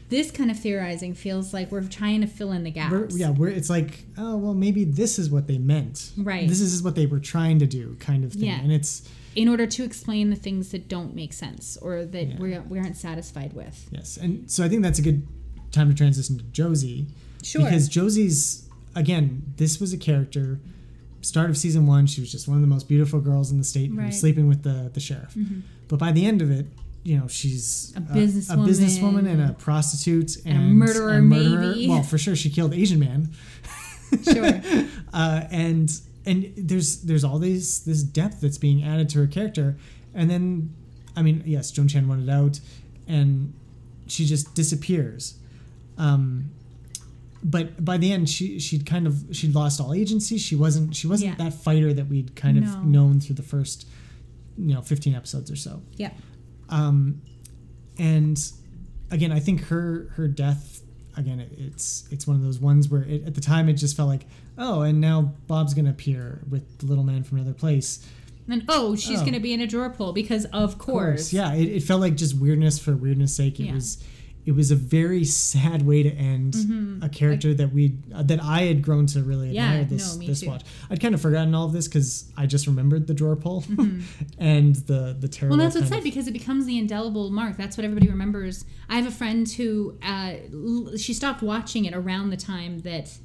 This 0.09 0.31
kind 0.31 0.49
of 0.51 0.59
theorizing 0.59 1.13
feels 1.13 1.53
like 1.53 1.71
we're 1.71 1.83
trying 1.83 2.21
to 2.21 2.27
fill 2.27 2.51
in 2.51 2.63
the 2.63 2.71
gaps. 2.71 2.91
We're, 2.91 3.07
yeah, 3.19 3.29
we're, 3.31 3.49
it's 3.49 3.69
like, 3.69 4.05
oh 4.17 4.38
well, 4.38 4.53
maybe 4.53 4.85
this 4.85 5.17
is 5.19 5.29
what 5.29 5.47
they 5.47 5.57
meant. 5.57 6.11
Right. 6.17 6.47
This 6.47 6.61
is 6.61 6.81
what 6.83 6.95
they 6.95 7.05
were 7.07 7.19
trying 7.19 7.59
to 7.59 7.65
do, 7.67 7.95
kind 7.99 8.23
of 8.23 8.33
thing. 8.33 8.45
Yeah. 8.45 8.59
And 8.61 8.71
it's 8.71 9.07
in 9.41 9.47
order 9.47 9.67
to 9.67 9.83
explain 9.83 10.29
the 10.31 10.35
things 10.35 10.71
that 10.73 10.83
don't 10.95 11.13
make 11.13 11.31
sense 11.31 11.77
or 11.85 11.91
that 12.05 12.27
Yeah. 12.27 12.39
we, 12.39 12.57
we 12.71 12.79
aren't 12.79 12.97
satisfied 12.97 13.53
with. 13.53 13.88
yes, 13.91 14.17
and 14.17 14.49
so 14.53 14.63
I 14.65 14.69
think 14.69 14.81
that's 14.83 14.99
a 14.99 15.05
good 15.09 15.21
time 15.71 15.88
to 15.89 15.95
transition 15.95 16.38
to 16.39 16.43
Josie. 16.45 17.05
Sure. 17.43 17.63
Because 17.63 17.88
Josie's 17.88 18.67
again, 18.95 19.43
this 19.57 19.79
was 19.79 19.93
a 19.93 19.97
character. 19.97 20.59
Start 21.21 21.49
of 21.51 21.57
season 21.57 21.85
one, 21.85 22.07
she 22.07 22.19
was 22.21 22.31
just 22.31 22.47
one 22.47 22.57
of 22.57 22.61
the 22.61 22.67
most 22.75 22.88
beautiful 22.88 23.19
girls 23.19 23.51
in 23.51 23.57
the 23.59 23.63
state 23.73 23.91
Right. 23.93 24.13
sleeping 24.13 24.47
with 24.47 24.63
the 24.63 24.89
the 24.93 24.99
sheriff. 24.99 25.38
But 25.88 25.99
by 25.99 26.11
the 26.11 26.25
end 26.25 26.41
of 26.41 26.49
it, 26.49 26.65
you 27.03 27.15
know, 27.19 27.27
she's 27.27 27.93
A 27.95 27.99
a 27.99 28.01
businesswoman. 28.01 28.67
businesswoman 28.67 29.25
and 29.33 29.41
a 29.49 29.53
prostitute 29.53 30.31
and, 30.45 30.57
a 30.57 30.61
murderer, 30.85 31.21
maybe. 31.21 31.88
Well, 31.88 32.01
for 32.03 32.17
sure, 32.17 32.35
she 32.35 32.49
killed 32.49 32.73
Asian 32.73 32.99
man. 32.99 33.29
Sure. 34.33 34.61
uh, 35.13 35.41
and 35.51 35.89
and 36.28 36.53
there's 36.55 37.01
there's 37.01 37.23
all 37.23 37.39
these 37.39 37.80
this 37.86 38.03
depth 38.03 38.41
that's 38.41 38.57
being 38.59 38.84
added 38.84 39.09
to 39.09 39.19
her 39.19 39.28
character, 39.28 39.78
and 40.13 40.30
then 40.30 40.73
I 41.15 41.21
mean 41.23 41.41
yes, 41.45 41.71
Joan 41.71 41.88
Chen 41.88 42.07
wanted 42.07 42.30
out, 42.30 42.59
and 43.07 43.53
she 44.07 44.25
just 44.25 44.53
disappears. 44.53 45.36
Um, 45.97 46.51
but 47.43 47.84
by 47.84 47.97
the 47.97 48.11
end, 48.11 48.30
she 48.30 48.59
she'd 48.59 48.86
kind 48.86 49.07
of 49.07 49.23
she'd 49.32 49.55
lost 49.55 49.80
all 49.82 49.93
agency. 49.93 50.38
She 50.38 50.55
wasn't 50.55 50.95
she 50.95 51.07
wasn't 51.07 51.38
Yeah. 51.39 51.45
that 51.49 51.53
fighter 51.53 51.93
that 51.93 52.07
we'd 52.07 52.36
kind 52.36 52.61
No. 52.61 52.67
of 52.73 52.86
known 52.86 53.19
through 53.19 53.36
the 53.36 53.43
first, 53.43 53.88
you 54.57 54.73
know, 54.73 54.82
fifteen 54.82 55.15
episodes 55.15 55.49
or 55.49 55.55
so. 55.55 55.82
Yeah. 55.95 56.11
Um, 56.69 57.21
and 57.97 58.38
again, 59.11 59.32
I 59.32 59.39
think 59.39 59.61
her 59.65 60.09
her 60.15 60.28
death 60.28 60.82
again 61.18 61.39
it, 61.39 61.51
it's 61.57 62.07
it's 62.11 62.26
one 62.28 62.36
of 62.38 62.43
those 62.43 62.59
ones 62.59 62.88
where 62.89 63.01
it, 63.03 63.26
at 63.26 63.36
the 63.36 63.41
time 63.41 63.68
it 63.70 63.74
just 63.74 63.97
felt 63.97 64.07
like 64.07 64.26
oh, 64.57 64.82
and 64.82 65.01
now 65.01 65.34
Bob's 65.47 65.74
gonna 65.74 65.89
appear 65.89 66.41
with 66.49 66.78
the 66.80 66.86
little 66.86 67.03
man 67.03 67.24
from 67.24 67.38
another 67.39 67.53
place. 67.53 68.05
And 68.49 68.63
oh, 68.70 68.95
she's 68.95 69.18
Oh. 69.20 69.22
going 69.24 69.34
to 69.34 69.41
be 69.41 69.51
in 69.51 69.59
a 69.59 69.68
drawer 69.68 69.89
pull 69.89 70.13
because 70.13 70.45
of 70.45 70.78
course. 70.78 71.34
yeah, 71.34 71.53
it, 71.53 71.65
it 71.68 71.84
felt 71.84 71.99
like 71.99 72.15
just 72.15 72.34
weirdness 72.34 72.80
for 72.80 72.95
weirdness 72.95 73.36
sake. 73.36 73.59
It 73.59 73.65
Yeah. 73.65 73.74
was 73.74 74.01
it 74.47 74.55
was 74.55 74.71
a 74.71 74.75
very 74.75 75.23
sad 75.25 75.85
way 75.85 76.01
to 76.01 76.09
end 76.15 76.53
Mhm. 76.53 77.03
a 77.03 77.09
character 77.09 77.53
that 77.53 77.73
we 77.73 77.97
uh, 78.15 78.23
that 78.23 78.41
I 78.41 78.61
had 78.63 78.81
grown 78.81 79.05
to 79.07 79.21
really 79.21 79.51
Yeah, 79.51 79.65
admire 79.67 79.85
this 79.85 80.15
no, 80.17 80.25
this 80.25 80.39
too. 80.39 80.47
watch. 80.47 80.63
I'd 80.89 81.01
kind 81.01 81.13
of 81.13 81.21
forgotten 81.21 81.53
all 81.53 81.65
of 81.65 81.73
this 81.73 81.87
because 81.87 82.31
I 82.37 82.45
just 82.45 82.65
remembered 82.65 83.07
the 83.07 83.13
drawer 83.13 83.35
pull 83.35 83.61
Mhm. 83.63 84.01
and 84.39 84.75
the 84.87 85.15
the 85.19 85.27
terrible. 85.27 85.57
Well, 85.57 85.65
that's 85.65 85.75
what's 85.79 85.91
of- 85.95 86.03
because 86.03 86.27
it 86.27 86.31
becomes 86.33 86.65
the 86.65 86.77
indelible 86.77 87.29
mark. 87.29 87.57
That's 87.57 87.75
what 87.77 87.83
everybody 87.85 88.09
remembers. 88.09 88.63
I 88.89 88.95
have 88.95 89.05
a 89.05 89.11
friend 89.11 89.49
who 89.51 89.97
uh, 90.01 90.35
l- 90.53 90.95
she 90.97 91.13
stopped 91.13 91.41
watching 91.43 91.85
it 91.85 91.93
around 91.93 92.29
the 92.29 92.37
time 92.37 92.79
that 92.79 93.17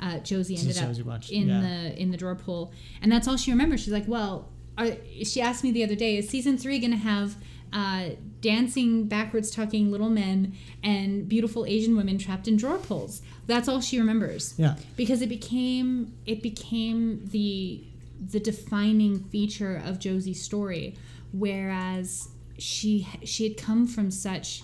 uh, 0.00 0.18
Josie 0.20 0.56
ended 0.56 0.78
up 0.78 0.94
Josie 0.96 1.34
in 1.36 1.48
yeah. 1.48 1.60
the 1.60 2.00
in 2.02 2.10
the 2.10 2.16
drawer 2.16 2.34
pull, 2.34 2.72
and 3.02 3.12
that's 3.12 3.28
all 3.28 3.36
she 3.36 3.50
remembers. 3.50 3.80
She's 3.82 3.92
like, 3.92 4.08
"Well," 4.08 4.48
are, 4.78 4.92
she 5.24 5.42
asked 5.42 5.62
me 5.62 5.72
the 5.72 5.84
other 5.84 5.94
day, 5.94 6.16
"Is 6.16 6.26
season 6.28 6.56
three 6.56 6.78
going 6.78 6.92
to 6.92 6.96
have?" 6.96 7.36
Uh, 7.72 8.10
dancing 8.40 9.04
backwards 9.06 9.48
talking 9.50 9.92
little 9.92 10.10
men 10.10 10.52
and 10.82 11.28
beautiful 11.28 11.64
asian 11.66 11.94
women 11.96 12.18
trapped 12.18 12.48
in 12.48 12.56
drawer 12.56 12.78
pulls 12.78 13.22
that's 13.46 13.68
all 13.68 13.80
she 13.80 13.96
remembers 13.98 14.54
Yeah, 14.58 14.74
because 14.96 15.22
it 15.22 15.28
became 15.28 16.12
it 16.26 16.42
became 16.42 17.28
the 17.30 17.84
the 18.20 18.40
defining 18.40 19.20
feature 19.24 19.80
of 19.84 19.98
Josie's 20.00 20.42
story 20.42 20.96
whereas 21.32 22.28
she 22.58 23.06
she 23.24 23.44
had 23.48 23.56
come 23.56 23.86
from 23.86 24.10
such 24.10 24.62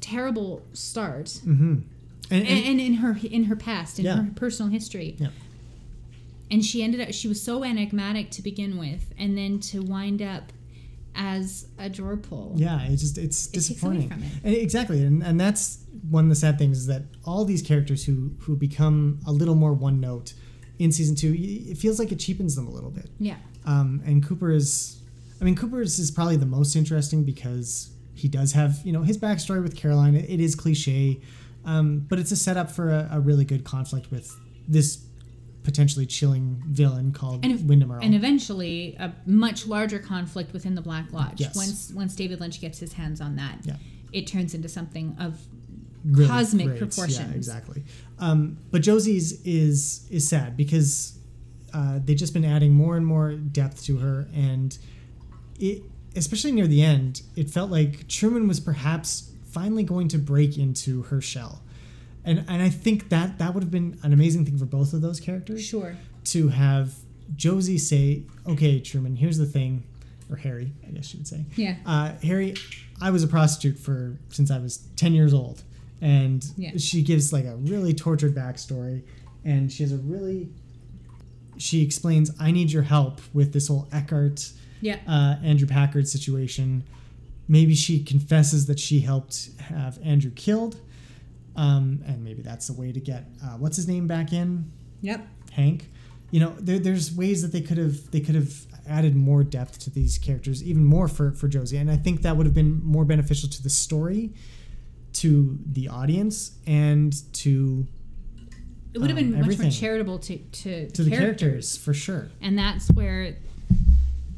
terrible 0.00 0.62
start 0.72 1.26
mm-hmm. 1.26 1.78
and, 2.30 2.46
and, 2.46 2.66
and 2.66 2.80
in 2.80 2.94
her 2.94 3.18
in 3.22 3.44
her 3.44 3.56
past 3.56 3.98
in 3.98 4.04
Yeah. 4.04 4.22
her 4.22 4.30
personal 4.34 4.70
history 4.70 5.16
Yeah. 5.18 5.28
and 6.50 6.64
she 6.64 6.82
ended 6.82 7.00
up 7.00 7.12
she 7.12 7.28
was 7.28 7.42
so 7.42 7.62
enigmatic 7.64 8.30
to 8.32 8.42
begin 8.42 8.78
with 8.78 9.12
and 9.18 9.36
then 9.36 9.60
to 9.60 9.80
wind 9.82 10.22
up 10.22 10.52
as 11.14 11.66
a 11.78 11.88
drawer 11.88 12.16
pull 12.16 12.54
yeah, 12.56 12.82
it's 12.82 13.02
just 13.02 13.18
it's 13.18 13.46
It 13.48 13.52
disappointing. 13.52 14.10
it. 14.12 14.22
And 14.44 14.54
exactly, 14.54 15.02
and, 15.04 15.22
and 15.22 15.40
that's 15.40 15.78
one 16.08 16.24
of 16.24 16.30
the 16.30 16.36
sad 16.36 16.58
things 16.58 16.78
is 16.78 16.86
that 16.86 17.02
all 17.24 17.44
these 17.44 17.62
characters 17.62 18.04
who 18.04 18.32
who 18.40 18.56
become 18.56 19.18
a 19.26 19.32
little 19.32 19.54
more 19.56 19.72
one 19.74 20.00
note 20.00 20.32
in 20.78 20.92
season 20.92 21.14
two, 21.16 21.34
it 21.36 21.76
feels 21.76 21.98
like 21.98 22.10
it 22.12 22.18
cheapens 22.18 22.56
them 22.56 22.66
a 22.66 22.70
little 22.70 22.90
bit. 22.90 23.10
yeah 23.18 23.36
Um, 23.66 24.00
and 24.06 24.24
Cooper 24.26 24.50
is, 24.50 25.02
I 25.40 25.44
mean, 25.44 25.54
Cooper 25.56 25.82
is, 25.82 25.98
is 25.98 26.10
probably 26.10 26.36
the 26.36 26.46
most 26.46 26.74
interesting 26.74 27.22
because 27.24 27.90
he 28.14 28.28
does 28.28 28.52
have, 28.52 28.80
you 28.84 28.92
know, 28.92 29.02
his 29.02 29.18
backstory 29.18 29.62
with 29.62 29.76
Caroline. 29.76 30.14
It, 30.14 30.30
it 30.30 30.40
is 30.40 30.54
cliche, 30.54 31.20
um, 31.66 32.06
but 32.08 32.18
it's 32.18 32.30
a 32.32 32.36
setup 32.36 32.70
for 32.70 32.88
a, 32.90 33.08
a 33.12 33.20
really 33.20 33.44
good 33.44 33.62
conflict 33.64 34.10
with 34.10 34.34
this 34.66 35.04
potentially 35.70 36.04
chilling 36.06 36.60
villain 36.66 37.12
called 37.12 37.44
And 37.44 37.68
Windom 37.68 37.92
Earle. 37.92 38.02
and 38.02 38.14
eventually 38.14 38.96
a 38.98 39.12
much 39.26 39.66
larger 39.68 39.98
conflict 40.00 40.52
within 40.52 40.74
the 40.74 40.80
Black 40.82 41.12
Lodge. 41.12 41.40
Yes. 41.40 41.54
Once 41.54 41.92
once 41.94 42.14
David 42.16 42.40
Lynch 42.40 42.60
gets 42.60 42.78
his 42.80 42.92
hands 42.94 43.20
on 43.20 43.36
that, 43.36 43.58
Yeah. 43.64 43.76
it 44.12 44.26
turns 44.26 44.52
into 44.54 44.68
something 44.68 45.14
of 45.20 45.38
Really 46.04 46.26
cosmic 46.26 46.66
great. 46.66 46.78
proportions. 46.78 47.18
Yeah, 47.30 47.36
exactly. 47.36 47.84
Um, 48.18 48.56
but 48.72 48.82
Josie's 48.82 49.40
is 49.44 50.06
is 50.10 50.26
sad 50.28 50.56
because 50.56 51.18
uh, 51.72 52.00
they've 52.04 52.16
just 52.16 52.34
been 52.34 52.44
adding 52.44 52.72
more 52.74 52.96
and 52.96 53.06
more 53.06 53.34
depth 53.34 53.84
to 53.84 53.98
her, 53.98 54.26
and 54.34 54.76
it, 55.60 55.82
especially 56.16 56.50
near 56.52 56.66
the 56.66 56.82
end, 56.82 57.22
it 57.36 57.48
felt 57.48 57.70
like 57.70 58.08
Truman 58.08 58.48
was 58.48 58.58
perhaps 58.58 59.30
finally 59.44 59.84
going 59.84 60.08
to 60.08 60.18
break 60.18 60.58
into 60.58 61.02
her 61.02 61.20
shell, 61.20 61.62
and 62.24 62.44
and 62.48 62.62
I 62.62 62.68
think 62.68 63.08
that 63.10 63.38
that 63.38 63.54
would 63.54 63.62
have 63.62 63.70
been 63.70 63.98
an 64.02 64.12
amazing 64.12 64.44
thing 64.44 64.58
for 64.58 64.66
both 64.66 64.92
of 64.92 65.00
those 65.00 65.20
characters 65.20 65.64
sure. 65.64 65.96
to 66.24 66.48
have 66.48 66.94
Josie 67.36 67.78
say, 67.78 68.22
"Okay, 68.46 68.80
Truman, 68.80 69.16
here's 69.16 69.38
the 69.38 69.46
thing," 69.46 69.84
or 70.28 70.36
Harry, 70.36 70.72
I 70.86 70.90
guess 70.90 71.12
you 71.14 71.18
would 71.20 71.28
say 71.28 71.44
Yeah. 71.56 71.76
uh, 71.86 72.12
Harry, 72.22 72.54
I 73.00 73.10
was 73.10 73.22
a 73.22 73.28
prostitute 73.28 73.78
for 73.78 74.18
since 74.30 74.50
I 74.50 74.58
was 74.58 74.78
ten 74.96 75.14
years 75.14 75.32
old, 75.32 75.62
and 76.00 76.44
Yeah. 76.56 76.76
she 76.76 77.02
gives 77.02 77.32
like 77.32 77.44
a 77.46 77.56
really 77.56 77.94
tortured 77.94 78.34
backstory, 78.34 79.02
and 79.44 79.70
she 79.72 79.82
has 79.82 79.92
a 79.92 79.98
really. 79.98 80.48
She 81.58 81.82
explains, 81.82 82.30
"I 82.40 82.50
need 82.52 82.72
your 82.72 82.82
help 82.84 83.20
with 83.34 83.52
this 83.52 83.68
whole 83.68 83.86
Eckhardt, 83.92 84.52
Yeah. 84.80 84.98
uh, 85.06 85.36
Andrew 85.42 85.66
Packard 85.68 86.08
situation." 86.08 86.84
Maybe 87.48 87.74
she 87.74 88.00
confesses 88.02 88.66
that 88.66 88.78
she 88.78 89.00
helped 89.00 89.50
have 89.58 89.98
Andrew 90.04 90.30
killed, 90.30 90.76
um, 91.60 92.02
and 92.06 92.24
maybe 92.24 92.42
that's 92.42 92.68
a 92.70 92.72
way 92.72 92.90
to 92.92 93.00
get 93.00 93.22
uh, 93.44 93.56
what's 93.62 93.76
his 93.76 93.86
name 93.86 94.06
back 94.06 94.32
in. 94.32 94.70
Yep. 95.02 95.20
Hank. 95.52 95.88
You 96.32 96.40
know, 96.40 96.54
there, 96.58 96.78
there's 96.78 97.12
ways 97.14 97.42
that 97.42 97.52
they 97.52 97.60
could 97.60 97.78
have 97.78 98.10
they 98.12 98.20
could 98.20 98.34
have 98.36 98.52
added 98.88 99.14
more 99.16 99.42
depth 99.44 99.78
to 99.80 99.90
these 99.90 100.16
characters, 100.18 100.62
even 100.62 100.84
more 100.84 101.08
for 101.08 101.32
for 101.32 101.48
Josie, 101.48 101.76
and 101.76 101.90
I 101.90 101.96
think 101.96 102.22
that 102.22 102.36
would 102.36 102.46
have 102.46 102.54
been 102.54 102.80
more 102.84 103.04
beneficial 103.04 103.48
to 103.50 103.62
the 103.62 103.70
story, 103.70 104.32
to 105.14 105.58
the 105.66 105.88
audience, 105.88 106.52
and 106.66 107.12
to 107.34 107.86
It 108.94 108.98
would 109.00 109.10
have 109.10 109.18
been 109.18 109.34
Um, 109.34 109.46
much 109.46 109.58
more 109.58 109.70
charitable 109.70 110.18
to 110.20 110.38
to, 110.38 110.88
to 110.90 111.02
the 111.04 111.10
characters 111.10 111.76
for 111.76 111.92
sure. 111.94 112.28
and 112.40 112.56
that's 112.58 112.88
where. 112.92 113.36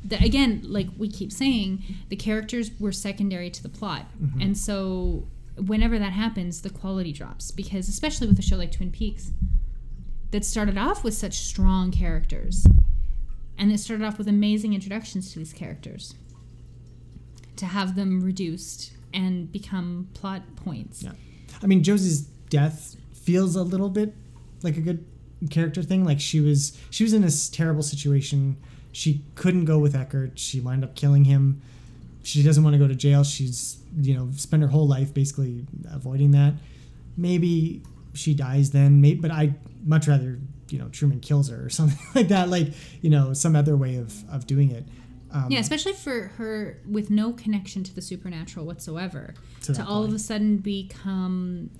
The, 0.04 0.16
again, 0.24 0.62
like 0.64 0.88
we 0.98 1.08
keep 1.08 1.30
saying, 1.30 1.84
the 2.08 2.16
characters 2.16 2.72
were 2.80 2.90
secondary 2.92 3.50
to 3.50 3.62
the 3.62 3.68
plot, 3.68 4.04
Mhm. 4.20 4.42
and 4.44 4.58
so 4.58 5.28
whenever 5.56 5.98
that 5.98 6.12
happens, 6.12 6.62
the 6.62 6.70
quality 6.70 7.12
drops 7.12 7.50
because, 7.50 7.88
especially 7.88 8.26
with 8.26 8.38
a 8.38 8.42
show 8.42 8.56
like 8.56 8.72
Twin 8.72 8.90
Peaks, 8.90 9.32
that 10.30 10.44
started 10.44 10.78
off 10.78 11.04
with 11.04 11.14
such 11.14 11.40
strong 11.40 11.90
characters, 11.90 12.66
and 13.58 13.70
it 13.70 13.78
started 13.78 14.04
off 14.04 14.18
with 14.18 14.28
amazing 14.28 14.72
introductions 14.72 15.32
to 15.32 15.38
these 15.38 15.52
characters. 15.52 16.14
To 17.56 17.66
have 17.66 17.94
them 17.94 18.22
reduced 18.22 18.92
and 19.12 19.52
become 19.52 20.08
plot 20.14 20.42
points. 20.56 21.02
Yeah. 21.02 21.12
I 21.62 21.66
mean, 21.66 21.82
Josie's 21.82 22.22
death 22.22 22.96
feels 23.12 23.54
a 23.54 23.62
little 23.62 23.90
bit 23.90 24.14
like 24.62 24.76
a 24.76 24.80
good 24.80 25.04
character 25.50 25.82
thing. 25.82 26.04
Like 26.04 26.18
she 26.18 26.40
was 26.40 26.78
she 26.90 27.04
was 27.04 27.12
in 27.12 27.22
this 27.22 27.48
terrible 27.48 27.82
situation. 27.82 28.56
She 28.90 29.24
couldn't 29.34 29.66
go 29.66 29.78
with 29.78 29.94
Eckhardt. 29.94 30.38
She 30.38 30.60
wound 30.60 30.82
up 30.82 30.94
killing 30.94 31.24
him. 31.24 31.62
She 32.22 32.42
doesn't 32.42 32.62
want 32.62 32.74
to 32.74 32.78
go 32.78 32.88
to 32.88 32.94
jail. 32.94 33.24
She's 33.24 33.78
you 34.00 34.14
know 34.14 34.30
spent 34.36 34.62
her 34.62 34.68
whole 34.68 34.86
life 34.86 35.12
basically 35.12 35.66
avoiding 35.90 36.30
that. 36.32 36.54
Maybe 37.16 37.82
she 38.14 38.34
dies 38.34 38.70
then. 38.70 39.00
Maybe, 39.00 39.20
but 39.20 39.30
I'd 39.30 39.54
much 39.86 40.08
rather 40.08 40.38
you 40.70 40.78
know 40.78 40.88
Truman 40.88 41.20
kills 41.20 41.48
her 41.50 41.66
or 41.66 41.68
something 41.78 41.98
like 42.14 42.28
that. 42.28 42.48
Like 42.48 42.68
you 43.00 43.10
know 43.10 43.32
some 43.32 43.56
other 43.56 43.76
way 43.76 43.96
of 43.96 44.28
of 44.30 44.46
doing 44.46 44.70
it. 44.70 44.84
Um, 45.30 45.46
Yeah, 45.50 45.60
especially 45.60 45.94
for 45.94 46.28
her 46.36 46.78
with 46.88 47.10
no 47.10 47.32
connection 47.32 47.82
to 47.84 47.94
the 47.94 48.02
supernatural 48.02 48.66
whatsoever. 48.66 49.34
To 49.62 49.74
To, 49.74 49.84
all 49.86 50.04
of 50.04 50.12
a 50.12 50.18
sudden 50.18 50.58
become 50.58 51.70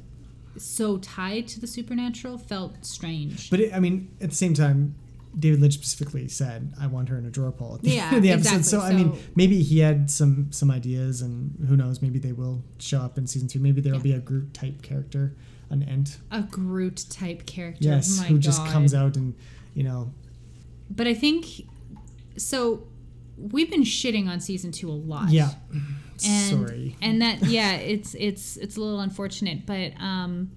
so 0.56 0.98
tied 0.98 1.48
to 1.48 1.60
the 1.60 1.66
supernatural 1.66 2.38
felt 2.38 2.84
strange. 2.84 3.50
But 3.50 3.60
it, 3.60 3.74
I 3.74 3.80
mean, 3.80 4.10
at 4.20 4.30
the 4.30 4.36
same 4.36 4.54
time, 4.54 4.94
David 5.38 5.60
Lynch 5.60 5.74
specifically 5.74 6.28
said, 6.28 6.72
"I 6.80 6.86
want 6.86 7.08
her 7.08 7.16
in 7.18 7.24
a 7.26 7.30
drawer 7.30 7.52
pull." 7.52 7.74
At 7.76 7.82
the 7.82 7.90
Yeah, 7.90 8.06
end 8.08 8.16
of 8.16 8.22
the 8.22 8.30
episode. 8.32 8.56
exactly. 8.56 8.80
So, 8.80 8.80
I 8.86 8.92
mean, 8.92 9.18
maybe 9.34 9.62
he 9.62 9.78
had 9.78 10.10
some 10.10 10.52
some 10.52 10.70
ideas, 10.70 11.22
and 11.22 11.54
who 11.68 11.76
knows? 11.76 12.02
Maybe 12.02 12.18
they 12.18 12.32
will 12.32 12.62
show 12.78 13.00
up 13.00 13.16
in 13.18 13.26
season 13.26 13.48
two. 13.48 13.58
Maybe 13.60 13.80
there 13.80 13.92
will 13.92 13.98
Yeah. 14.00 14.02
be 14.02 14.12
a 14.12 14.18
Groot 14.20 14.52
type 14.52 14.82
character, 14.82 15.34
an 15.70 15.82
Ent. 15.84 16.18
a 16.30 16.42
Groot 16.42 17.06
type 17.08 17.46
character. 17.46 17.84
Yes, 17.88 18.18
my 18.18 18.26
who 18.26 18.38
just 18.38 18.64
comes 18.66 18.92
out 18.94 19.16
and 19.16 19.34
you 19.74 19.82
know, 19.84 20.12
But 20.90 21.06
I 21.06 21.14
think 21.14 21.46
so. 22.36 22.86
We've 23.38 23.70
been 23.70 23.82
shitting 23.82 24.28
on 24.28 24.38
season 24.40 24.70
two 24.72 24.88
a 24.88 24.92
lot. 24.92 25.30
yeah. 25.30 25.52
and 26.24 26.68
Sorry. 26.68 26.96
and 27.02 27.20
that 27.22 27.42
yeah 27.46 27.72
it's 27.72 28.14
it's 28.16 28.56
it's 28.58 28.76
a 28.76 28.80
little 28.80 29.00
unfortunate 29.00 29.66
but 29.66 29.90
um 30.00 30.52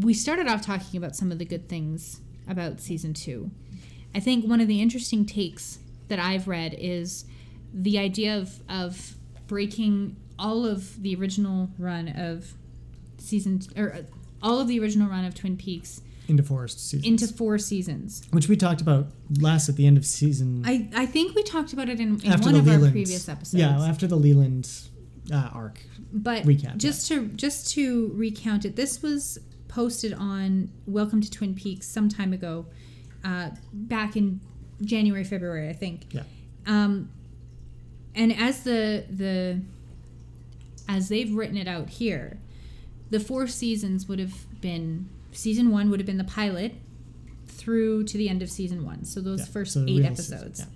we 0.00 0.12
started 0.12 0.48
off 0.48 0.62
talking 0.62 0.98
about 0.98 1.14
some 1.14 1.30
of 1.30 1.38
the 1.38 1.44
good 1.44 1.68
things 1.68 2.20
about 2.48 2.80
season 2.80 3.12
two 3.14 3.50
i 4.14 4.20
think 4.20 4.44
one 4.44 4.60
of 4.60 4.68
the 4.68 4.80
interesting 4.80 5.24
takes 5.26 5.78
that 6.08 6.18
i've 6.18 6.48
read 6.48 6.74
is 6.78 7.24
the 7.72 7.98
idea 7.98 8.36
of 8.36 8.60
of 8.68 9.14
breaking 9.46 10.16
all 10.38 10.64
of 10.64 11.02
the 11.02 11.14
original 11.14 11.68
run 11.78 12.08
of 12.08 12.52
season 13.18 13.60
or 13.76 13.92
uh, 13.94 14.02
all 14.42 14.60
of 14.60 14.68
the 14.68 14.78
original 14.80 15.08
run 15.08 15.24
of 15.24 15.34
twin 15.34 15.56
peaks 15.56 16.00
Into 16.28 16.42
Forest 16.42 16.78
season. 16.90 17.06
into 17.06 17.26
four 17.26 17.58
seasons 17.58 18.22
which 18.30 18.48
we 18.48 18.56
talked 18.56 18.80
about 18.80 19.08
last 19.40 19.68
at 19.68 19.76
the 19.76 19.86
end 19.86 19.96
of 19.98 20.06
season. 20.06 20.62
i 20.64 20.88
i 20.94 21.06
think 21.06 21.34
we 21.34 21.42
talked 21.42 21.72
about 21.72 21.88
it 21.88 21.98
in, 22.00 22.20
in 22.22 22.30
one 22.40 22.54
of 22.54 22.64
Leland, 22.66 22.84
our 22.84 22.90
previous 22.90 23.28
episodes 23.28 23.54
Yeah, 23.60 23.80
after 23.82 24.06
the 24.06 24.16
Leland 24.16 24.70
uh, 25.32 25.50
arc. 25.52 25.80
but 26.12 26.44
recap, 26.44 26.76
just 26.78 27.08
to 27.08 27.26
just 27.28 27.70
to 27.72 28.10
recount 28.14 28.64
it 28.64 28.76
this 28.76 29.02
was 29.02 29.38
posted 29.78 30.12
on 30.12 30.68
Welcome 30.88 31.20
to 31.20 31.30
Twin 31.30 31.54
Peaks 31.54 31.86
some 31.86 32.08
time 32.08 32.32
ago, 32.32 32.66
uh, 33.22 33.50
back 33.72 34.16
in 34.16 34.40
January, 34.82 35.22
February, 35.22 35.68
I 35.68 35.72
think. 35.72 36.12
Yeah. 36.12 36.24
Um, 36.66 37.10
and 38.12 38.32
as 38.36 38.64
the 38.64 39.04
the 39.08 39.60
as 40.88 41.08
they've 41.08 41.32
written 41.32 41.56
it 41.56 41.68
out 41.68 41.90
here, 41.90 42.38
the 43.10 43.20
four 43.20 43.46
seasons 43.46 44.08
would 44.08 44.18
have 44.18 44.34
been 44.60 45.08
season 45.30 45.70
one 45.70 45.90
would 45.90 46.00
have 46.00 46.08
been 46.08 46.18
the 46.18 46.24
pilot 46.24 46.74
through 47.46 48.02
to 48.02 48.18
the 48.18 48.28
end 48.28 48.42
of 48.42 48.50
season 48.50 48.84
one. 48.84 49.04
So 49.04 49.20
those 49.20 49.38
Yeah, 49.38 49.44
first 49.46 49.74
so 49.74 49.82
eight 49.82 49.98
season, 50.02 50.06
episodes. 50.06 50.58
yeah. 50.58 50.66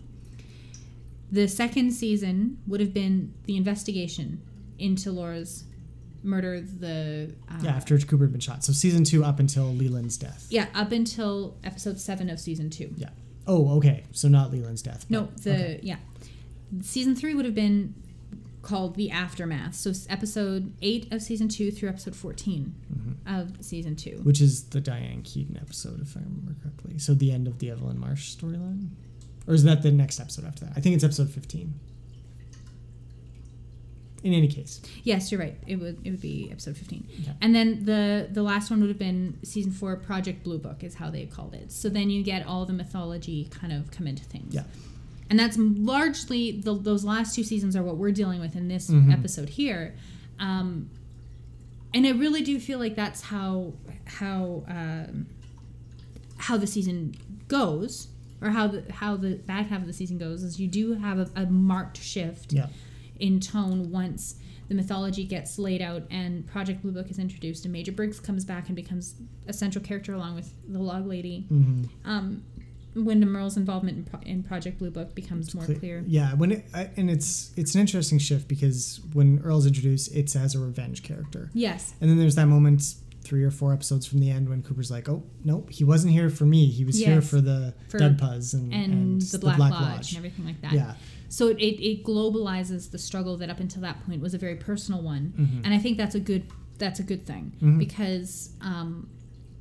The 1.33 1.49
second 1.49 1.91
season 1.91 2.59
would 2.69 2.79
have 2.79 2.95
been 2.95 3.35
the 3.47 3.57
investigation 3.57 4.41
into 4.79 5.11
Laura's 5.11 5.65
murder. 6.23 6.61
The 6.61 7.35
uh, 7.51 7.59
Yeah, 7.63 7.71
after 7.73 7.99
Cooper 7.99 8.25
had 8.25 8.33
been 8.33 8.41
shot. 8.41 8.65
So 8.65 8.73
season 8.73 9.05
two 9.05 9.25
up 9.25 9.39
until 9.41 9.65
Leland's 9.73 10.17
death. 10.17 10.47
yeah 10.51 10.67
up 10.75 10.93
until 10.93 11.57
episode 11.65 11.99
seven 12.01 12.31
of 12.31 12.39
season 12.41 12.71
two. 12.71 12.93
Yeah. 12.97 13.11
Oh, 13.47 13.77
okay. 13.79 14.05
So 14.13 14.29
not 14.29 14.53
Leland's 14.53 14.83
death. 14.83 15.07
No, 15.09 15.29
the 15.43 15.53
okay. 15.53 15.81
yeah, 15.83 15.97
season 16.81 17.15
three 17.17 17.35
would 17.35 17.45
have 17.45 17.55
been 17.55 17.95
called 18.63 18.95
the 18.95 19.11
aftermath. 19.11 19.75
So 19.75 19.93
episode 20.09 20.73
eight 20.83 21.13
of 21.13 21.21
season 21.23 21.49
two 21.49 21.71
through 21.73 21.89
episode 21.89 22.15
14 22.15 22.75
Mm-hmm. 22.95 23.37
of 23.37 23.65
season 23.65 23.97
two. 23.97 24.21
Which 24.23 24.41
is 24.41 24.65
the 24.65 24.81
Diane 24.81 25.23
Keaton 25.23 25.57
episode, 25.57 26.01
if 26.01 26.17
I 26.17 26.21
remember 26.21 26.55
correctly. 26.63 26.99
So 26.99 27.15
the 27.15 27.33
end 27.33 27.49
of 27.49 27.59
the 27.59 27.71
Evelyn 27.71 27.99
Marsh 27.99 28.37
storyline? 28.37 28.91
Or 29.49 29.55
is 29.55 29.65
that 29.65 29.83
the 29.83 29.91
next 29.91 30.21
episode 30.21 30.45
after 30.45 30.67
that? 30.67 30.75
I 30.77 30.81
think 30.81 30.95
it's 30.95 31.03
episode 31.03 31.31
15. 31.31 31.75
In 34.25 34.33
any 34.33 34.47
case. 34.49 34.81
Yes, 35.03 35.33
you're 35.33 35.41
right. 35.41 35.57
It 35.67 35.77
would 35.77 35.99
it 36.05 36.11
would 36.13 36.21
be 36.21 36.49
episode 36.53 36.77
fifteen, 36.77 37.09
Okay. 37.23 37.33
and 37.41 37.55
then 37.55 37.85
the 37.85 38.29
the 38.31 38.43
last 38.43 38.71
one 38.71 38.81
would 38.81 38.89
have 38.89 38.99
been 38.99 39.37
season 39.43 39.73
four. 39.73 39.97
Project 39.97 40.45
Blue 40.45 40.59
Book 40.59 40.85
is 40.85 40.95
how 40.95 41.11
they 41.11 41.27
called 41.27 41.55
it. 41.55 41.73
So 41.73 41.89
then 41.89 42.09
you 42.09 42.23
get 42.23 42.47
all 42.47 42.65
the 42.65 42.73
mythology 42.73 43.49
kind 43.51 43.73
of 43.73 43.91
come 43.91 44.07
into 44.07 44.25
things. 44.25 44.55
Yeah. 44.55 44.65
and 45.31 45.39
that's 45.39 45.57
largely 45.59 46.53
the, 46.53 46.75
those 46.75 47.05
last 47.05 47.35
two 47.35 47.43
seasons 47.43 47.75
are 47.75 47.83
what 47.83 47.97
we're 47.97 48.13
dealing 48.13 48.39
with 48.41 48.55
in 48.55 48.69
this 48.69 48.91
Mhm. 48.91 49.11
episode 49.13 49.49
here. 49.49 49.95
Um, 50.39 50.91
and 51.95 52.07
I 52.07 52.11
really 52.11 52.43
do 52.43 52.61
feel 52.61 52.79
like 52.79 52.95
that's 52.97 53.23
how 53.23 53.73
how 54.05 54.63
um, 54.69 55.27
how 56.37 56.57
the 56.57 56.67
season 56.67 57.15
goes, 57.49 58.09
or 58.41 58.51
how 58.51 58.67
the 58.69 58.85
how 58.93 59.17
the 59.17 59.35
back 59.37 59.69
half 59.69 59.81
of 59.81 59.87
the 59.87 59.93
season 59.93 60.19
goes. 60.19 60.43
Is 60.43 60.61
you 60.61 60.69
do 60.69 60.95
have 60.95 61.19
a, 61.19 61.29
a 61.35 61.47
marked 61.47 61.99
shift 62.03 62.53
Yeah. 62.53 62.69
In 63.19 63.41
tone 63.41 63.91
once 63.91 64.37
the 64.69 64.75
mythology 64.75 65.25
gets 65.25 65.59
laid 65.59 65.83
out 65.83 66.03
and 66.11 66.47
Project 66.47 66.83
Blue 66.83 66.93
Book 66.93 67.11
is 67.11 67.19
introduced 67.19 67.65
and 67.65 67.73
Major 67.73 67.93
Briggs 67.93 68.19
comes 68.21 68.45
back 68.45 68.69
and 68.69 68.77
becomes 68.77 69.15
a 69.47 69.53
central 69.53 69.85
character 69.85 70.15
along 70.15 70.35
with 70.35 70.53
the 70.67 70.79
Log 70.79 71.07
Lady. 71.07 71.47
Mm-hmm. 71.51 72.11
Um, 72.11 72.43
Windom 72.95 73.35
Earle's 73.37 73.57
involvement 73.57 73.97
in, 73.99 74.05
Pro- 74.05 74.21
in 74.21 74.43
Project 74.43 74.79
Blue 74.79 74.91
Book 74.91 75.15
becomes 75.15 75.55
more 75.55 75.65
clear. 75.65 76.05
Yeah, 76.07 76.35
when 76.35 76.53
it, 76.53 76.65
I, 76.75 76.91
and 76.97 77.11
it's 77.11 77.53
it's 77.57 77.75
an 77.75 77.81
interesting 77.81 78.19
shift 78.19 78.49
because 78.49 79.01
when 79.15 79.41
Earle's 79.45 79.67
introduced, 79.67 80.15
it's 80.15 80.37
as 80.37 80.55
a 80.55 80.59
revenge 80.59 81.03
character, 81.03 81.51
Yes, 81.55 81.95
and 82.01 82.11
then 82.11 82.19
there's 82.19 82.35
that 82.35 82.47
moment 82.47 82.95
three 83.23 83.45
or 83.45 83.51
four 83.51 83.73
episodes 83.73 84.05
from 84.05 84.19
the 84.19 84.31
end 84.31 84.49
when 84.49 84.63
Cooper's 84.63 84.91
like, 84.91 85.09
"Oh 85.09 85.23
nope, 85.45 85.71
he 85.71 85.85
wasn't 85.85 86.13
here 86.13 86.29
for 86.29 86.45
me. 86.45 86.67
He 86.67 86.85
was 86.85 86.99
here 86.99 87.23
for 87.23 87.41
the 87.41 87.73
For- 87.89 87.99
Dugpas 87.99 88.53
and, 88.53 88.73
and, 88.75 89.23
the 89.23 89.39
Black, 89.39 89.59
Lodge, 89.59 90.11
and 90.11 90.19
everything 90.19 90.45
like 90.45 90.61
that. 90.61 90.73
Yeah, 90.73 90.95
So 91.33 91.49
it, 91.49 91.57
it, 91.59 92.05
globalizes 92.05 92.91
the 92.91 92.99
struggle 92.99 93.39
that 93.39 93.49
up 93.49 93.59
until 93.59 93.81
that 93.81 94.05
point 94.05 94.21
was 94.21 94.35
a 94.35 94.39
very 94.39 94.55
personal 94.57 95.01
one, 95.01 95.33
Mhm. 95.39 95.65
and 95.65 95.73
I 95.73 95.79
think 95.79 95.97
that's 95.97 96.15
a 96.15 96.21
good 96.21 96.45
that's 96.77 97.01
a 97.01 97.03
good 97.03 97.25
thing 97.25 97.53
Mhm. 97.63 97.79
because 97.79 98.51
um, 98.61 99.09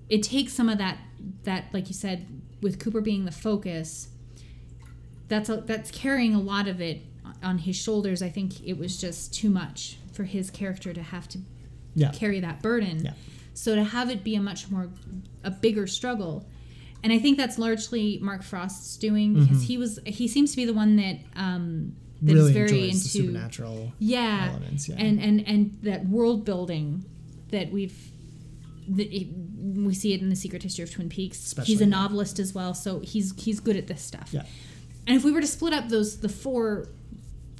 it 0.09 0.22
takes 0.24 0.51
some 0.53 0.67
of 0.67 0.78
that 0.80 0.97
that 1.43 1.65
like 1.74 1.88
you 1.88 1.93
said 1.93 2.26
with 2.61 2.78
Cooper 2.78 2.99
being 2.99 3.24
the 3.26 3.32
focus. 3.32 4.09
That's 5.30 5.47
a, 5.47 5.57
that's 5.65 5.91
carrying 5.91 6.36
a 6.36 6.41
lot 6.41 6.67
of 6.67 6.82
it 6.82 7.03
on 7.41 7.59
his 7.59 7.78
shoulders. 7.78 8.22
I 8.22 8.28
think 8.30 8.61
it 8.67 8.78
was 8.78 8.99
just 8.99 9.34
too 9.34 9.49
much 9.49 9.97
for 10.11 10.26
his 10.26 10.49
character 10.49 10.91
to 10.93 11.01
have 11.01 11.30
to 11.30 11.39
yeah, 11.95 12.11
carry 12.11 12.41
that 12.41 12.61
burden. 12.61 13.05
Yeah. 13.05 13.13
So 13.53 13.76
to 13.76 13.84
have 13.86 14.09
it 14.09 14.26
be 14.26 14.36
a 14.36 14.41
much 14.41 14.69
more 14.69 14.89
a 15.45 15.51
bigger 15.51 15.88
struggle, 15.88 16.45
and 17.04 17.12
I 17.12 17.20
think 17.20 17.38
that's 17.38 17.58
largely 17.58 18.20
Mark 18.22 18.43
Frost's 18.43 18.97
doing 18.97 19.34
because 19.34 19.64
he 19.64 19.78
was 19.78 19.99
he 20.06 20.28
seems 20.28 20.52
to 20.52 20.58
be 20.58 20.66
the 20.66 20.74
one 20.74 20.95
that 20.97 21.20
um, 21.36 21.95
that 22.22 22.36
is 22.36 22.43
Mm-hmm. 22.43 22.43
really 22.43 22.54
very 22.54 22.70
enjoys 22.70 22.80
the 23.14 23.20
into 23.20 23.30
supernatural 23.32 23.93
yeah, 23.99 24.49
elements. 24.52 24.88
Yeah, 24.88 24.95
and 24.97 25.20
and 25.20 25.47
and 25.47 25.78
that 25.84 26.06
world 26.08 26.45
building 26.45 27.06
that 27.49 27.72
we've. 27.72 28.12
The, 28.88 29.04
it, 29.06 29.28
we 29.78 29.93
see 29.93 30.14
it 30.14 30.22
in 30.22 30.30
the 30.30 30.36
Secret 30.36 30.64
History 30.64 30.84
of 30.84 30.91
Twin 30.91 31.08
Peaks. 31.08 31.38
Especially, 31.45 31.74
he's 31.74 31.82
a 31.82 31.86
yeah. 31.86 31.91
novelist 31.91 32.39
as 32.39 32.54
well, 32.54 32.74
so 32.74 32.99
he's 32.99 33.34
he's 33.41 33.60
good 33.60 33.78
at 33.78 33.88
this 33.88 34.02
stuff. 34.02 34.30
Yeah. 34.32 34.43
And 35.08 35.16
if 35.16 35.24
we 35.24 35.32
were 35.32 35.41
to 35.41 35.47
split 35.47 35.74
up 35.74 35.89
those 35.89 36.20
the 36.20 36.30
four 36.30 36.89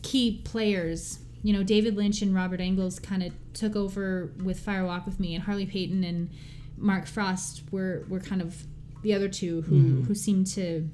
key 0.02 0.42
players, 0.44 1.20
you 1.44 1.54
know, 1.54 1.64
David 1.64 1.96
Lynch 1.96 2.22
and 2.22 2.36
Robert 2.36 2.60
Engels 2.60 3.00
kind 3.00 3.24
of 3.24 3.34
took 3.54 3.76
over 3.76 4.32
with 4.44 4.60
Fire 4.60 4.86
Walk 4.86 5.06
with 5.06 5.20
Me, 5.20 5.34
and 5.36 5.44
Harley 5.44 5.66
Peyton 5.66 6.04
and 6.04 6.30
Mark 6.78 7.08
Frost 7.08 7.64
were 7.72 8.06
were 8.10 8.20
kind 8.20 8.42
of 8.42 8.66
the 9.02 9.14
other 9.14 9.28
two 9.30 9.62
who 9.64 9.76
Mhm. 9.76 10.06
who 10.08 10.16
seemed 10.16 10.48
to 10.48 10.88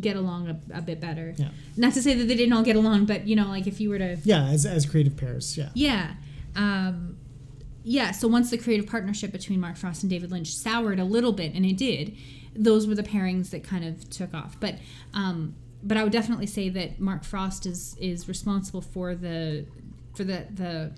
get 0.00 0.16
along 0.16 0.48
a, 0.48 0.60
a 0.72 0.82
bit 0.82 1.00
better. 1.00 1.34
Yeah. 1.36 1.50
Not 1.76 1.94
to 1.94 2.02
say 2.02 2.14
that 2.14 2.24
they 2.26 2.34
didn't 2.34 2.52
all 2.52 2.64
get 2.64 2.76
along, 2.76 3.06
but 3.06 3.26
you 3.28 3.36
know, 3.36 3.46
like 3.48 3.66
if 3.66 3.80
you 3.80 3.88
were 3.90 3.98
to 3.98 4.16
yeah, 4.24 4.44
as 4.46 4.66
as 4.66 4.86
creative 4.86 5.16
pairs. 5.16 5.56
Yeah, 5.56 5.70
yeah. 5.74 6.14
Um, 6.56 7.16
yeah, 7.82 8.12
so 8.12 8.26
once 8.28 8.50
the 8.50 8.58
creative 8.58 8.86
partnership 8.86 9.30
between 9.30 9.60
Mark 9.60 9.76
Frost 9.76 10.02
and 10.02 10.10
David 10.10 10.30
Lynch 10.30 10.54
soured 10.54 10.98
a 10.98 11.04
little 11.04 11.32
bit, 11.32 11.52
and 11.54 11.66
it 11.66 11.76
did, 11.76 12.16
those 12.56 12.86
were 12.86 12.94
the 12.94 13.02
pairings 13.02 13.50
that 13.50 13.62
kind 13.62 13.84
of 13.84 14.08
took 14.10 14.32
off. 14.32 14.58
But 14.58 14.78
um, 15.12 15.54
but 15.82 15.96
I 15.98 16.02
would 16.02 16.12
definitely 16.12 16.46
say 16.46 16.68
that 16.70 16.98
Mark 16.98 17.24
Frost 17.24 17.66
is 17.66 17.94
is 18.00 18.26
responsible 18.28 18.80
for 18.80 19.14
the 19.14 19.66
for 20.14 20.24
the 20.24 20.46
the 20.54 20.92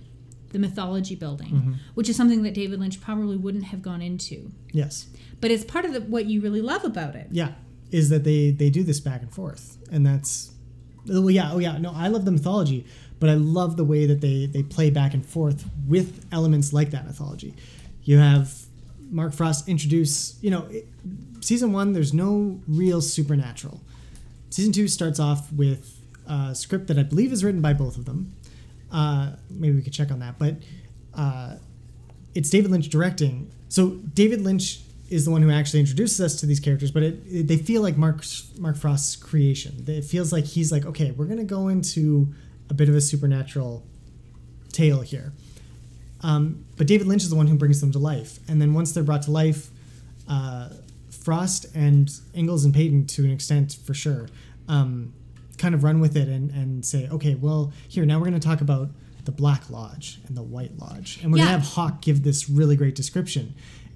the 0.53 0.59
mythology 0.61 1.17
building, 1.17 1.49
Mhm. 1.53 1.75
which 1.95 2.09
is 2.09 2.15
something 2.17 2.43
that 2.45 2.55
David 2.55 2.79
Lynch 2.79 3.01
probably 3.01 3.37
wouldn't 3.37 3.65
have 3.65 3.83
gone 3.83 4.01
into. 4.01 4.53
yes, 4.73 5.07
But 5.41 5.51
it's 5.51 5.65
part 5.65 5.85
of 5.85 5.93
the, 5.93 6.01
what 6.01 6.27
you 6.27 6.41
really 6.41 6.63
love 6.63 6.85
about 6.85 7.15
it. 7.15 7.29
yeah. 7.31 7.53
Is 7.93 8.09
that 8.09 8.25
they 8.25 8.51
they 8.51 8.69
do 8.69 8.83
this 8.83 8.99
back 8.99 9.23
and 9.23 9.33
forth, 9.33 9.79
and 9.93 10.05
that's 10.05 10.51
well, 11.07 11.31
yeah, 11.31 11.53
oh 11.53 11.59
yeah. 11.59 11.79
No, 11.79 11.93
I 11.95 12.09
love 12.09 12.25
the 12.25 12.33
mythology, 12.33 12.85
but 13.21 13.31
I 13.31 13.35
love 13.35 13.77
the 13.77 13.85
way 13.85 14.07
that 14.07 14.21
they 14.21 14.47
they 14.47 14.65
play 14.65 14.91
back 14.91 15.15
and 15.15 15.25
forth 15.25 15.65
with 15.87 16.27
elements 16.33 16.73
like 16.73 16.91
that 16.91 17.07
mythology. 17.07 17.55
You 18.03 18.19
have 18.19 18.53
Mark 19.09 19.33
Frost 19.35 19.69
introduce, 19.69 20.37
you 20.43 20.51
know, 20.51 20.67
it, 20.69 20.89
season 21.41 21.73
one. 21.73 21.93
There's 21.93 22.13
no 22.13 22.61
real 22.67 23.01
supernatural. 23.01 23.81
Season 24.51 24.73
two 24.73 24.89
starts 24.89 25.21
off 25.21 25.53
with 25.53 25.97
a 26.27 26.57
script 26.57 26.89
that 26.89 26.99
I 26.99 27.05
believe 27.05 27.33
is 27.33 27.45
written 27.45 27.61
by 27.61 27.73
both 27.73 27.97
of 27.97 28.05
them. 28.05 28.33
Uh, 28.91 29.33
maybe 29.49 29.77
we 29.77 29.83
could 29.83 29.93
check 29.93 30.11
on 30.11 30.19
that, 30.19 30.39
but 30.39 30.57
uh, 31.15 31.57
it's 32.35 32.51
David 32.51 32.73
Lynch 32.73 32.89
directing. 32.89 33.51
So 33.69 33.91
David 33.91 34.43
Lynch 34.43 34.81
is 35.09 35.25
the 35.25 35.31
one 35.31 35.43
who 35.43 35.51
actually 35.51 35.81
introduces 35.81 36.21
us 36.21 36.41
to 36.41 36.47
these 36.47 36.59
characters, 36.61 36.91
but 36.91 37.03
it, 37.03 37.21
it- 37.27 37.47
they 37.49 37.57
feel 37.57 37.83
like 37.83 37.97
Mark 37.97 38.25
Mark 38.59 38.77
Frost's 38.77 39.17
creation. 39.17 39.85
It 39.87 40.05
feels 40.05 40.33
like 40.33 40.45
he's 40.45 40.73
like, 40.73 40.85
okay, 40.87 41.11
we're 41.13 41.27
gonna 41.27 41.45
go 41.45 41.69
into 41.69 42.33
a 42.71 42.75
bit 42.75 42.89
of 42.89 42.95
a 42.97 43.01
supernatural 43.01 43.85
tale 44.73 45.01
here. 45.03 45.33
Um, 46.23 46.65
but 46.77 46.87
David 46.87 47.07
Lynch 47.07 47.23
is 47.23 47.31
the 47.31 47.37
one 47.37 47.47
who 47.47 47.57
brings 47.57 47.81
them 47.81 47.93
to 47.93 47.99
life, 47.99 48.39
and 48.49 48.61
then 48.61 48.75
once 48.75 48.93
they're 48.93 49.05
brought 49.05 49.23
to 49.23 49.31
life, 49.31 49.71
uh, 50.29 50.71
Frost 51.11 51.67
and 51.75 52.11
Engels 52.35 52.65
and 52.65 52.73
Peyton, 52.75 53.07
to 53.09 53.25
an 53.25 53.31
extent, 53.31 53.77
for 53.85 53.95
sure, 53.95 54.29
um, 54.69 55.13
kind 55.59 55.75
of 55.75 55.83
run 55.85 56.01
with 56.01 56.17
it 56.17 56.29
and, 56.29 56.51
and 56.51 56.85
say, 56.85 57.09
okay, 57.11 57.35
well, 57.35 57.73
here 57.89 58.05
now 58.07 58.19
we're 58.19 58.27
going 58.29 58.39
to 58.41 58.47
talk 58.47 58.61
about 58.61 58.89
the 59.25 59.33
Black 59.33 59.69
Lodge 59.71 60.19
and 60.27 60.37
the 60.37 60.43
White 60.43 60.79
Lodge, 60.79 61.19
and 61.23 61.33
we're 61.33 61.39
Yeah. 61.39 61.45
going 61.47 61.55
to 61.55 61.61
have 61.67 61.75
Hawk 61.75 62.01
give 62.03 62.23
this 62.23 62.49
really 62.49 62.77
great 62.77 62.95
description, 62.95 63.55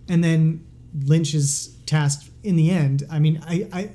and 0.08 0.22
then 0.22 0.64
Lynch 1.04 1.34
is 1.34 1.76
tasked 1.86 2.30
in 2.42 2.56
the 2.56 2.70
end. 2.70 3.04
I 3.10 3.18
mean, 3.18 3.40
I, 3.46 3.68
I 3.72 3.90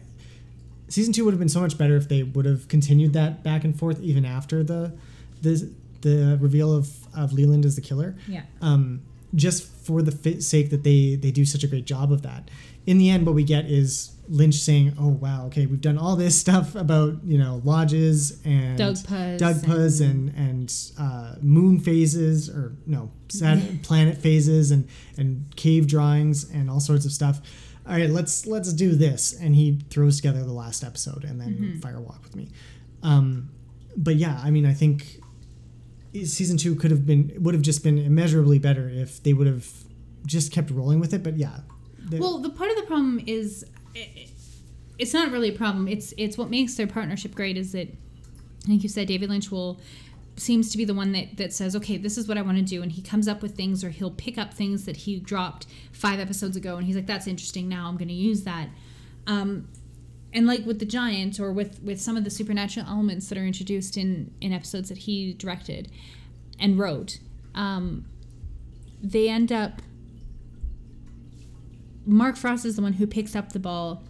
season 0.87 1.13
two 1.13 1.25
would 1.25 1.33
have 1.33 1.39
been 1.39 1.49
so 1.49 1.61
much 1.61 1.77
better 1.77 1.95
if 1.95 2.07
they 2.09 2.23
would 2.23 2.45
have 2.45 2.67
continued 2.67 3.13
that 3.13 3.43
back 3.43 3.63
and 3.63 3.77
forth 3.77 3.99
even 4.01 4.25
after 4.25 4.63
the 4.63 4.93
the 5.41 5.69
the 6.01 6.37
reveal 6.39 6.73
of 6.73 6.89
of 7.15 7.33
Leland 7.33 7.65
as 7.65 7.75
the 7.75 7.81
killer 7.81 8.15
Yeah. 8.27 8.43
um, 8.61 9.01
just 9.33 9.63
for 9.67 10.01
the 10.01 10.41
sake 10.41 10.69
that 10.69 10.83
they 10.83 11.15
they 11.15 11.31
do 11.31 11.45
such 11.45 11.63
a 11.63 11.67
great 11.67 11.85
job 11.85 12.11
of 12.11 12.21
that. 12.21 12.49
In 12.85 12.97
the 12.97 13.09
end, 13.09 13.25
what 13.25 13.33
we 13.35 13.43
get 13.43 13.65
is 13.65 14.11
Lynch 14.27 14.55
saying, 14.55 14.95
"Oh 14.99 15.09
wow, 15.09 15.45
okay, 15.47 15.65
we've 15.65 15.81
done 15.81 15.97
all 15.97 16.15
this 16.15 16.37
stuff 16.45 16.75
about 16.75 17.23
you 17.23 17.37
know 17.37 17.61
lodges 17.63 18.41
and 18.45 18.77
Doug 18.77 18.95
Dugpas 18.95 20.01
and 20.01 20.29
and 20.35 20.73
uh, 20.99 21.35
moon 21.41 21.79
phases 21.79 22.49
or 22.49 22.75
no 22.85 23.11
Saturn, 23.29 23.79
planet 23.83 24.17
phases 24.17 24.71
and 24.71 24.87
and 25.17 25.53
cave 25.55 25.87
drawings 25.87 26.49
and 26.49 26.69
all 26.69 26.79
sorts 26.79 27.05
of 27.05 27.11
stuff." 27.11 27.41
All 27.87 27.93
right, 27.93 28.09
let's 28.09 28.47
let's 28.47 28.73
do 28.73 28.95
this, 28.95 29.33
and 29.39 29.55
he 29.55 29.79
throws 29.91 30.15
together 30.17 30.43
the 30.43 30.51
last 30.53 30.83
episode 30.83 31.23
and 31.23 31.39
then 31.39 31.53
Mm-hmm. 31.53 31.79
Fire 31.81 31.99
Walk 31.99 32.23
with 32.23 32.35
Me. 32.35 32.49
Um, 33.03 33.49
but 33.95 34.15
yeah, 34.15 34.41
I 34.43 34.49
mean, 34.49 34.65
I 34.65 34.73
think 34.73 35.21
season 36.23 36.57
two 36.57 36.75
could 36.75 36.91
have 36.91 37.05
been 37.05 37.31
would 37.39 37.53
have 37.53 37.61
just 37.61 37.83
been 37.83 37.97
immeasurably 37.97 38.57
better 38.57 38.89
if 38.89 39.21
they 39.21 39.33
would 39.33 39.47
have 39.47 39.67
just 40.25 40.51
kept 40.51 40.71
rolling 40.71 40.99
with 40.99 41.13
it. 41.13 41.21
But 41.23 41.37
yeah, 41.37 41.59
Well, 42.11 42.39
the 42.39 42.49
part 42.49 42.71
of 42.71 42.77
the 42.77 42.83
problem 42.83 43.21
is 43.27 43.65
i- 43.95 44.27
it's 44.97 45.13
not 45.13 45.31
really 45.31 45.49
a 45.49 45.57
problem. 45.57 45.87
It's 45.87 46.13
it's 46.17 46.37
what 46.37 46.49
makes 46.49 46.75
their 46.75 46.87
partnership 46.87 47.35
great 47.35 47.57
is 47.57 47.71
that, 47.73 47.89
like 48.67 48.81
you 48.83 48.89
said, 48.89 49.07
David 49.07 49.29
Lynch 49.29 49.51
will 49.51 49.79
seems 50.37 50.69
to 50.69 50.77
be 50.77 50.83
the 50.83 50.93
one 50.93 51.13
that, 51.13 51.37
that 51.37 51.53
says, 51.53 51.77
okay, 51.77 51.95
this 51.95 52.17
is 52.17 52.27
what 52.27 52.37
I 52.37 52.41
want 52.41 52.57
to 52.57 52.63
do, 52.63 52.81
and 52.81 52.91
he 52.91 53.01
comes 53.01 53.25
up 53.27 53.41
with 53.41 53.55
things, 53.55 53.83
or 53.85 53.89
he'll 53.89 54.11
pick 54.11 54.37
up 54.37 54.53
things 54.53 54.83
that 54.83 54.97
he 54.97 55.17
dropped 55.17 55.65
five 55.93 56.19
episodes 56.19 56.57
ago, 56.57 56.75
and 56.75 56.85
he's 56.85 56.95
like, 56.95 57.05
that's 57.07 57.25
interesting. 57.25 57.69
Now 57.69 57.87
I'm 57.87 57.95
going 57.95 58.09
to 58.09 58.13
use 58.13 58.43
that. 58.43 58.67
Um, 59.27 59.69
and 60.33 60.45
like 60.45 60.65
with 60.65 60.79
the 60.79 60.85
giant, 60.85 61.39
or 61.39 61.51
with 61.53 61.81
with 61.83 62.01
some 62.01 62.17
of 62.17 62.23
the 62.25 62.29
supernatural 62.29 62.85
elements 62.87 63.29
that 63.29 63.37
are 63.37 63.45
introduced 63.45 63.95
in 63.97 64.31
in 64.41 64.51
episodes 64.51 64.89
that 64.89 64.99
he 64.99 65.33
directed 65.33 65.89
and 66.59 66.77
wrote, 66.77 67.19
um, 67.53 68.05
they 69.01 69.29
end 69.29 69.51
up 69.51 69.81
Mark 72.05 72.37
Frost 72.37 72.65
is 72.65 72.75
the 72.75 72.81
one 72.81 72.93
who 72.93 73.07
picks 73.07 73.35
up 73.35 73.51
the 73.51 73.59
ball, 73.59 74.03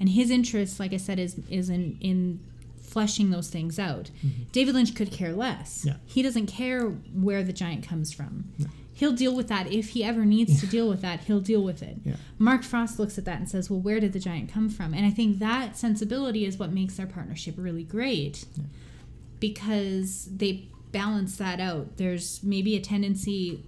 and 0.00 0.08
his 0.08 0.30
interest, 0.30 0.80
like 0.80 0.92
I 0.92 0.98
said, 0.98 1.18
is 1.18 1.36
is 1.48 1.68
in 1.70 1.98
in 2.00 2.40
fleshing 2.80 3.30
those 3.30 3.48
things 3.50 3.78
out. 3.78 4.10
David 4.52 4.74
Lynch 4.74 4.94
could 4.94 5.10
care 5.10 5.32
less. 5.32 5.80
Mm-hmm. 5.80 5.88
Yeah. 5.88 5.94
He 6.06 6.22
doesn't 6.22 6.46
care 6.46 6.82
where 6.86 7.42
the 7.42 7.52
giant 7.52 7.86
comes 7.86 8.12
from. 8.12 8.52
He'll 8.96 9.12
deal 9.12 9.34
with 9.34 9.48
that 9.48 9.72
if 9.72 9.88
he 9.88 10.04
ever 10.04 10.24
needs 10.24 10.60
to 10.60 10.68
deal 10.68 10.88
with 10.88 11.02
that. 11.02 11.24
He'll 11.24 11.40
deal 11.40 11.64
with 11.64 11.82
it. 11.82 11.96
Yeah. 12.04 12.14
Mark 12.38 12.62
Frost 12.62 13.00
looks 13.00 13.18
at 13.18 13.24
that 13.24 13.38
and 13.38 13.48
says, 13.48 13.68
"Well, 13.68 13.80
where 13.80 13.98
did 13.98 14.12
the 14.12 14.20
giant 14.20 14.52
come 14.52 14.68
from?" 14.68 14.94
And 14.94 15.04
I 15.04 15.10
think 15.10 15.40
that 15.40 15.76
sensibility 15.76 16.44
is 16.44 16.58
what 16.58 16.72
makes 16.72 16.94
their 16.96 17.06
partnership 17.06 17.56
really 17.58 17.82
great, 17.82 18.44
because 19.40 20.28
they 20.34 20.68
balance 20.92 21.36
that 21.36 21.58
out. 21.58 21.96
There's 21.96 22.40
maybe 22.44 22.76
a 22.76 22.80
tendency 22.80 23.64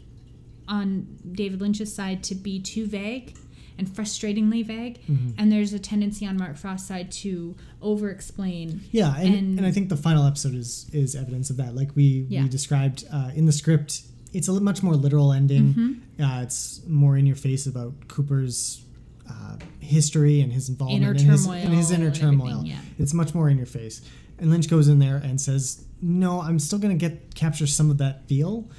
on 0.69 1.19
David 1.33 1.61
Lynch's 1.61 1.93
side 1.93 2.23
to 2.25 2.35
be 2.37 2.61
too 2.61 2.87
vague 2.87 3.35
and 3.79 3.87
frustratingly 3.89 4.65
vague, 4.65 5.01
Mm-hmm. 5.07 5.31
and 5.39 5.53
there's 5.53 5.73
a 5.73 5.79
tendency 5.79 6.27
on 6.27 6.37
Mark 6.37 6.57
Frost's 6.57 6.89
side 6.89 7.11
to 7.13 7.55
over 7.83 8.11
explain. 8.11 8.81
Yeah, 8.91 9.15
and, 9.17 9.35
And- 9.35 9.59
and 9.59 9.67
I 9.67 9.71
think 9.73 9.89
the 9.89 9.97
final 9.97 10.25
episode 10.27 10.55
is 10.55 10.87
is 10.93 11.15
evidence 11.15 11.51
of 11.51 11.57
that. 11.59 11.75
Like 11.75 11.95
we 11.95 12.27
Yeah. 12.29 12.43
we 12.43 12.49
described 12.49 13.05
uh, 13.13 13.31
in 13.35 13.47
the 13.47 13.53
script, 13.53 14.03
it's 14.33 14.49
a 14.49 14.61
much 14.61 14.83
more 14.83 14.95
literal 14.95 15.33
ending. 15.33 15.75
Mm-hmm. 15.75 16.23
Uh, 16.23 16.43
it's 16.43 16.81
more 16.89 17.17
in 17.17 17.27
your 17.27 17.37
face 17.37 17.67
about 17.67 17.93
Cooper's 18.09 18.83
uh, 19.29 19.57
history 19.81 20.41
and 20.41 20.53
his 20.53 20.69
involvement 20.69 21.03
Inner 21.03 21.11
and 21.13 21.21
his, 21.21 21.47
and 21.47 21.75
his 21.75 21.91
inner 21.91 22.11
turmoil. 22.13 22.63
yeah. 22.65 22.79
It's 22.99 23.13
much 23.13 23.35
more 23.35 23.49
in 23.51 23.57
your 23.57 23.67
face. 23.67 24.01
And 24.39 24.51
Lynch 24.51 24.69
goes 24.71 24.87
in 24.89 24.99
there 25.01 25.17
and 25.17 25.41
says, 25.41 25.85
"No, 26.01 26.41
I'm 26.43 26.59
still 26.59 26.79
going 26.79 26.97
to 26.97 27.09
get 27.09 27.35
capture 27.35 27.67
some 27.67 27.91
of 27.91 27.99
that 27.99 28.29
feel, 28.29 28.71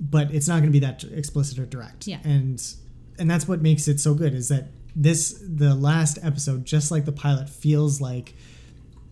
but 0.00 0.30
it's 0.32 0.48
not 0.48 0.54
going 0.60 0.72
to 0.72 0.78
be 0.80 0.84
that 0.86 1.04
explicit 1.04 1.58
or 1.58 1.66
direct." 1.66 2.06
Yeah. 2.06 2.20
And 2.24 2.62
and 3.20 3.30
that's 3.30 3.46
what 3.46 3.60
makes 3.62 3.86
it 3.86 4.00
so 4.00 4.14
good 4.14 4.34
is 4.34 4.48
that 4.48 4.68
this 4.96 5.40
the 5.46 5.74
last 5.76 6.18
episode, 6.22 6.64
just 6.64 6.90
like 6.90 7.04
the 7.04 7.12
pilot, 7.12 7.48
feels 7.48 8.00
like 8.00 8.34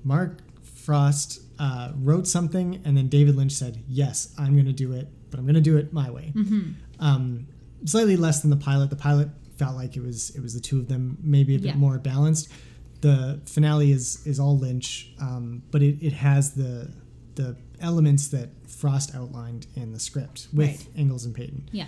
Mark 0.04 0.38
Frost 0.64 1.40
uh, 1.58 1.92
wrote 1.96 2.26
something, 2.26 2.80
and 2.84 2.96
then 2.96 3.08
David 3.08 3.36
Lynch 3.36 3.52
said, 3.52 3.82
"Yes, 3.88 4.34
I'm 4.38 4.54
going 4.54 4.66
to 4.66 4.72
do 4.72 4.92
it, 4.92 5.08
but 5.30 5.38
I'm 5.38 5.44
going 5.46 5.54
to 5.54 5.60
do 5.60 5.76
it 5.76 5.92
my 5.92 6.10
way." 6.10 6.32
Mm-hmm. 6.34 6.70
Um, 6.98 7.46
slightly 7.84 8.16
less 8.16 8.40
than 8.40 8.50
the 8.50 8.56
pilot. 8.56 8.90
The 8.90 8.96
pilot 8.96 9.28
felt 9.56 9.76
like 9.76 9.96
it 9.96 10.02
was 10.02 10.30
it 10.36 10.40
was 10.42 10.54
the 10.54 10.60
two 10.60 10.78
of 10.78 10.88
them, 10.88 11.18
maybe 11.22 11.54
a 11.54 11.58
bit 11.58 11.68
Yeah. 11.68 11.74
more 11.76 11.98
balanced. 11.98 12.48
The 13.00 13.40
finale 13.46 13.92
is 13.92 14.26
is 14.26 14.40
all 14.40 14.58
Lynch, 14.58 15.12
um, 15.20 15.62
but 15.70 15.82
it, 15.82 16.02
it 16.04 16.12
has 16.14 16.52
the 16.54 16.90
the 17.36 17.56
elements 17.80 18.28
that 18.28 18.48
Frost 18.68 19.14
outlined 19.14 19.66
in 19.76 19.92
the 19.92 20.00
script 20.00 20.48
with 20.52 20.68
Right. 20.68 20.88
Engels 20.96 21.24
and 21.24 21.34
Peyton. 21.34 21.68
Yeah. 21.70 21.86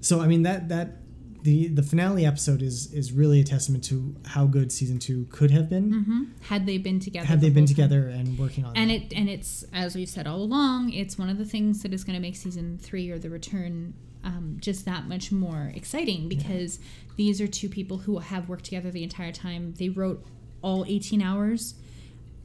So 0.00 0.20
I 0.20 0.26
mean 0.28 0.42
that 0.44 0.68
that 0.68 0.98
the 1.42 1.68
the 1.68 1.82
finale 1.82 2.26
episode 2.26 2.62
is 2.62 2.92
is 2.92 3.12
really 3.12 3.40
a 3.40 3.44
testament 3.44 3.84
to 3.84 4.14
how 4.26 4.46
good 4.46 4.72
season 4.72 4.98
two 4.98 5.26
could 5.30 5.50
have 5.50 5.68
been 5.68 5.92
hmm 6.04 6.22
Had 6.48 6.66
they 6.66 6.78
been 6.78 7.00
together? 7.00 7.26
had 7.26 7.40
they 7.40 7.48
the 7.48 7.54
been 7.54 7.62
whole 7.64 7.66
time. 7.68 7.74
together 7.88 8.08
and 8.08 8.38
working 8.38 8.64
on 8.64 8.76
And 8.76 8.90
that. 8.90 8.94
it 9.12 9.12
and 9.14 9.28
it's 9.28 9.64
as 9.72 9.94
we've 9.94 10.08
said 10.08 10.26
all 10.26 10.40
along, 10.42 10.92
it's 10.92 11.16
one 11.18 11.28
of 11.28 11.38
the 11.38 11.44
things 11.44 11.82
that 11.82 11.92
is 11.92 12.04
going 12.04 12.16
to 12.16 12.20
make 12.22 12.36
season 12.36 12.78
three 12.80 13.10
or 13.10 13.18
the 13.18 13.30
return 13.30 13.94
um, 14.24 14.56
just 14.60 14.84
that 14.84 15.06
much 15.06 15.30
more 15.30 15.72
exciting 15.74 16.28
because 16.28 16.80
these 17.16 17.40
are 17.40 17.46
two 17.46 17.68
people 17.68 17.98
who 17.98 18.18
have 18.18 18.48
worked 18.48 18.64
together 18.64 18.90
the 18.90 19.04
entire 19.04 19.30
time. 19.32 19.74
They 19.78 19.88
wrote 19.90 20.24
all 20.60 20.84
18 20.88 21.22
hours. 21.22 21.74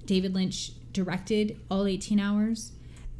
David 0.05 0.33
Lynch 0.35 0.71
directed 0.93 1.59
all 1.71 1.87
18 1.87 2.19
hours. 2.19 2.73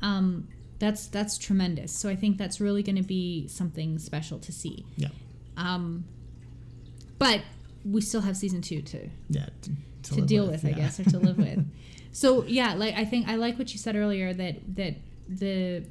Um, 0.04 0.48
that's 0.80 1.08
that's 1.08 1.38
tremendous. 1.38 1.92
So 1.94 2.10
I 2.10 2.16
think 2.16 2.38
that's 2.38 2.60
really 2.62 2.84
going 2.84 2.98
to 2.98 3.04
be 3.04 3.48
something 3.48 3.98
special 4.00 4.38
to 4.40 4.52
see. 4.52 4.86
yeah, 4.98 5.08
Um, 5.58 6.06
but 7.20 7.42
we 7.86 8.02
still 8.02 8.22
have 8.22 8.36
season 8.38 8.62
two 8.62 8.82
to 8.82 9.10
yeah, 9.30 9.48
to, 9.62 9.72
to 10.04 10.16
live 10.16 10.28
deal 10.28 10.48
with, 10.48 10.66
I 10.66 10.70
yeah. 10.70 10.76
guess, 10.76 11.00
or 11.00 11.04
to 11.06 11.20
live 11.20 11.38
with. 11.38 11.66
So 12.16 12.44
yeah, 12.46 12.76
like 12.76 12.94
I 12.96 13.06
think 13.06 13.28
I 13.28 13.36
like 13.38 13.58
what 13.58 13.74
you 13.74 13.80
said 13.80 13.96
earlier 13.96 14.36
that 14.36 14.76
that 14.76 14.98
the 15.28 15.84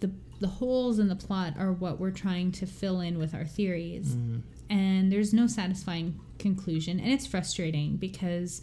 the 0.00 0.10
the 0.38 0.48
holes 0.48 0.98
in 0.98 1.08
the 1.08 1.16
plot 1.16 1.54
are 1.58 1.72
what 1.72 1.98
we're 1.98 2.10
trying 2.10 2.52
to 2.52 2.66
fill 2.66 3.00
in 3.00 3.18
with 3.18 3.34
our 3.34 3.46
theories, 3.46 4.14
Mhm. 4.14 4.42
and 4.68 5.10
there's 5.10 5.32
no 5.32 5.46
satisfying 5.46 6.20
conclusion, 6.38 7.00
and 7.00 7.10
it's 7.10 7.26
frustrating 7.26 7.96
because 7.96 8.60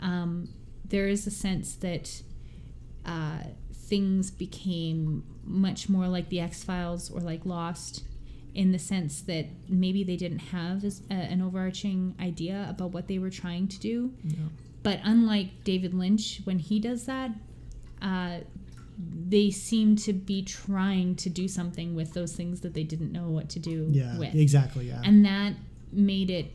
um, 0.00 0.48
there 0.88 1.08
is 1.08 1.26
a 1.26 1.30
sense 1.30 1.74
that 1.76 2.22
uh, 3.04 3.40
things 3.74 4.30
became 4.30 5.24
much 5.44 5.90
more 5.90 6.08
like 6.08 6.30
the 6.30 6.40
X 6.40 6.64
Files 6.64 7.10
or 7.10 7.20
like 7.20 7.44
Lost. 7.44 8.02
In 8.54 8.70
the 8.72 8.78
sense 8.78 9.22
that 9.22 9.46
maybe 9.68 10.04
they 10.04 10.16
didn't 10.16 10.38
have 10.40 10.84
as, 10.84 11.00
uh, 11.10 11.14
an 11.14 11.40
overarching 11.40 12.14
idea 12.20 12.66
about 12.68 12.92
what 12.92 13.08
they 13.08 13.18
were 13.18 13.30
trying 13.30 13.66
to 13.68 13.78
do, 13.80 14.12
Yeah. 14.24 14.34
but 14.82 15.00
unlike 15.04 15.64
David 15.64 15.94
Lynch, 15.94 16.42
when 16.44 16.58
he 16.58 16.78
does 16.78 17.06
that, 17.06 17.30
uh, 18.02 18.40
they 19.28 19.50
seem 19.50 19.96
to 19.96 20.12
be 20.12 20.42
trying 20.42 21.14
to 21.16 21.30
do 21.30 21.48
something 21.48 21.94
with 21.94 22.12
those 22.12 22.34
things 22.36 22.60
that 22.60 22.74
they 22.74 22.84
didn't 22.84 23.10
know 23.10 23.30
what 23.30 23.48
to 23.50 23.58
do 23.58 23.88
Yeah, 23.90 24.18
with. 24.18 24.34
exactly. 24.34 24.86
Yeah, 24.88 25.00
And 25.02 25.24
that 25.24 25.54
made 25.90 26.28
it 26.30 26.52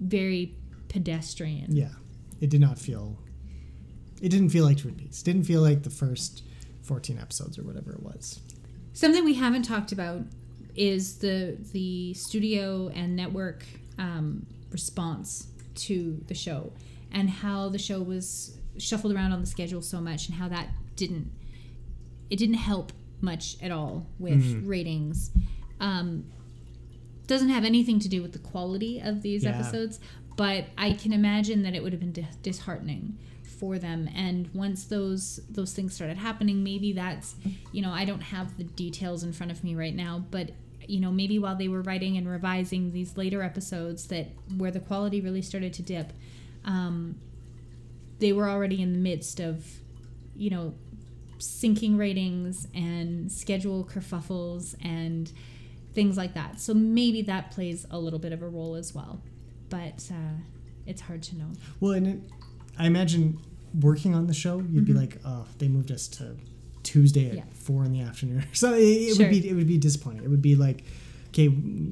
very 0.00 0.54
pedestrian. 0.88 1.74
yeah. 1.76 1.92
It 2.40 2.50
did 2.50 2.60
not 2.60 2.78
feel. 2.78 3.18
It 4.20 4.28
didn't 4.30 4.48
feel 4.50 4.64
like 4.64 4.78
Twin 4.78 4.94
Peaks. 4.94 5.22
Didn't 5.22 5.44
feel 5.44 5.60
like 5.62 5.82
the 5.82 5.90
first 5.90 6.42
fourteen 6.82 7.18
episodes 7.18 7.58
or 7.58 7.62
whatever 7.62 7.92
it 7.92 8.02
was. 8.02 8.40
Something 8.92 9.24
we 9.24 9.34
haven't 9.34 9.62
talked 9.62 9.92
about 9.92 10.22
is 10.76 11.18
the 11.18 11.56
the 11.72 12.14
studio 12.14 12.88
and 12.94 13.14
network 13.16 13.64
um, 13.98 14.46
response 14.70 15.48
to 15.74 16.20
the 16.26 16.34
show 16.34 16.72
and 17.12 17.28
how 17.30 17.68
the 17.68 17.78
show 17.78 18.02
was 18.02 18.58
shuffled 18.78 19.12
around 19.14 19.32
on 19.32 19.40
the 19.40 19.46
schedule 19.46 19.80
so 19.82 20.00
much 20.00 20.28
and 20.28 20.36
how 20.36 20.48
that 20.48 20.68
didn't 20.96 21.30
it 22.30 22.36
didn't 22.36 22.56
help 22.56 22.92
much 23.20 23.56
at 23.62 23.70
all 23.70 24.06
with 24.18 24.42
Mhm. 24.42 24.68
ratings. 24.68 25.30
Um, 25.80 26.24
doesn't 27.26 27.48
have 27.50 27.64
anything 27.64 27.98
to 28.00 28.08
do 28.08 28.20
with 28.22 28.32
the 28.32 28.38
quality 28.38 29.00
of 29.00 29.22
these 29.22 29.44
Yeah. 29.44 29.50
episodes, 29.50 29.98
but 30.36 30.66
I 30.76 30.92
can 30.92 31.12
imagine 31.12 31.62
that 31.62 31.74
it 31.74 31.82
would 31.82 31.92
have 31.92 32.00
been 32.00 32.12
dis- 32.12 32.36
disheartening 32.42 33.16
for 33.64 33.78
them. 33.78 34.10
And 34.14 34.50
once 34.52 34.84
those 34.84 35.40
those 35.48 35.72
things 35.72 35.94
started 35.94 36.18
happening, 36.18 36.62
maybe 36.62 36.92
that's 36.92 37.34
you 37.72 37.80
know 37.80 37.90
I 37.90 38.04
don't 38.04 38.20
have 38.20 38.58
the 38.58 38.64
details 38.64 39.22
in 39.22 39.32
front 39.32 39.50
of 39.50 39.64
me 39.64 39.74
right 39.74 39.94
now, 39.94 40.22
but 40.30 40.50
you 40.86 41.00
know 41.00 41.10
maybe 41.10 41.38
while 41.38 41.56
they 41.56 41.68
were 41.68 41.80
writing 41.80 42.18
and 42.18 42.28
revising 42.28 42.92
these 42.92 43.16
later 43.16 43.42
episodes 43.42 44.08
that 44.08 44.26
where 44.58 44.70
the 44.70 44.80
quality 44.80 45.22
really 45.22 45.40
started 45.40 45.72
to 45.74 45.82
dip, 45.82 46.12
um, 46.66 47.18
they 48.18 48.34
were 48.34 48.50
already 48.50 48.82
in 48.82 48.92
the 48.92 48.98
midst 48.98 49.40
of 49.40 49.64
you 50.36 50.50
know 50.50 50.74
sinking 51.38 51.96
ratings 51.96 52.68
and 52.74 53.32
schedule 53.32 53.82
kerfuffles 53.84 54.74
and 54.82 55.32
things 55.94 56.18
like 56.18 56.34
that. 56.34 56.60
So 56.60 56.74
maybe 56.74 57.22
that 57.22 57.50
plays 57.50 57.86
a 57.90 57.98
little 57.98 58.18
bit 58.18 58.32
of 58.32 58.42
a 58.42 58.48
role 58.48 58.74
as 58.74 58.94
well, 58.94 59.22
but 59.70 60.10
uh, 60.10 60.36
it's 60.86 61.00
hard 61.00 61.22
to 61.24 61.38
know. 61.38 61.52
Well, 61.80 61.92
and 61.92 62.06
it, 62.06 62.20
I 62.78 62.86
imagine 62.86 63.40
working 63.80 64.14
on 64.14 64.26
the 64.26 64.34
show, 64.34 64.58
you'd 64.70 64.84
be 64.84 64.92
Mhm. 64.92 64.96
like, 64.96 65.20
"Oh, 65.24 65.46
they 65.58 65.68
moved 65.68 65.90
us 65.90 66.06
to 66.08 66.36
Tuesday 66.82 67.30
at 67.30 67.36
Yeah. 67.36 67.44
four 67.52 67.84
in 67.84 67.92
the 67.92 68.00
afternoon." 68.00 68.44
So 68.52 68.74
it, 68.74 68.80
it 68.82 69.16
Sure. 69.16 69.26
would 69.26 69.30
be 69.42 69.48
it 69.48 69.54
would 69.54 69.66
be 69.66 69.78
disappointing. 69.78 70.22
It 70.24 70.30
would 70.30 70.42
be 70.42 70.54
like, 70.56 70.84
"Okay, 71.30 71.48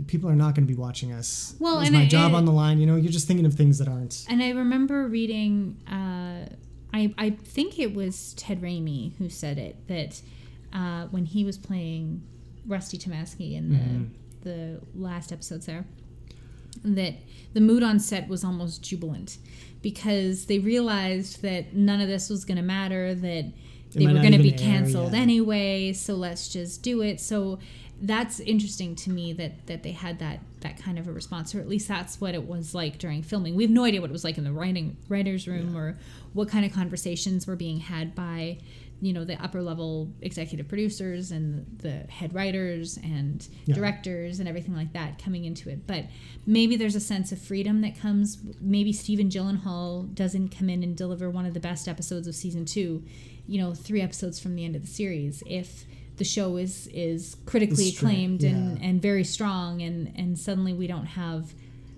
people 0.07 0.29
are 0.31 0.37
not 0.37 0.55
going 0.55 0.67
to 0.67 0.73
be 0.73 0.79
watching 0.79 1.13
us." 1.13 1.55
Well, 1.59 1.81
is 1.81 1.89
and 1.89 1.97
my 1.97 2.03
it- 2.05 2.09
job 2.11 2.35
on 2.35 2.45
the 2.45 2.53
line? 2.53 2.79
You 2.79 2.87
know, 2.87 2.97
you're 2.97 3.13
just 3.13 3.27
thinking 3.27 3.47
of 3.47 3.55
things 3.55 3.79
that 3.79 3.89
aren't. 3.89 4.25
And 4.29 4.43
I 4.43 4.51
remember 4.51 5.09
reading, 5.09 5.77
uh, 5.89 6.47
I, 6.95 7.13
I 7.17 7.31
think 7.31 7.79
it 7.79 7.95
was 7.95 8.35
Ted 8.35 8.61
Raimi 8.61 9.13
who 9.17 9.29
said 9.29 9.59
it, 9.59 9.77
that 9.89 10.21
uh, 10.73 11.07
when 11.11 11.25
he 11.27 11.45
was 11.45 11.57
playing 11.59 12.23
Rusty 12.67 12.97
Tomasky 12.99 13.55
in 13.55 13.71
the, 13.71 13.77
Mhm. 13.79 14.09
the 14.43 14.81
last 14.95 15.33
episodes 15.33 15.67
there, 15.67 15.85
that 16.85 17.15
the 17.55 17.61
mood 17.61 17.83
on 17.83 17.99
set 17.99 18.29
was 18.29 18.45
almost 18.45 18.83
jubilant 18.83 19.39
because 19.83 20.47
they 20.47 20.59
realized 20.59 21.43
that 21.43 21.75
none 21.75 22.01
of 22.01 22.09
this 22.09 22.31
was 22.31 22.45
going 22.45 22.57
to 22.57 22.63
matter, 22.63 23.15
that 23.15 23.53
they 23.93 24.07
were 24.07 24.15
going 24.15 24.33
to 24.33 24.39
be 24.39 24.53
air, 24.53 24.59
canceled 24.59 25.13
yeah. 25.13 25.19
anyway, 25.19 25.93
so 25.93 26.15
let's 26.15 26.49
just 26.49 26.83
do 26.83 27.03
it. 27.03 27.21
So 27.21 27.59
that's 28.01 28.41
interesting 28.41 28.97
to 28.97 29.11
me 29.11 29.33
that 29.35 29.67
that 29.67 29.83
they 29.83 29.93
had 29.93 30.19
that 30.19 30.41
that 30.61 30.79
kind 30.81 30.99
of 30.99 31.09
a 31.09 31.13
response, 31.13 31.55
or 31.55 31.61
at 31.61 31.69
least 31.69 31.89
that's 31.89 32.21
what 32.21 32.35
it 32.35 32.47
was 32.47 32.75
like 32.75 32.99
during 32.99 33.23
filming. 33.23 33.55
We 33.55 33.65
have 33.65 33.71
no 33.71 33.85
idea 33.85 34.01
what 34.01 34.11
it 34.11 34.13
was 34.13 34.25
like 34.25 34.39
in 34.39 34.45
the 34.45 34.53
writing 34.53 34.97
writers' 35.09 35.47
room, 35.47 35.77
or 35.77 35.99
what 36.33 36.49
kind 36.49 36.65
of 36.65 36.73
conversations 36.73 37.47
were 37.47 37.57
being 37.57 37.81
had 37.81 38.15
by 38.15 38.59
you 39.03 39.13
know 39.13 39.25
the 39.25 39.37
upper 39.43 39.61
level 39.61 40.11
executive 40.23 40.69
producers 40.69 41.33
and 41.33 41.67
the 41.79 41.91
head 42.09 42.33
writers 42.33 42.99
and 43.03 43.47
Yeah. 43.67 43.75
directors 43.75 44.39
and 44.39 44.49
everything 44.49 44.75
like 44.75 44.93
that 44.95 45.19
coming 45.23 45.45
into 45.45 45.69
it. 45.69 45.87
But 45.89 46.07
maybe 46.47 46.77
there's 46.77 46.95
a 46.95 47.01
sense 47.01 47.33
of 47.33 47.39
freedom 47.41 47.81
that 47.81 47.99
comes. 47.99 48.39
Maybe 48.61 48.93
Stephen 48.93 49.29
Gyllenhaal 49.29 50.15
doesn't 50.15 50.51
come 50.51 50.71
in 50.71 50.83
and 50.85 50.97
deliver 50.97 51.29
one 51.29 51.47
of 51.47 51.53
the 51.53 51.61
best 51.61 51.89
episodes 51.89 52.27
of 52.29 52.35
season 52.35 52.65
2 52.65 53.03
you 53.49 53.61
know 53.61 53.75
3 53.75 54.01
episodes 54.01 54.39
from 54.39 54.55
the 54.55 54.65
end 54.65 54.77
of 54.77 54.83
the 54.83 54.89
series 54.89 55.43
if 55.47 55.85
the 56.17 56.25
show 56.25 56.57
is 56.57 56.87
is 56.95 57.37
critically 57.45 57.89
acclaimed 57.89 58.45
and 58.45 58.81
and 58.81 59.03
very 59.03 59.25
strong 59.25 59.83
and 59.83 60.13
and 60.15 60.39
suddenly 60.39 60.73
we 60.73 60.87
don't 60.87 61.07
have 61.07 61.53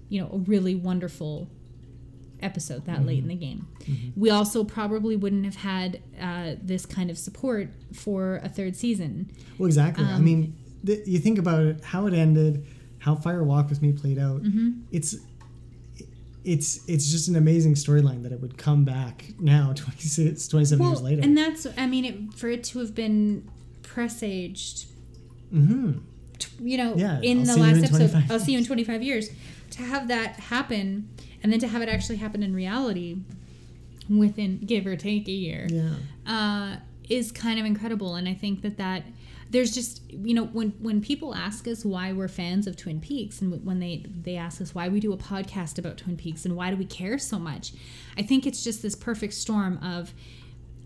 you 0.08 0.18
know 0.22 0.30
a 0.32 0.38
really 0.38 0.74
wonderful 0.74 1.50
episode 2.44 2.84
that 2.86 3.04
late 3.06 3.18
in 3.22 3.28
the 3.28 3.34
game. 3.34 3.66
We 4.16 4.30
also 4.30 4.62
probably 4.64 5.16
wouldn't 5.16 5.44
have 5.44 5.56
had 5.56 6.00
uh, 6.20 6.54
this 6.62 6.84
kind 6.86 7.10
of 7.10 7.18
support 7.18 7.68
for 7.92 8.36
a 8.44 8.48
third 8.48 8.76
season. 8.76 9.30
Well, 9.58 9.66
exactly. 9.66 10.04
I 10.04 10.12
Um, 10.14 10.24
mean, 10.24 10.56
th- 10.84 11.06
you 11.06 11.18
think 11.18 11.38
about 11.38 11.60
it, 11.62 11.84
how 11.84 12.06
it 12.06 12.14
ended, 12.14 12.64
how 12.98 13.14
Fire 13.16 13.42
Walk 13.44 13.68
with 13.70 13.82
Me 13.82 13.92
played 13.92 14.18
out. 14.18 14.42
Mm-hmm. 14.42 14.70
It's 14.92 15.16
it's 16.44 16.86
it's 16.88 17.10
just 17.10 17.28
an 17.28 17.36
amazing 17.36 17.72
storyline 17.74 18.22
that 18.22 18.30
it 18.32 18.38
would 18.40 18.58
come 18.58 18.84
back 18.84 19.32
now 19.40 19.72
26 19.76 20.46
27 20.46 20.86
years 20.86 21.00
later 21.02 21.22
and 21.22 21.36
that's 21.36 21.66
I 21.78 21.86
mean, 21.86 22.04
it, 22.04 22.34
for 22.34 22.48
it 22.48 22.62
to 22.64 22.80
have 22.80 22.94
been 22.94 23.48
presaged, 23.82 24.86
hmm 25.50 25.92
t- 26.38 26.48
you 26.60 26.76
know, 26.76 26.94
Yeah, 26.96 27.20
in 27.22 27.40
I'll 27.48 27.56
the 27.56 27.62
last 27.62 27.76
in 27.78 27.84
episode, 27.84 28.24
I'll 28.30 28.38
see 28.40 28.52
you 28.52 28.58
in 28.58 28.64
25 28.66 29.02
years, 29.02 29.30
to 29.70 29.82
have 29.82 30.08
that 30.08 30.36
happen, 30.36 31.08
and 31.44 31.52
then 31.52 31.60
to 31.60 31.68
have 31.68 31.82
it 31.82 31.88
actually 31.88 32.16
happen 32.16 32.42
in 32.42 32.54
reality 32.54 33.18
within 34.08 34.58
give 34.58 34.86
or 34.86 34.96
take 34.96 35.28
a 35.28 35.32
year. 35.32 35.68
yeah 35.70 35.94
uh, 36.26 36.76
is 37.08 37.30
kind 37.30 37.60
of 37.60 37.66
incredible 37.66 38.16
and 38.16 38.26
i 38.26 38.34
think 38.34 38.62
that 38.62 38.78
that 38.78 39.04
there's 39.50 39.72
just 39.72 40.02
you 40.10 40.34
know 40.34 40.46
when 40.46 40.70
when 40.80 41.00
people 41.00 41.34
ask 41.34 41.68
us 41.68 41.84
why 41.84 42.12
we're 42.12 42.28
fans 42.28 42.66
of 42.66 42.76
twin 42.76 42.98
peaks 43.00 43.40
and 43.42 43.64
when 43.64 43.78
they 43.78 44.04
they 44.22 44.36
ask 44.36 44.60
us 44.60 44.74
why 44.74 44.88
we 44.88 44.98
do 44.98 45.12
a 45.12 45.16
podcast 45.16 45.78
about 45.78 45.98
twin 45.98 46.16
peaks 46.16 46.44
and 46.46 46.56
why 46.56 46.70
do 46.70 46.76
we 46.76 46.84
care 46.86 47.18
so 47.18 47.38
much 47.38 47.72
i 48.16 48.22
think 48.22 48.46
it's 48.46 48.64
just 48.64 48.82
this 48.82 48.94
perfect 48.94 49.34
storm 49.34 49.78
of 49.82 50.14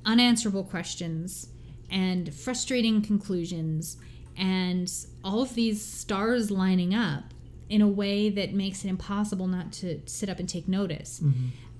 unanswerable 0.04 0.64
questions 0.64 1.48
and 1.88 2.34
frustrating 2.34 3.00
conclusions 3.00 3.96
and 4.36 4.92
all 5.24 5.40
of 5.40 5.54
these 5.54 5.82
stars 5.82 6.50
lining 6.50 6.94
up 6.94 7.24
in 7.68 7.82
a 7.82 7.88
way 7.88 8.30
that 8.30 8.52
makes 8.54 8.84
it 8.84 8.88
impossible 8.88 9.46
not 9.46 9.72
to 9.72 10.00
sit 10.06 10.28
up 10.28 10.38
and 10.38 10.48
take 10.48 10.68
notice. 10.68 11.20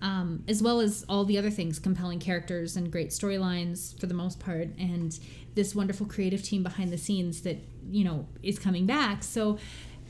Um, 0.01 0.45
as 0.47 0.63
well 0.63 0.79
as 0.81 1.05
all 1.09 1.25
the 1.25 1.37
other 1.39 1.51
things 1.51 1.81
compelling 1.81 2.21
characters 2.21 2.77
and 2.77 2.89
great 2.93 3.09
storylines 3.11 3.99
for 3.99 4.07
the 4.07 4.15
most 4.15 4.39
part 4.39 4.69
and 4.79 5.19
this 5.57 5.75
wonderful 5.75 6.07
creative 6.07 6.41
team 6.41 6.63
behind 6.63 6.93
the 6.93 6.99
scenes 6.99 7.41
that 7.41 7.57
you 7.91 8.05
know 8.05 8.27
is 8.45 8.61
coming 8.61 8.87
back. 8.87 9.25
So 9.25 9.59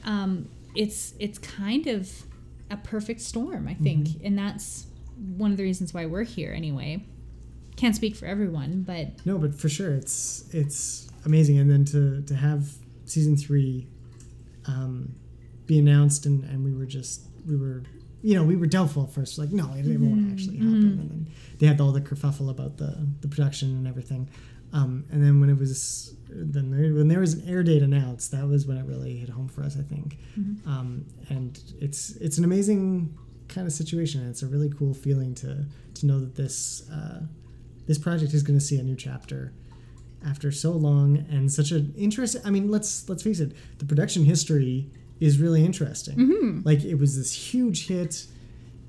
um, 0.05 0.51
it's 0.75 1.15
it's 1.19 1.39
kind 1.39 1.87
of 1.87 2.11
a 2.71 2.77
perfect 2.77 3.21
storm 3.23 3.67
i 3.67 3.73
think. 3.75 4.09
And 4.23 4.39
that's 4.39 4.87
one 5.37 5.51
of 5.51 5.57
the 5.57 5.63
reasons 5.63 5.95
why 5.95 6.05
we're 6.05 6.25
here 6.25 6.53
anyway. 6.53 7.03
Can't 7.77 7.97
speak 7.97 8.15
for 8.15 8.27
everyone 8.27 8.83
but 8.83 9.25
no 9.25 9.39
but 9.39 9.55
for 9.55 9.69
sure 9.71 9.95
it's 9.95 10.45
it's 10.53 11.09
amazing. 11.25 11.59
And 11.59 11.71
then 11.71 11.85
to 11.87 12.21
to 12.23 12.35
have 12.35 12.75
season 13.07 13.37
three 13.37 13.87
um 14.67 15.15
be 15.69 15.79
announced 15.79 16.27
and 16.27 16.43
and 16.45 16.65
we 16.65 16.75
were 16.75 16.87
just 16.87 17.29
we 17.47 17.55
were 17.55 17.85
you 18.23 18.35
know 18.35 18.43
we 18.43 18.57
were 18.57 18.67
doubtful 18.67 19.05
at 19.05 19.13
first 19.13 19.39
like 19.39 19.53
no 19.53 19.73
it, 19.75 19.87
it 19.87 20.01
won't 20.01 20.33
actually 20.33 20.57
happen. 20.57 20.99
And 20.99 21.11
then 21.11 21.31
they 21.59 21.67
had 21.67 21.81
all 21.81 21.93
the 21.93 22.01
kerfuffle 22.01 22.51
about 22.51 22.79
the 22.79 23.07
the 23.21 23.29
production 23.29 23.77
and 23.77 23.87
everything. 23.87 24.29
Um 24.73 25.05
and 25.13 25.23
then 25.25 25.39
when 25.41 25.51
it 25.51 25.59
was 25.59 26.17
then 26.29 26.71
there, 26.71 26.93
when 26.95 27.07
there 27.09 27.21
was 27.21 27.35
an 27.35 27.49
air 27.49 27.63
date 27.63 27.83
announced 27.83 28.33
that 28.33 28.47
was 28.49 28.67
when 28.67 28.77
it 28.77 28.87
really 28.87 29.17
hit 29.17 29.29
home 29.29 29.49
for 29.49 29.63
us 29.63 29.77
i 29.79 29.83
think. 29.83 30.19
Um 30.67 31.07
and 31.29 31.61
it's 31.81 32.17
it's 32.17 32.39
an 32.39 32.45
amazing 32.45 33.17
kind 33.49 33.67
of 33.67 33.73
situation. 33.73 34.21
And 34.21 34.31
it's 34.31 34.43
a 34.43 34.47
really 34.47 34.71
cool 34.71 34.95
feeling 34.95 35.35
to 35.37 35.65
to 35.95 36.07
know 36.07 36.19
that 36.21 36.35
this 36.35 36.89
uh 36.91 37.21
this 37.87 37.99
project 37.99 38.35
is 38.35 38.43
going 38.43 38.59
to 38.59 38.65
see 38.65 38.79
a 38.79 38.83
new 38.83 38.97
chapter 38.97 39.53
after 40.27 40.51
so 40.51 40.73
long 40.73 41.25
and 41.31 41.51
such 41.53 41.71
an 41.71 41.95
interest 41.97 42.37
i 42.45 42.51
mean 42.51 42.69
let's 42.69 43.09
let's 43.09 43.23
face 43.23 43.39
it 43.39 43.53
the 43.79 43.85
production 43.85 44.25
history 44.25 44.91
is 45.21 45.39
really 45.39 45.65
interesting. 45.65 46.17
Mm-hmm. 46.17 46.61
like 46.65 46.85
it 46.85 46.97
was 46.97 47.17
this 47.17 47.33
huge 47.33 47.87
hit. 47.89 48.27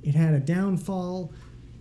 It 0.04 0.16
had 0.16 0.34
a 0.34 0.40
downfall. 0.40 1.34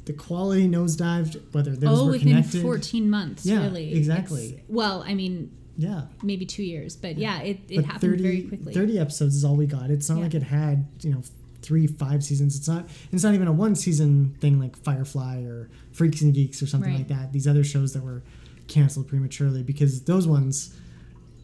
The 0.06 0.12
quality 0.14 0.66
nosedived 0.66 1.52
whether 1.52 1.76
those 1.76 1.98
oh 2.00 2.04
were 2.06 2.12
within 2.12 2.28
connected. 2.28 2.62
14 2.62 3.10
months 3.10 3.44
Yeah, 3.44 3.62
really. 3.62 3.92
Exactly. 3.94 4.46
It's- 4.48 4.64
well 4.68 5.04
i 5.06 5.12
mean 5.14 5.50
yeah. 5.76 6.04
maybe 6.22 6.46
two 6.46 6.62
years 6.62 6.96
but 6.96 7.18
yeah. 7.18 7.40
it, 7.42 7.58
it 7.68 7.76
but 7.76 7.84
happened 7.84 8.12
30, 8.12 8.22
very 8.22 8.42
quickly. 8.42 8.72
30 8.74 8.98
episodes 8.98 9.36
is 9.36 9.44
all 9.44 9.54
we 9.54 9.66
got. 9.66 9.90
It's 9.90 10.08
not 10.08 10.16
Yeah. 10.16 10.24
like 10.24 10.34
it 10.34 10.42
had 10.44 10.86
you 11.02 11.12
know 11.12 11.22
three 11.60 11.86
five 11.86 12.24
seasons. 12.24 12.56
It's 12.56 12.66
not 12.66 12.88
it's 13.12 13.22
not 13.22 13.34
even 13.34 13.48
a 13.48 13.52
one 13.52 13.74
season 13.74 14.34
thing 14.40 14.58
like 14.58 14.76
firefly 14.82 15.42
or 15.42 15.68
freaks 15.92 16.22
and 16.22 16.32
geeks 16.32 16.62
or 16.62 16.66
something 16.66 16.90
Right. 16.90 16.98
like 17.00 17.08
that. 17.08 17.32
These 17.34 17.46
other 17.46 17.62
shows 17.62 17.92
that 17.92 18.02
were 18.02 18.22
canceled 18.66 19.08
prematurely 19.08 19.62
because 19.62 20.02
those 20.04 20.26
ones 20.26 20.74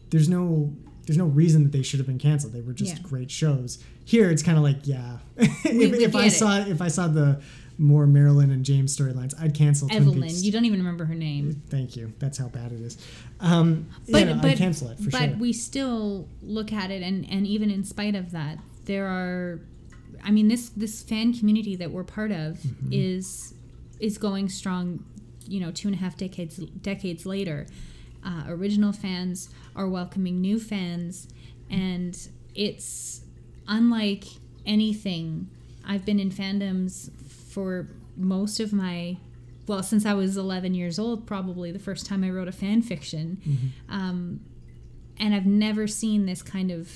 there's 0.09 0.27
no 0.27 0.73
there's 1.05 1.17
no 1.17 1.25
reason 1.25 1.63
that 1.63 1.71
they 1.71 1.81
should 1.83 1.99
have 1.99 2.07
been 2.07 2.19
canceled 2.19 2.53
they 2.53 2.61
were 2.61 2.73
just 2.73 2.95
Yeah. 2.97 3.01
great 3.03 3.31
shows 3.31 3.83
here 4.03 4.29
it's 4.29 4.43
kind 4.43 4.57
of 4.57 4.63
like 4.63 4.77
yeah 4.83 5.17
if, 5.37 5.63
we 5.91 6.03
if 6.05 6.15
i 6.15 6.25
it. 6.25 6.31
saw 6.31 6.57
if 6.59 6.81
i 6.81 6.87
saw 6.87 7.07
the 7.07 7.41
more 7.77 8.07
marilyn 8.07 8.51
and 8.51 8.63
james 8.63 8.95
storylines 8.97 9.33
i'd 9.41 9.53
cancel 9.53 9.87
Twin 9.89 10.01
evelyn 10.01 10.21
Peaks. 10.23 10.43
you 10.43 10.51
don't 10.51 10.65
even 10.65 10.79
remember 10.79 11.05
her 11.05 11.15
name 11.15 11.61
thank 11.69 11.95
you 11.95 12.13
that's 12.19 12.37
how 12.37 12.47
bad 12.47 12.71
it 12.71 12.79
is 12.81 12.97
um 13.41 13.87
but 14.09 14.23
know, 14.25 14.35
but 14.35 14.45
i'd 14.51 14.57
cancel 14.57 14.89
it 14.89 14.99
for 14.99 15.09
but 15.09 15.29
sure 15.29 15.37
we 15.37 15.51
still 15.51 16.27
look 16.41 16.71
at 16.71 16.89
it 16.91 17.01
and 17.03 17.25
and 17.29 17.45
even 17.45 17.69
in 17.69 17.83
spite 17.83 18.15
of 18.15 18.31
that 18.31 18.57
there 18.85 19.07
are 19.07 19.59
i 20.23 20.31
mean 20.31 20.47
this 20.47 20.69
this 20.69 21.03
fan 21.03 21.33
community 21.33 21.75
that 21.75 21.91
we're 21.91 22.03
part 22.03 22.31
of 22.31 22.57
Mm-hmm. 22.59 22.89
is 22.93 23.53
is 23.99 24.17
going 24.17 24.49
strong 24.49 25.03
you 25.47 25.59
know 25.59 25.71
two 25.71 25.87
and 25.89 25.95
a 25.95 25.99
half 25.99 26.15
decades 26.17 26.57
decades 26.57 27.25
later 27.25 27.67
uh, 28.25 28.43
original 28.47 28.91
fans 28.91 29.49
are 29.75 29.87
welcoming 29.87 30.41
new 30.41 30.59
fans 30.59 31.27
and 31.69 32.27
it's 32.53 33.21
unlike 33.67 34.25
anything. 34.65 35.49
I've 35.87 36.05
been 36.05 36.19
in 36.19 36.31
fandoms 36.31 37.11
for 37.53 37.87
most 38.17 38.59
of 38.59 38.71
my 38.73 39.17
well 39.67 39.83
since 39.83 40.05
i 40.05 40.13
was 40.13 40.37
11 40.37 40.73
years 40.73 40.97
old 40.97 41.27
probably 41.27 41.69
the 41.69 41.79
first 41.79 42.05
time 42.05 42.23
i 42.23 42.29
wrote 42.29 42.47
a 42.47 42.51
fan 42.51 42.81
fiction. 42.81 43.73
Um, 43.89 44.39
and 45.17 45.33
I've 45.33 45.45
never 45.45 45.87
seen 45.87 46.25
this 46.25 46.41
kind 46.41 46.71
of 46.71 46.89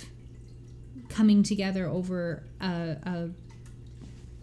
coming 1.09 1.41
together 1.43 1.87
over 1.87 2.43
a, 2.61 2.65
a, 2.67 3.29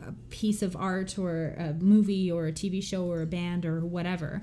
a 0.06 0.12
piece 0.30 0.62
of 0.62 0.76
art 0.76 1.18
or 1.18 1.54
a 1.58 1.74
movie 1.74 2.30
or 2.30 2.46
a 2.46 2.52
TV 2.52 2.82
show 2.82 3.04
or 3.04 3.22
a 3.22 3.26
band 3.26 3.64
or 3.66 3.80
whatever. 3.80 4.42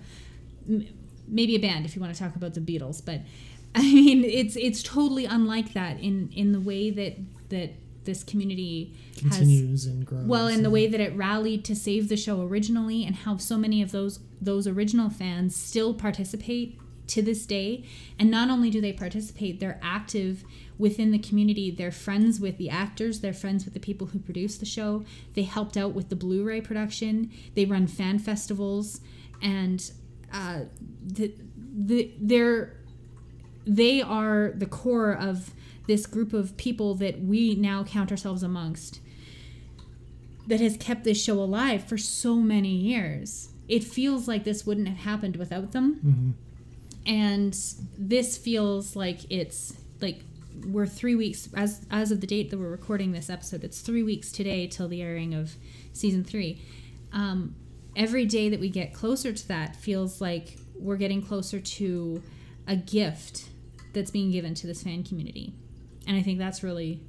Maybe 1.28 1.56
a 1.56 1.60
band 1.60 1.86
if 1.86 1.96
you 1.96 2.02
want 2.02 2.14
to 2.14 2.20
talk 2.20 2.36
about 2.36 2.54
the 2.54 2.62
Beatles, 2.62 3.04
but 3.04 3.22
I 3.76 3.82
mean 3.82 4.24
it's 4.24 4.56
it's 4.56 4.84
totally 4.84 5.26
unlike 5.26 5.74
that 5.74 6.00
in 6.00 6.30
in 6.34 6.52
the 6.52 6.60
way 6.60 6.90
that 6.92 7.18
that 7.50 7.72
this 8.06 8.24
community 8.24 8.94
has 9.24 9.38
continues 9.38 9.86
and 9.86 10.06
grows 10.06 10.26
well, 10.26 10.48
in 10.48 10.64
the 10.64 10.70
way 10.70 10.88
that 10.88 11.00
it 11.00 11.16
rallied 11.16 11.64
to 11.66 11.76
save 11.76 12.10
the 12.10 12.18
show 12.18 12.42
originally, 12.42 13.06
and 13.06 13.16
how 13.16 13.38
so 13.38 13.58
many 13.58 13.82
of 13.82 13.92
those 13.92 14.20
those 14.42 14.68
original 14.68 15.10
fans 15.10 15.56
still 15.56 15.94
participate 15.94 16.78
to 17.08 17.22
this 17.22 17.46
day. 17.46 17.84
And 18.18 18.32
not 18.32 18.50
only 18.50 18.70
do 18.70 18.82
they 18.82 18.94
participate, 18.94 19.60
they're 19.60 19.80
active 19.82 20.44
within 20.78 21.12
the 21.12 21.20
community. 21.20 21.70
They're 21.70 21.92
friends 21.92 22.40
with 22.40 22.58
the 22.58 22.70
actors. 22.70 23.20
They're 23.20 23.34
friends 23.34 23.66
with 23.66 23.74
the 23.74 23.80
people 23.80 24.08
who 24.08 24.20
produce 24.20 24.58
the 24.58 24.66
show. 24.66 25.06
They 25.34 25.44
helped 25.44 25.78
out 25.78 25.94
with 25.94 26.10
the 26.10 26.16
Blu-ray 26.16 26.62
production. 26.62 27.32
They 27.56 27.66
run 27.66 27.88
fan 27.88 28.20
festivals, 28.20 29.02
and 29.42 29.92
uh, 30.34 30.62
the, 31.06 31.34
the 31.76 32.12
they're 32.20 32.76
they 33.66 34.02
are 34.02 34.52
the 34.56 34.66
core 34.66 35.14
of 35.14 35.52
this 35.88 36.06
group 36.06 36.34
of 36.34 36.58
people 36.58 36.96
that 36.96 37.22
we 37.22 37.56
now 37.56 37.84
count 37.84 38.12
ourselves 38.12 38.44
amongst 38.44 39.00
that 40.48 40.60
has 40.60 40.76
kept 40.78 41.04
this 41.04 41.22
show 41.22 41.40
alive 41.40 41.84
for 41.84 41.98
so 41.98 42.36
many 42.36 42.76
years. 42.76 43.50
It 43.70 43.84
feels 43.84 44.28
like 44.28 44.44
this 44.44 44.66
wouldn't 44.66 44.90
have 44.90 44.98
happened 44.98 45.38
without 45.38 45.72
them. 45.72 46.00
Mhm. 46.06 46.34
And 47.06 47.58
this 47.98 48.38
feels 48.38 48.96
like 48.96 49.20
it's 49.30 49.74
like 50.02 50.24
we're 50.68 50.86
three 50.88 51.16
weeks 51.16 51.50
as 51.54 51.86
as 51.90 52.12
of 52.12 52.22
the 52.22 52.28
date 52.28 52.50
that 52.50 52.58
we're 52.58 52.70
recording 52.70 53.12
this 53.12 53.30
episode. 53.30 53.64
It's 53.64 53.82
three 53.82 54.04
weeks 54.04 54.32
today 54.32 54.68
till 54.68 54.88
the 54.88 55.02
airing 55.02 55.34
of 55.34 55.56
season 55.94 56.24
three. 56.24 56.62
Um, 57.12 57.56
every 57.96 58.26
day 58.26 58.50
that 58.50 58.60
we 58.60 58.70
get 58.70 58.94
closer 58.94 59.34
to 59.34 59.48
that 59.48 59.76
feels 59.76 60.20
like 60.22 60.58
we're 60.76 60.98
getting 60.98 61.22
closer 61.22 61.60
to 61.60 62.22
a 62.68 62.76
gift 62.76 63.50
that's 63.94 64.12
being 64.12 64.32
given 64.32 64.54
to 64.56 64.68
this 64.68 64.84
fan 64.84 65.04
community. 65.04 65.54
And 66.08 66.18
I 66.18 66.22
think 66.22 66.40
that's 66.40 66.64
really 66.64 67.02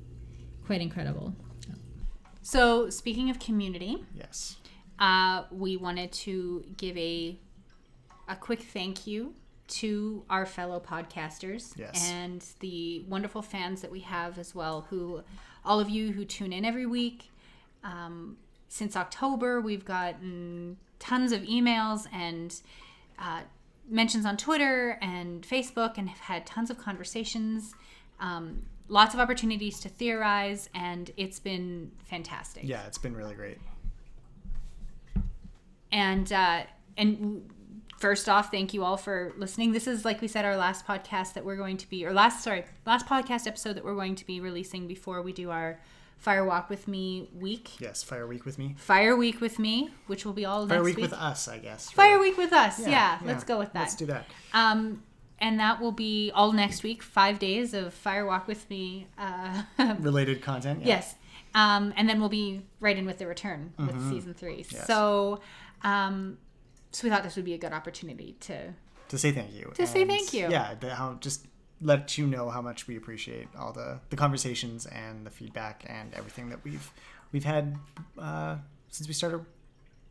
quite 0.66 0.80
incredible. 0.80 1.34
So, 2.42 2.90
speaking 2.90 3.30
of 3.30 3.38
community, 3.38 4.04
Yes. 4.14 4.56
uh, 4.98 5.44
we 5.50 5.76
wanted 5.76 6.12
to 6.12 6.64
give 6.76 6.96
a 6.96 7.38
a 8.28 8.36
quick 8.36 8.62
thank 8.62 9.06
you 9.06 9.34
to 9.66 10.24
our 10.30 10.46
fellow 10.46 10.80
podcasters 10.80 11.76
Yes. 11.76 12.08
and 12.10 12.42
the 12.60 13.04
wonderful 13.08 13.42
fans 13.42 13.82
that 13.82 13.90
we 13.90 14.00
have 14.00 14.38
as 14.38 14.54
well. 14.54 14.82
Who, 14.90 15.22
all 15.64 15.78
of 15.80 15.88
you 15.90 16.12
who 16.12 16.24
tune 16.24 16.52
in 16.52 16.64
every 16.64 16.86
week. 16.86 17.30
Um, 17.82 18.36
since 18.74 18.96
October, 18.96 19.60
we've 19.60 19.84
gotten 19.84 20.76
tons 20.98 21.30
of 21.30 21.42
emails 21.42 22.08
and 22.12 22.60
uh, 23.20 23.42
mentions 23.88 24.26
on 24.26 24.36
Twitter 24.36 24.98
and 25.00 25.46
Facebook, 25.46 25.96
and 25.96 26.08
have 26.08 26.18
had 26.18 26.44
tons 26.44 26.70
of 26.70 26.76
conversations. 26.78 27.72
Um, 28.18 28.62
lots 28.88 29.14
of 29.14 29.20
opportunities 29.20 29.78
to 29.78 29.88
theorize, 29.88 30.68
and 30.74 31.12
it's 31.16 31.38
been 31.38 31.92
fantastic 32.04 32.64
Yeah, 32.64 32.84
it's 32.88 32.98
been 32.98 33.14
really 33.14 33.34
great. 33.36 33.58
and 35.92 36.32
uh, 36.32 36.62
and 36.96 37.48
first 37.98 38.28
off 38.28 38.50
thank 38.50 38.74
you 38.74 38.82
all 38.82 38.96
for 38.96 39.32
listening 39.36 39.70
this 39.70 39.86
is 39.86 40.04
like 40.04 40.20
we 40.20 40.26
said 40.26 40.44
our 40.44 40.56
last 40.56 40.84
podcast 40.84 41.32
that 41.34 41.44
we're 41.44 41.56
going 41.56 41.76
to 41.76 41.88
be 41.88 42.04
or 42.04 42.12
last 42.12 42.42
sorry 42.42 42.64
last 42.84 43.06
podcast 43.06 43.46
episode 43.46 43.74
that 43.74 43.84
we're 43.84 43.94
going 43.94 44.16
to 44.16 44.26
be 44.26 44.40
releasing 44.40 44.88
before 44.88 45.22
we 45.22 45.32
do 45.32 45.50
our 45.50 45.78
fire 46.24 46.44
walk 46.44 46.70
with 46.70 46.88
me 46.88 47.28
week 47.46 47.66
Yes, 47.80 48.02
Fire 48.02 48.26
Week 48.26 48.44
with 48.46 48.56
me. 48.58 48.74
fire 48.78 49.14
week 49.24 49.40
with 49.40 49.58
me 49.58 49.90
which 50.06 50.24
will 50.24 50.32
be 50.32 50.44
all 50.50 50.66
Fire 50.66 50.78
next 50.78 50.86
Week 50.86 50.96
week 50.96 51.10
with 51.10 51.12
us, 51.30 51.48
I 51.48 51.58
guess. 51.58 51.90
fire 51.90 52.18
week 52.18 52.36
with 52.38 52.52
us 52.52 52.74
yeah, 52.96 53.18
let's 53.24 53.44
go 53.44 53.58
with 53.58 53.72
that 53.74 53.80
Let's 53.80 53.94
do 53.94 54.06
that. 54.06 54.24
um 54.54 55.02
and 55.38 55.58
that 55.60 55.80
will 55.82 55.92
be 55.92 56.30
all 56.34 56.52
next 56.52 56.82
week 56.82 57.02
five 57.02 57.38
days 57.38 57.74
of 57.74 57.92
fire 57.92 58.24
walk 58.24 58.46
with 58.48 58.68
me 58.70 59.06
uh 59.18 59.62
Related 60.00 60.40
content. 60.42 60.80
Yeah. 60.80 60.86
Yes. 60.96 61.14
Um, 61.56 61.92
and 61.96 62.08
then 62.08 62.18
we'll 62.20 62.28
be 62.44 62.62
right 62.80 62.96
in 63.00 63.06
with 63.06 63.18
the 63.18 63.26
return 63.28 63.72
with 63.78 63.94
season 64.10 64.34
three. 64.34 64.62
Mm-hmm. 64.62 64.74
Yes. 64.76 64.86
So, 64.88 65.40
um, 65.82 66.38
so 66.90 67.04
we 67.04 67.10
thought 67.10 67.22
this 67.22 67.36
would 67.36 67.44
be 67.44 67.54
a 67.54 67.58
good 67.58 67.72
opportunity 67.72 68.34
to. 68.40 68.74
To 69.10 69.18
say 69.18 69.30
thank 69.30 69.52
you. 69.52 69.70
To 69.74 69.86
say 69.86 70.04
thank 70.04 70.32
you. 70.34 70.48
Yeah, 70.50 70.74
the, 70.80 70.92
how 70.94 71.14
just 71.20 71.46
let 71.84 72.18
you 72.18 72.26
know 72.26 72.48
how 72.48 72.62
much 72.62 72.88
we 72.88 72.96
appreciate 72.96 73.48
all 73.56 73.72
the 73.72 74.00
the 74.10 74.16
conversations 74.16 74.86
and 74.86 75.24
the 75.24 75.30
feedback 75.30 75.84
and 75.86 76.12
everything 76.14 76.48
that 76.48 76.64
we've 76.64 76.90
we've 77.30 77.44
had 77.44 77.76
uh, 78.18 78.56
since 78.90 79.06
we 79.06 79.14
started 79.14 79.44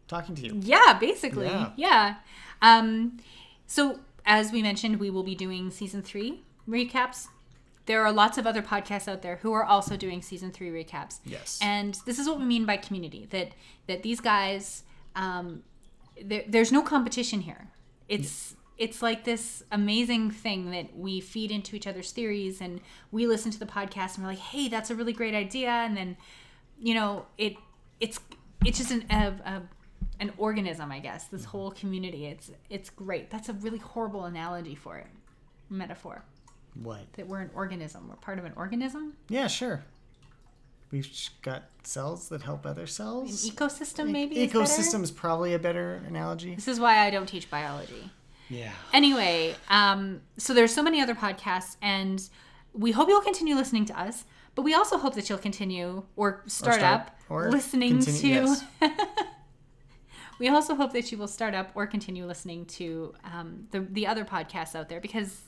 talking 0.07 0.35
to 0.35 0.41
you. 0.41 0.59
Yeah, 0.61 0.97
basically. 0.99 1.47
Yeah. 1.47 1.71
Yeah. 1.75 2.15
Um, 2.61 3.17
so 3.65 3.99
as 4.25 4.51
we 4.51 4.61
mentioned, 4.61 4.99
we 4.99 5.09
will 5.09 5.23
be 5.23 5.35
doing 5.35 5.71
season 5.71 6.01
three 6.01 6.43
recaps. 6.69 7.27
There 7.85 8.05
are 8.05 8.13
lots 8.13 8.37
of 8.37 8.47
other 8.47 8.61
podcasts 8.61 9.09
out 9.09 9.21
there 9.21 9.37
who 9.37 9.51
are 9.51 9.65
also 9.65 9.97
doing 9.97 10.21
season 10.21 10.51
three 10.51 10.69
recaps. 10.69 11.19
Yes. 11.25 11.59
And 11.61 11.97
this 12.05 12.19
is 12.19 12.27
what 12.27 12.39
we 12.39 12.45
mean 12.45 12.65
by 12.65 12.77
community 12.77 13.27
that 13.31 13.53
that 13.87 14.03
these 14.03 14.21
guys, 14.21 14.83
um, 15.15 15.63
there, 16.21 16.43
there's 16.47 16.71
no 16.71 16.81
competition 16.81 17.41
here. 17.41 17.67
It's 18.07 18.55
it's 18.83 19.01
like 19.01 19.23
this 19.23 19.63
amazing 19.71 20.29
thing 20.31 20.71
that 20.71 20.87
we 20.97 21.21
feed 21.21 21.51
into 21.51 21.75
each 21.77 21.87
other's 21.87 22.11
theories, 22.11 22.59
and 22.59 22.81
we 23.11 23.25
listen 23.27 23.49
to 23.51 23.59
the 23.59 23.65
podcast, 23.65 24.15
and 24.15 24.23
we're 24.25 24.31
like, 24.31 24.39
hey, 24.39 24.67
that's 24.67 24.89
a 24.89 24.95
really 24.95 25.13
great 25.13 25.33
idea, 25.33 25.69
and 25.69 25.95
then, 25.95 26.17
you 26.79 26.93
know, 26.93 27.25
it 27.37 27.53
it's 28.01 28.19
it's 28.65 28.77
just 28.77 28.91
an 28.91 29.05
a, 29.09 29.33
a, 29.45 29.61
an 30.19 30.33
organism, 30.37 30.91
I 30.91 30.99
guess. 30.99 31.25
This 31.25 31.45
whole 31.45 31.71
community, 31.71 32.25
it's 32.25 32.51
it's 32.69 32.89
great. 32.89 33.29
That's 33.29 33.47
a 33.47 33.53
really 33.53 33.79
horrible 33.79 34.25
analogy 34.25 34.75
for 34.75 34.97
it, 34.97 35.07
metaphor 35.69 36.25
What? 36.75 37.13
that 37.13 37.27
we're 37.27 37.39
an 37.41 37.51
organism. 37.55 38.09
We're 38.09 38.15
part 38.17 38.37
of 38.39 38.45
an 38.45 38.53
organism, 38.57 39.13
Yeah, 39.29 39.47
sure. 39.47 39.83
We've 40.91 41.09
got 41.41 41.63
cells 41.83 42.29
that 42.29 42.43
help 42.43 42.67
other 42.67 42.85
cells. 42.85 43.45
an 43.45 43.51
ecosystem, 43.51 44.11
maybe. 44.11 44.45
better? 44.45 44.59
Ecosystem 44.59 45.01
is 45.01 45.09
probably 45.09 45.55
a 45.55 45.59
better 45.59 46.03
analogy. 46.07 46.53
This 46.53 46.67
is 46.67 46.79
why 46.79 46.99
I 46.99 47.09
don't 47.09 47.25
teach 47.25 47.49
biology. 47.49 48.11
Yeah. 48.53 48.71
Anyway, 48.93 49.55
um, 49.69 50.21
so 50.37 50.53
there's 50.53 50.73
so 50.73 50.83
many 50.83 51.01
other 51.01 51.15
podcasts, 51.15 51.77
and 51.81 52.21
we 52.73 52.91
hope 52.91 53.09
you'll 53.09 53.21
continue 53.21 53.55
listening 53.55 53.85
to 53.85 53.99
us. 53.99 54.25
But 54.55 54.61
we 54.61 54.73
also 54.75 54.97
hope 54.97 55.15
that 55.15 55.29
you'll 55.29 55.39
continue 55.39 56.03
or 56.15 56.43
start, 56.45 56.75
start- 56.75 57.01
up 57.01 57.19
or 57.29 57.49
listening 57.49 58.03
continue- 58.03 58.55
to. 58.55 58.63
yes. 58.81 58.91
we 60.39 60.47
also 60.47 60.75
hope 60.75 60.93
that 60.93 61.11
you 61.11 61.17
will 61.17 61.27
start 61.27 61.55
up 61.55 61.71
or 61.75 61.87
continue 61.87 62.25
listening 62.25 62.65
to 62.65 63.13
um, 63.23 63.67
the 63.71 63.79
the 63.79 64.05
other 64.05 64.25
podcasts 64.25 64.75
out 64.75 64.89
there 64.89 65.01
because 65.01 65.41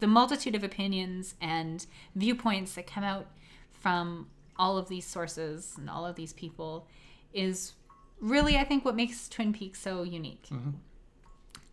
the 0.00 0.06
multitude 0.06 0.54
of 0.54 0.64
opinions 0.64 1.34
and 1.40 1.86
viewpoints 2.14 2.74
that 2.74 2.86
come 2.86 3.04
out 3.04 3.26
from 3.72 4.26
all 4.58 4.78
of 4.78 4.88
these 4.88 5.06
sources 5.06 5.74
and 5.78 5.88
all 5.90 6.06
of 6.06 6.16
these 6.16 6.32
people 6.32 6.86
is 7.32 7.72
really, 8.20 8.56
I 8.56 8.64
think, 8.64 8.84
what 8.84 8.96
makes 8.96 9.28
Twin 9.28 9.52
Peaks 9.52 9.80
so 9.80 10.02
unique. 10.02 10.48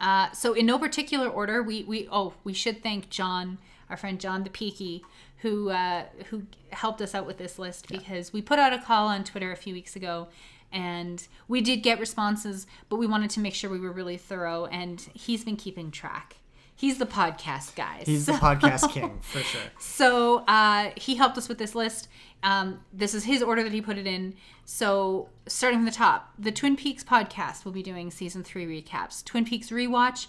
Uh, 0.04 0.30
so, 0.34 0.54
in 0.54 0.66
no 0.66 0.78
particular 0.78 1.30
order, 1.30 1.64
we 1.64 1.84
we 1.86 2.10
oh 2.12 2.34
we 2.44 2.52
should 2.52 2.84
thank 2.84 3.10
John, 3.10 3.58
our 3.90 3.96
friend 3.96 4.20
John 4.20 4.44
the 4.44 4.50
Peaky, 4.50 5.02
who 5.38 5.70
uh, 5.70 6.04
who 6.26 6.44
helped 6.72 7.02
us 7.02 7.16
out 7.16 7.26
with 7.26 7.38
this 7.38 7.58
list 7.58 7.88
because 7.88 8.34
we 8.34 8.42
put 8.42 8.60
out 8.60 8.74
a 8.74 8.80
call 8.80 9.08
on 9.08 9.24
Twitter 9.24 9.54
a 9.54 9.56
few 9.56 9.74
weeks 9.74 9.96
ago, 9.96 10.28
and 10.74 11.26
we 11.48 11.62
did 11.62 11.78
get 11.78 12.02
responses, 12.02 12.68
but 12.90 12.98
we 12.98 13.08
wanted 13.08 13.30
to 13.30 13.40
make 13.40 13.56
sure 13.56 13.70
we 13.70 13.80
were 13.80 13.94
really 13.94 14.18
thorough, 14.18 14.66
and 14.66 15.08
he's 15.14 15.46
been 15.46 15.56
keeping 15.56 15.90
track. 15.90 16.36
He's 16.76 16.98
the 16.98 17.06
podcast 17.06 17.76
guy. 17.76 18.04
He's 18.06 18.26
the 18.26 18.34
podcast 18.34 18.90
king 18.92 19.20
for 19.22 19.40
sure. 19.40 19.62
So 19.80 20.44
uh, 20.50 20.90
he 20.98 21.16
helped 21.16 21.38
us 21.38 21.48
with 21.48 21.60
this 21.60 21.76
list. 21.76 22.10
Um, 22.44 22.82
this 22.92 23.14
is 23.14 23.24
his 23.24 23.42
order 23.42 23.64
that 23.64 23.72
he 23.72 23.82
put 23.82 23.98
it 23.98 24.06
in. 24.06 24.36
So 24.66 25.30
starting 25.48 25.80
from 25.80 25.86
the 25.86 25.92
top, 25.92 26.34
the 26.38 26.52
Twin 26.52 26.76
Peaks 26.76 27.04
podcast 27.04 27.64
will 27.64 27.72
be 27.72 27.82
doing 27.82 28.12
season 28.12 28.44
three 28.44 28.66
recaps. 28.66 29.24
Twin 29.24 29.46
Peaks 29.46 29.70
rewatch, 29.70 30.28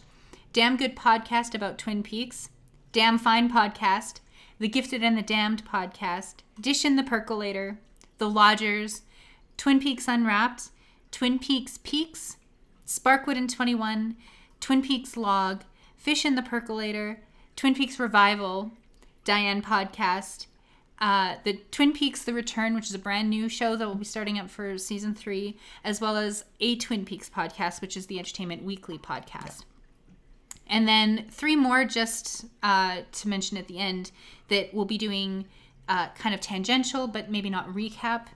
damn 0.52 0.76
good 0.76 0.94
podcast 0.94 1.54
about 1.54 1.78
Twin 1.78 2.02
Peaks, 2.02 2.50
damn 2.92 3.18
fine 3.18 3.50
podcast, 3.50 4.20
the 4.58 4.68
Gifted 4.68 5.02
and 5.02 5.18
the 5.18 5.22
Damned 5.22 5.64
podcast, 5.66 6.36
Dishin' 6.60 6.96
the 6.96 7.02
Percolator, 7.02 7.80
The 8.18 8.30
Lodgers, 8.30 9.02
Twin 9.56 9.80
Peaks 9.80 10.06
Unwrapped, 10.06 10.70
Twin 11.10 11.38
Peaks 11.40 11.78
Peeks, 11.78 12.36
Sparkwood 12.86 13.36
and 13.36 13.50
21, 13.50 14.16
Twin 14.60 14.82
Peaks 14.82 15.16
Log, 15.16 15.62
Fish 15.96 16.24
in 16.24 16.36
the 16.36 16.42
Percolator, 16.42 17.20
Twin 17.56 17.74
Peaks 17.74 17.98
Revival, 17.98 18.72
Diane 19.24 19.62
Podcast, 19.62 20.46
uh, 21.00 21.36
the 21.44 21.60
Twin 21.70 21.92
Peaks 21.92 22.22
The 22.22 22.32
Return, 22.32 22.74
which 22.74 22.86
is 22.86 22.94
a 22.94 22.98
brand 22.98 23.28
new 23.30 23.48
show 23.48 23.76
that 23.76 23.86
will 23.86 23.94
be 23.94 24.04
starting 24.04 24.38
up 24.38 24.48
for 24.48 24.78
season 24.78 25.14
three, 25.14 25.58
as 25.82 26.00
well 26.00 26.16
as 26.16 26.44
a 26.60 26.76
Twin 26.76 27.04
Peaks 27.04 27.28
podcast, 27.28 27.80
which 27.80 27.96
is 27.96 28.06
the 28.06 28.18
Entertainment 28.18 28.62
Weekly 28.62 28.98
podcast. 28.98 29.64
And 30.66 30.88
then 30.88 31.26
three 31.30 31.56
more, 31.56 31.84
just 31.84 32.46
uh, 32.62 33.00
to 33.10 33.28
mention 33.28 33.58
at 33.58 33.68
the 33.68 33.78
end, 33.78 34.12
that 34.48 34.72
we'll 34.72 34.84
be 34.84 34.98
doing 34.98 35.46
uh, 35.88 36.08
kind 36.10 36.34
of 36.34 36.40
tangential, 36.40 37.06
but 37.06 37.30
maybe 37.30 37.50
not 37.50 37.68
recap 37.68 38.28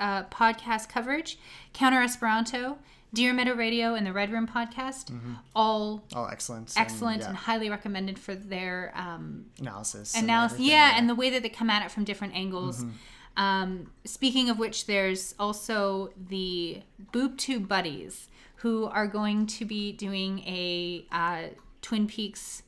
uh, 0.00 0.24
podcast 0.24 0.88
coverage. 0.88 1.38
Counter 1.72 2.02
Esperanto, 2.02 2.78
Deer 3.16 3.32
Meadow 3.32 3.54
Radio, 3.54 3.94
and 3.94 4.06
the 4.06 4.12
Red 4.12 4.30
Room 4.30 4.46
podcast, 4.46 5.10
all 5.54 6.04
All 6.14 6.28
excellent. 6.28 6.74
and, 6.76 6.86
excellent 6.86 7.22
yeah, 7.22 7.28
and 7.28 7.36
highly 7.36 7.70
recommended 7.70 8.18
for 8.18 8.34
their 8.34 8.92
um, 8.94 9.46
analysis. 9.58 10.14
analysis. 10.14 10.56
everything, 10.56 10.70
Yeah, 10.70 10.98
and 10.98 11.08
the 11.08 11.14
way 11.14 11.30
that 11.30 11.42
they 11.42 11.48
come 11.48 11.70
at 11.70 11.82
it 11.82 11.90
from 11.90 12.04
different 12.04 12.34
angles. 12.34 12.84
Mm-hmm. 12.84 13.42
Um, 13.42 13.90
speaking 14.04 14.50
of 14.50 14.58
which, 14.58 14.84
there's 14.84 15.34
also 15.38 16.10
the 16.28 16.82
Boob 17.10 17.38
Tube 17.38 17.66
Buddies 17.66 18.28
who 18.56 18.84
are 18.84 19.06
going 19.06 19.46
to 19.46 19.64
be 19.64 19.92
doing 19.92 20.40
a 20.40 21.06
uh, 21.10 21.54
Twin 21.80 22.06
Peaks. 22.06 22.64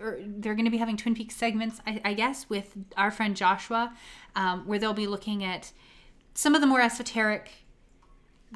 Or 0.00 0.18
they're 0.20 0.56
going 0.56 0.64
to 0.64 0.72
be 0.72 0.78
having 0.78 0.96
Twin 0.96 1.14
Peaks 1.14 1.36
segments, 1.36 1.80
I, 1.86 2.00
I 2.04 2.14
guess, 2.14 2.50
with 2.50 2.76
our 2.96 3.12
friend 3.12 3.36
Joshua, 3.36 3.94
um, 4.34 4.66
where 4.66 4.80
they'll 4.80 4.92
be 4.92 5.06
looking 5.06 5.44
at 5.44 5.70
some 6.34 6.56
of 6.56 6.60
the 6.60 6.66
more 6.66 6.80
esoteric, 6.80 7.63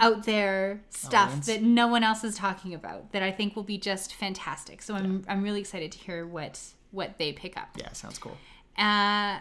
out 0.01 0.24
there 0.24 0.82
stuff 0.90 1.26
Elements. 1.26 1.46
that 1.49 1.62
no 1.62 1.86
one 1.88 2.03
else 2.05 2.24
is 2.24 2.36
talking 2.36 2.74
about. 2.74 3.12
That 3.12 3.22
I 3.22 3.30
think 3.30 3.57
will 3.57 3.62
be 3.62 3.78
just 3.78 4.14
fantastic. 4.14 4.82
So 4.82 4.94
I'm 4.94 5.24
I'm 5.28 5.42
really 5.42 5.61
excited 5.61 5.92
to 5.92 5.99
hear 5.99 6.26
what 6.26 6.61
what 6.90 7.18
they 7.18 7.32
pick 7.32 7.57
up. 7.57 7.68
yeah, 7.76 7.92
sounds 7.92 8.18
cool. 8.18 8.36
Uh, 8.76 9.38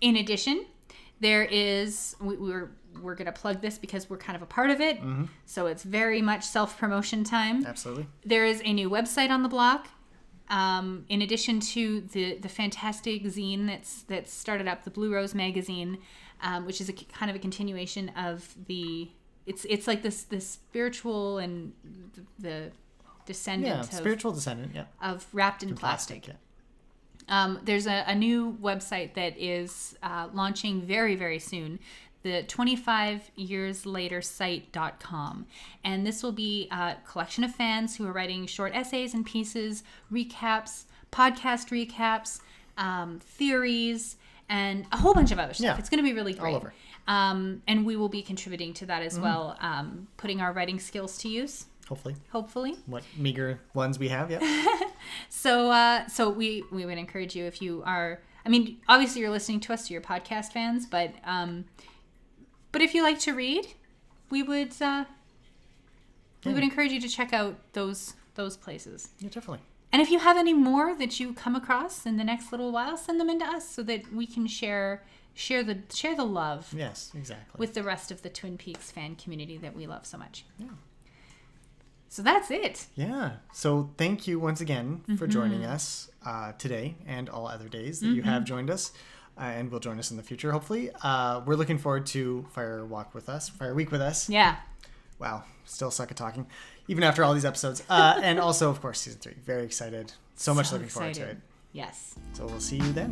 in 0.00 0.16
addition, 0.16 0.66
there 1.20 1.44
is 1.44 2.16
we, 2.20 2.36
we're 2.36 2.70
we're 3.00 3.14
gonna 3.14 3.32
plug 3.32 3.60
this 3.60 3.78
because 3.78 4.08
we're 4.08 4.16
kind 4.18 4.36
of 4.36 4.42
a 4.42 4.46
part 4.46 4.70
of 4.70 4.80
it. 4.80 4.98
So 5.46 5.66
it's 5.66 5.82
very 5.82 6.22
much 6.22 6.44
self 6.44 6.78
promotion 6.78 7.24
time. 7.24 7.64
Absolutely. 7.66 8.06
There 8.24 8.44
is 8.44 8.60
a 8.64 8.72
new 8.72 8.88
website 8.90 9.30
on 9.30 9.42
the 9.42 9.48
block. 9.48 9.88
Um, 10.50 11.06
in 11.08 11.22
addition 11.22 11.58
to 11.60 12.02
the 12.12 12.36
the 12.38 12.48
fantastic 12.48 13.24
zine 13.24 13.66
that's 13.66 14.02
that's 14.02 14.32
started 14.32 14.68
up, 14.68 14.84
the 14.84 14.90
Blue 14.90 15.12
Rose 15.12 15.34
magazine, 15.34 15.98
um, 16.42 16.66
which 16.66 16.80
is 16.80 16.88
a 16.90 16.92
kind 16.92 17.30
of 17.30 17.36
a 17.36 17.38
continuation 17.38 18.10
of 18.10 18.54
the 18.66 19.08
it's 19.46 19.64
it's 19.66 19.86
like 19.86 20.02
this 20.02 20.24
this 20.24 20.48
spiritual 20.48 21.38
and 21.38 21.72
the, 22.38 22.70
descendant 23.26 23.74
Yeah, 23.74 23.80
of, 23.80 23.92
spiritual 23.92 24.32
descendant. 24.32 24.72
Yeah. 24.74 24.84
of 25.00 25.26
wrapped 25.32 25.62
in, 25.62 25.74
plastic. 25.74 26.28
Yeah. 26.28 26.34
Um, 27.28 27.60
there's 27.64 27.86
a, 27.86 28.04
a 28.06 28.14
new 28.14 28.58
website 28.60 29.14
that 29.14 29.38
is 29.38 29.96
uh, 30.02 30.28
launching 30.34 30.82
very, 30.82 31.16
very 31.16 31.38
soon. 31.38 31.78
The 32.22 32.42
25 32.42 33.30
years 33.36 33.84
later 33.84 34.22
site.com. 34.22 35.46
And 35.84 36.06
this 36.06 36.22
will 36.22 36.32
be 36.32 36.68
a 36.70 36.96
collection 37.06 37.44
of 37.44 37.54
fans 37.54 37.96
who 37.96 38.06
are 38.06 38.12
writing 38.12 38.46
short 38.46 38.74
essays 38.74 39.12
and 39.14 39.26
pieces, 39.26 39.82
recaps, 40.12 40.84
podcast 41.12 41.70
recaps, 41.70 42.40
um, 42.78 43.20
theories, 43.20 44.16
and 44.48 44.86
a 44.92 44.96
whole 44.96 45.14
bunch 45.14 45.32
of 45.32 45.38
other 45.38 45.54
stuff. 45.54 45.64
Yeah. 45.64 45.78
It's 45.78 45.88
going 45.88 46.02
to 46.02 46.08
be 46.08 46.14
really 46.14 46.34
great. 46.34 46.54
over. 46.54 46.72
Um, 47.06 47.62
and 47.68 47.84
we 47.84 47.96
will 47.96 48.08
be 48.08 48.22
contributing 48.22 48.72
to 48.74 48.86
that 48.86 49.02
as 49.02 49.18
well, 49.20 49.56
um, 49.60 50.08
putting 50.16 50.40
our 50.40 50.52
writing 50.52 50.78
skills 50.78 51.18
to 51.18 51.28
use, 51.28 51.66
Hopefully, 51.88 52.16
hopefully. 52.32 52.76
what 52.86 53.02
meager 53.18 53.60
ones 53.74 53.98
we 53.98 54.08
have. 54.08 54.30
Yeah. 54.30 54.40
So, 55.28 55.70
uh, 55.70 56.06
so 56.06 56.30
we 56.30 56.64
we 56.72 56.86
would 56.86 56.96
encourage 56.96 57.36
you 57.36 57.44
if 57.44 57.60
you 57.60 57.82
are. 57.84 58.22
I 58.46 58.48
mean, 58.48 58.78
obviously 58.88 59.20
you're 59.20 59.30
listening 59.30 59.60
to 59.60 59.72
us, 59.74 59.86
to 59.88 59.92
your 59.92 60.00
podcast 60.00 60.52
fans, 60.52 60.86
but 60.86 61.12
um, 61.24 61.66
but 62.72 62.80
if 62.80 62.94
you 62.94 63.02
like 63.02 63.18
to 63.20 63.34
read, 63.34 63.66
we 64.30 64.42
would 64.42 64.72
uh, 64.80 65.04
we 66.44 66.54
would 66.54 66.62
encourage 66.62 66.90
you 66.90 67.00
to 67.02 67.08
check 67.08 67.34
out 67.34 67.56
those 67.74 68.14
those 68.34 68.56
places. 68.56 69.10
yeah, 69.20 69.28
definitely. 69.28 69.60
And 69.92 70.00
if 70.02 70.10
you 70.10 70.18
have 70.18 70.36
any 70.36 70.54
more 70.54 70.94
that 70.96 71.20
you 71.20 71.34
come 71.34 71.54
across 71.54 72.04
in 72.06 72.16
the 72.16 72.24
next 72.24 72.50
little 72.50 72.72
while, 72.72 72.96
send 72.96 73.20
them 73.20 73.28
into 73.30 73.44
us 73.44 73.68
so 73.68 73.82
that 73.84 74.12
we 74.12 74.26
can 74.26 74.46
share 74.46 75.04
share 75.34 75.62
the 75.64 75.78
share 75.92 76.14
the 76.16 76.24
love 76.24 76.72
Yes, 76.76 77.10
exactly. 77.14 77.58
with 77.58 77.74
the 77.74 77.82
rest 77.82 78.10
of 78.10 78.22
the 78.22 78.28
Twin 78.30 78.56
Peaks 78.56 78.90
fan 78.90 79.16
community 79.16 79.56
that 79.58 79.74
we 79.76 79.86
love 79.86 80.06
so 80.06 80.16
much. 80.18 80.44
Yeah. 80.58 80.68
So 82.08 82.22
that's 82.22 82.50
it. 82.50 82.86
Yeah. 82.94 83.32
So 83.52 83.90
thank 83.98 84.26
you 84.28 84.38
once 84.38 84.60
again 84.60 85.02
for 85.06 85.12
Mm-hmm. 85.12 85.30
joining 85.30 85.64
us 85.64 86.10
uh, 86.24 86.52
today 86.52 86.94
and 87.06 87.28
all 87.28 87.48
other 87.48 87.68
days 87.68 88.00
that 88.00 88.06
you 88.08 88.22
Mm-hmm. 88.22 88.30
have 88.30 88.44
joined 88.44 88.70
us. 88.70 88.92
Uh, 89.36 89.40
and 89.46 89.72
will 89.72 89.80
join 89.80 89.98
us 89.98 90.12
in 90.12 90.16
the 90.16 90.22
future, 90.22 90.52
hopefully. 90.52 90.90
Uh, 91.02 91.40
we're 91.44 91.56
looking 91.56 91.76
forward 91.76 92.06
to 92.06 92.46
Fire 92.52 92.84
Walk 92.86 93.12
with 93.16 93.28
us, 93.28 93.48
Fire 93.48 93.74
Week 93.74 93.90
with 93.90 94.00
us. 94.00 94.28
Yeah. 94.30 94.54
Wow, 95.18 95.42
still 95.64 95.90
suck 95.90 96.12
at 96.12 96.16
talking, 96.16 96.46
even 96.86 97.02
after 97.02 97.24
all 97.24 97.34
these 97.34 97.44
episodes. 97.44 97.82
Uh, 97.90 98.20
and 98.22 98.38
also, 98.38 98.70
of 98.70 98.80
course, 98.80 99.00
season 99.00 99.18
three. 99.18 99.34
Very 99.44 99.64
excited. 99.64 100.12
So 100.36 100.54
much 100.54 100.68
So 100.68 100.76
looking 100.76 100.88
forward 100.88 101.14
to 101.14 101.22
it. 101.30 101.38
Yes. 101.72 102.14
So 102.34 102.46
we'll 102.46 102.60
see 102.60 102.76
you 102.76 102.92
then. 102.92 103.10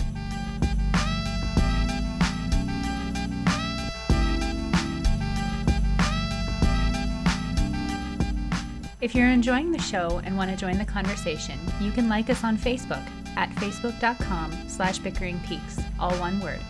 If 9.02 9.16
you're 9.16 9.26
enjoying 9.26 9.72
the 9.72 9.80
show 9.80 10.20
and 10.22 10.36
want 10.36 10.52
to 10.52 10.56
join 10.56 10.78
the 10.78 10.84
conversation, 10.84 11.58
you 11.80 11.90
can 11.90 12.08
like 12.08 12.30
us 12.30 12.44
on 12.44 12.56
Facebook 12.56 13.04
at 13.36 13.50
facebook.com 13.56 14.52
slash 14.68 14.98
bickering 14.98 15.40
peaks, 15.40 15.80
all 15.98 16.14
one 16.18 16.38
word. 16.38 16.60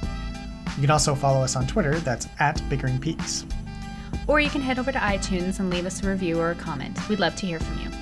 You 0.76 0.80
can 0.80 0.90
also 0.90 1.14
follow 1.14 1.44
us 1.44 1.56
on 1.56 1.66
Twitter. 1.66 1.98
That's 1.98 2.28
at 2.38 2.66
Bickering 2.70 2.98
Peaks. 2.98 3.44
Or 4.26 4.40
you 4.40 4.48
can 4.48 4.62
head 4.62 4.78
over 4.78 4.90
to 4.90 4.98
iTunes 4.98 5.60
and 5.60 5.68
leave 5.68 5.84
us 5.84 6.02
a 6.02 6.08
review 6.08 6.40
or 6.40 6.52
a 6.52 6.54
comment. 6.54 7.06
We'd 7.06 7.20
love 7.20 7.36
to 7.36 7.46
hear 7.46 7.60
from 7.60 7.78
you. 7.80 8.01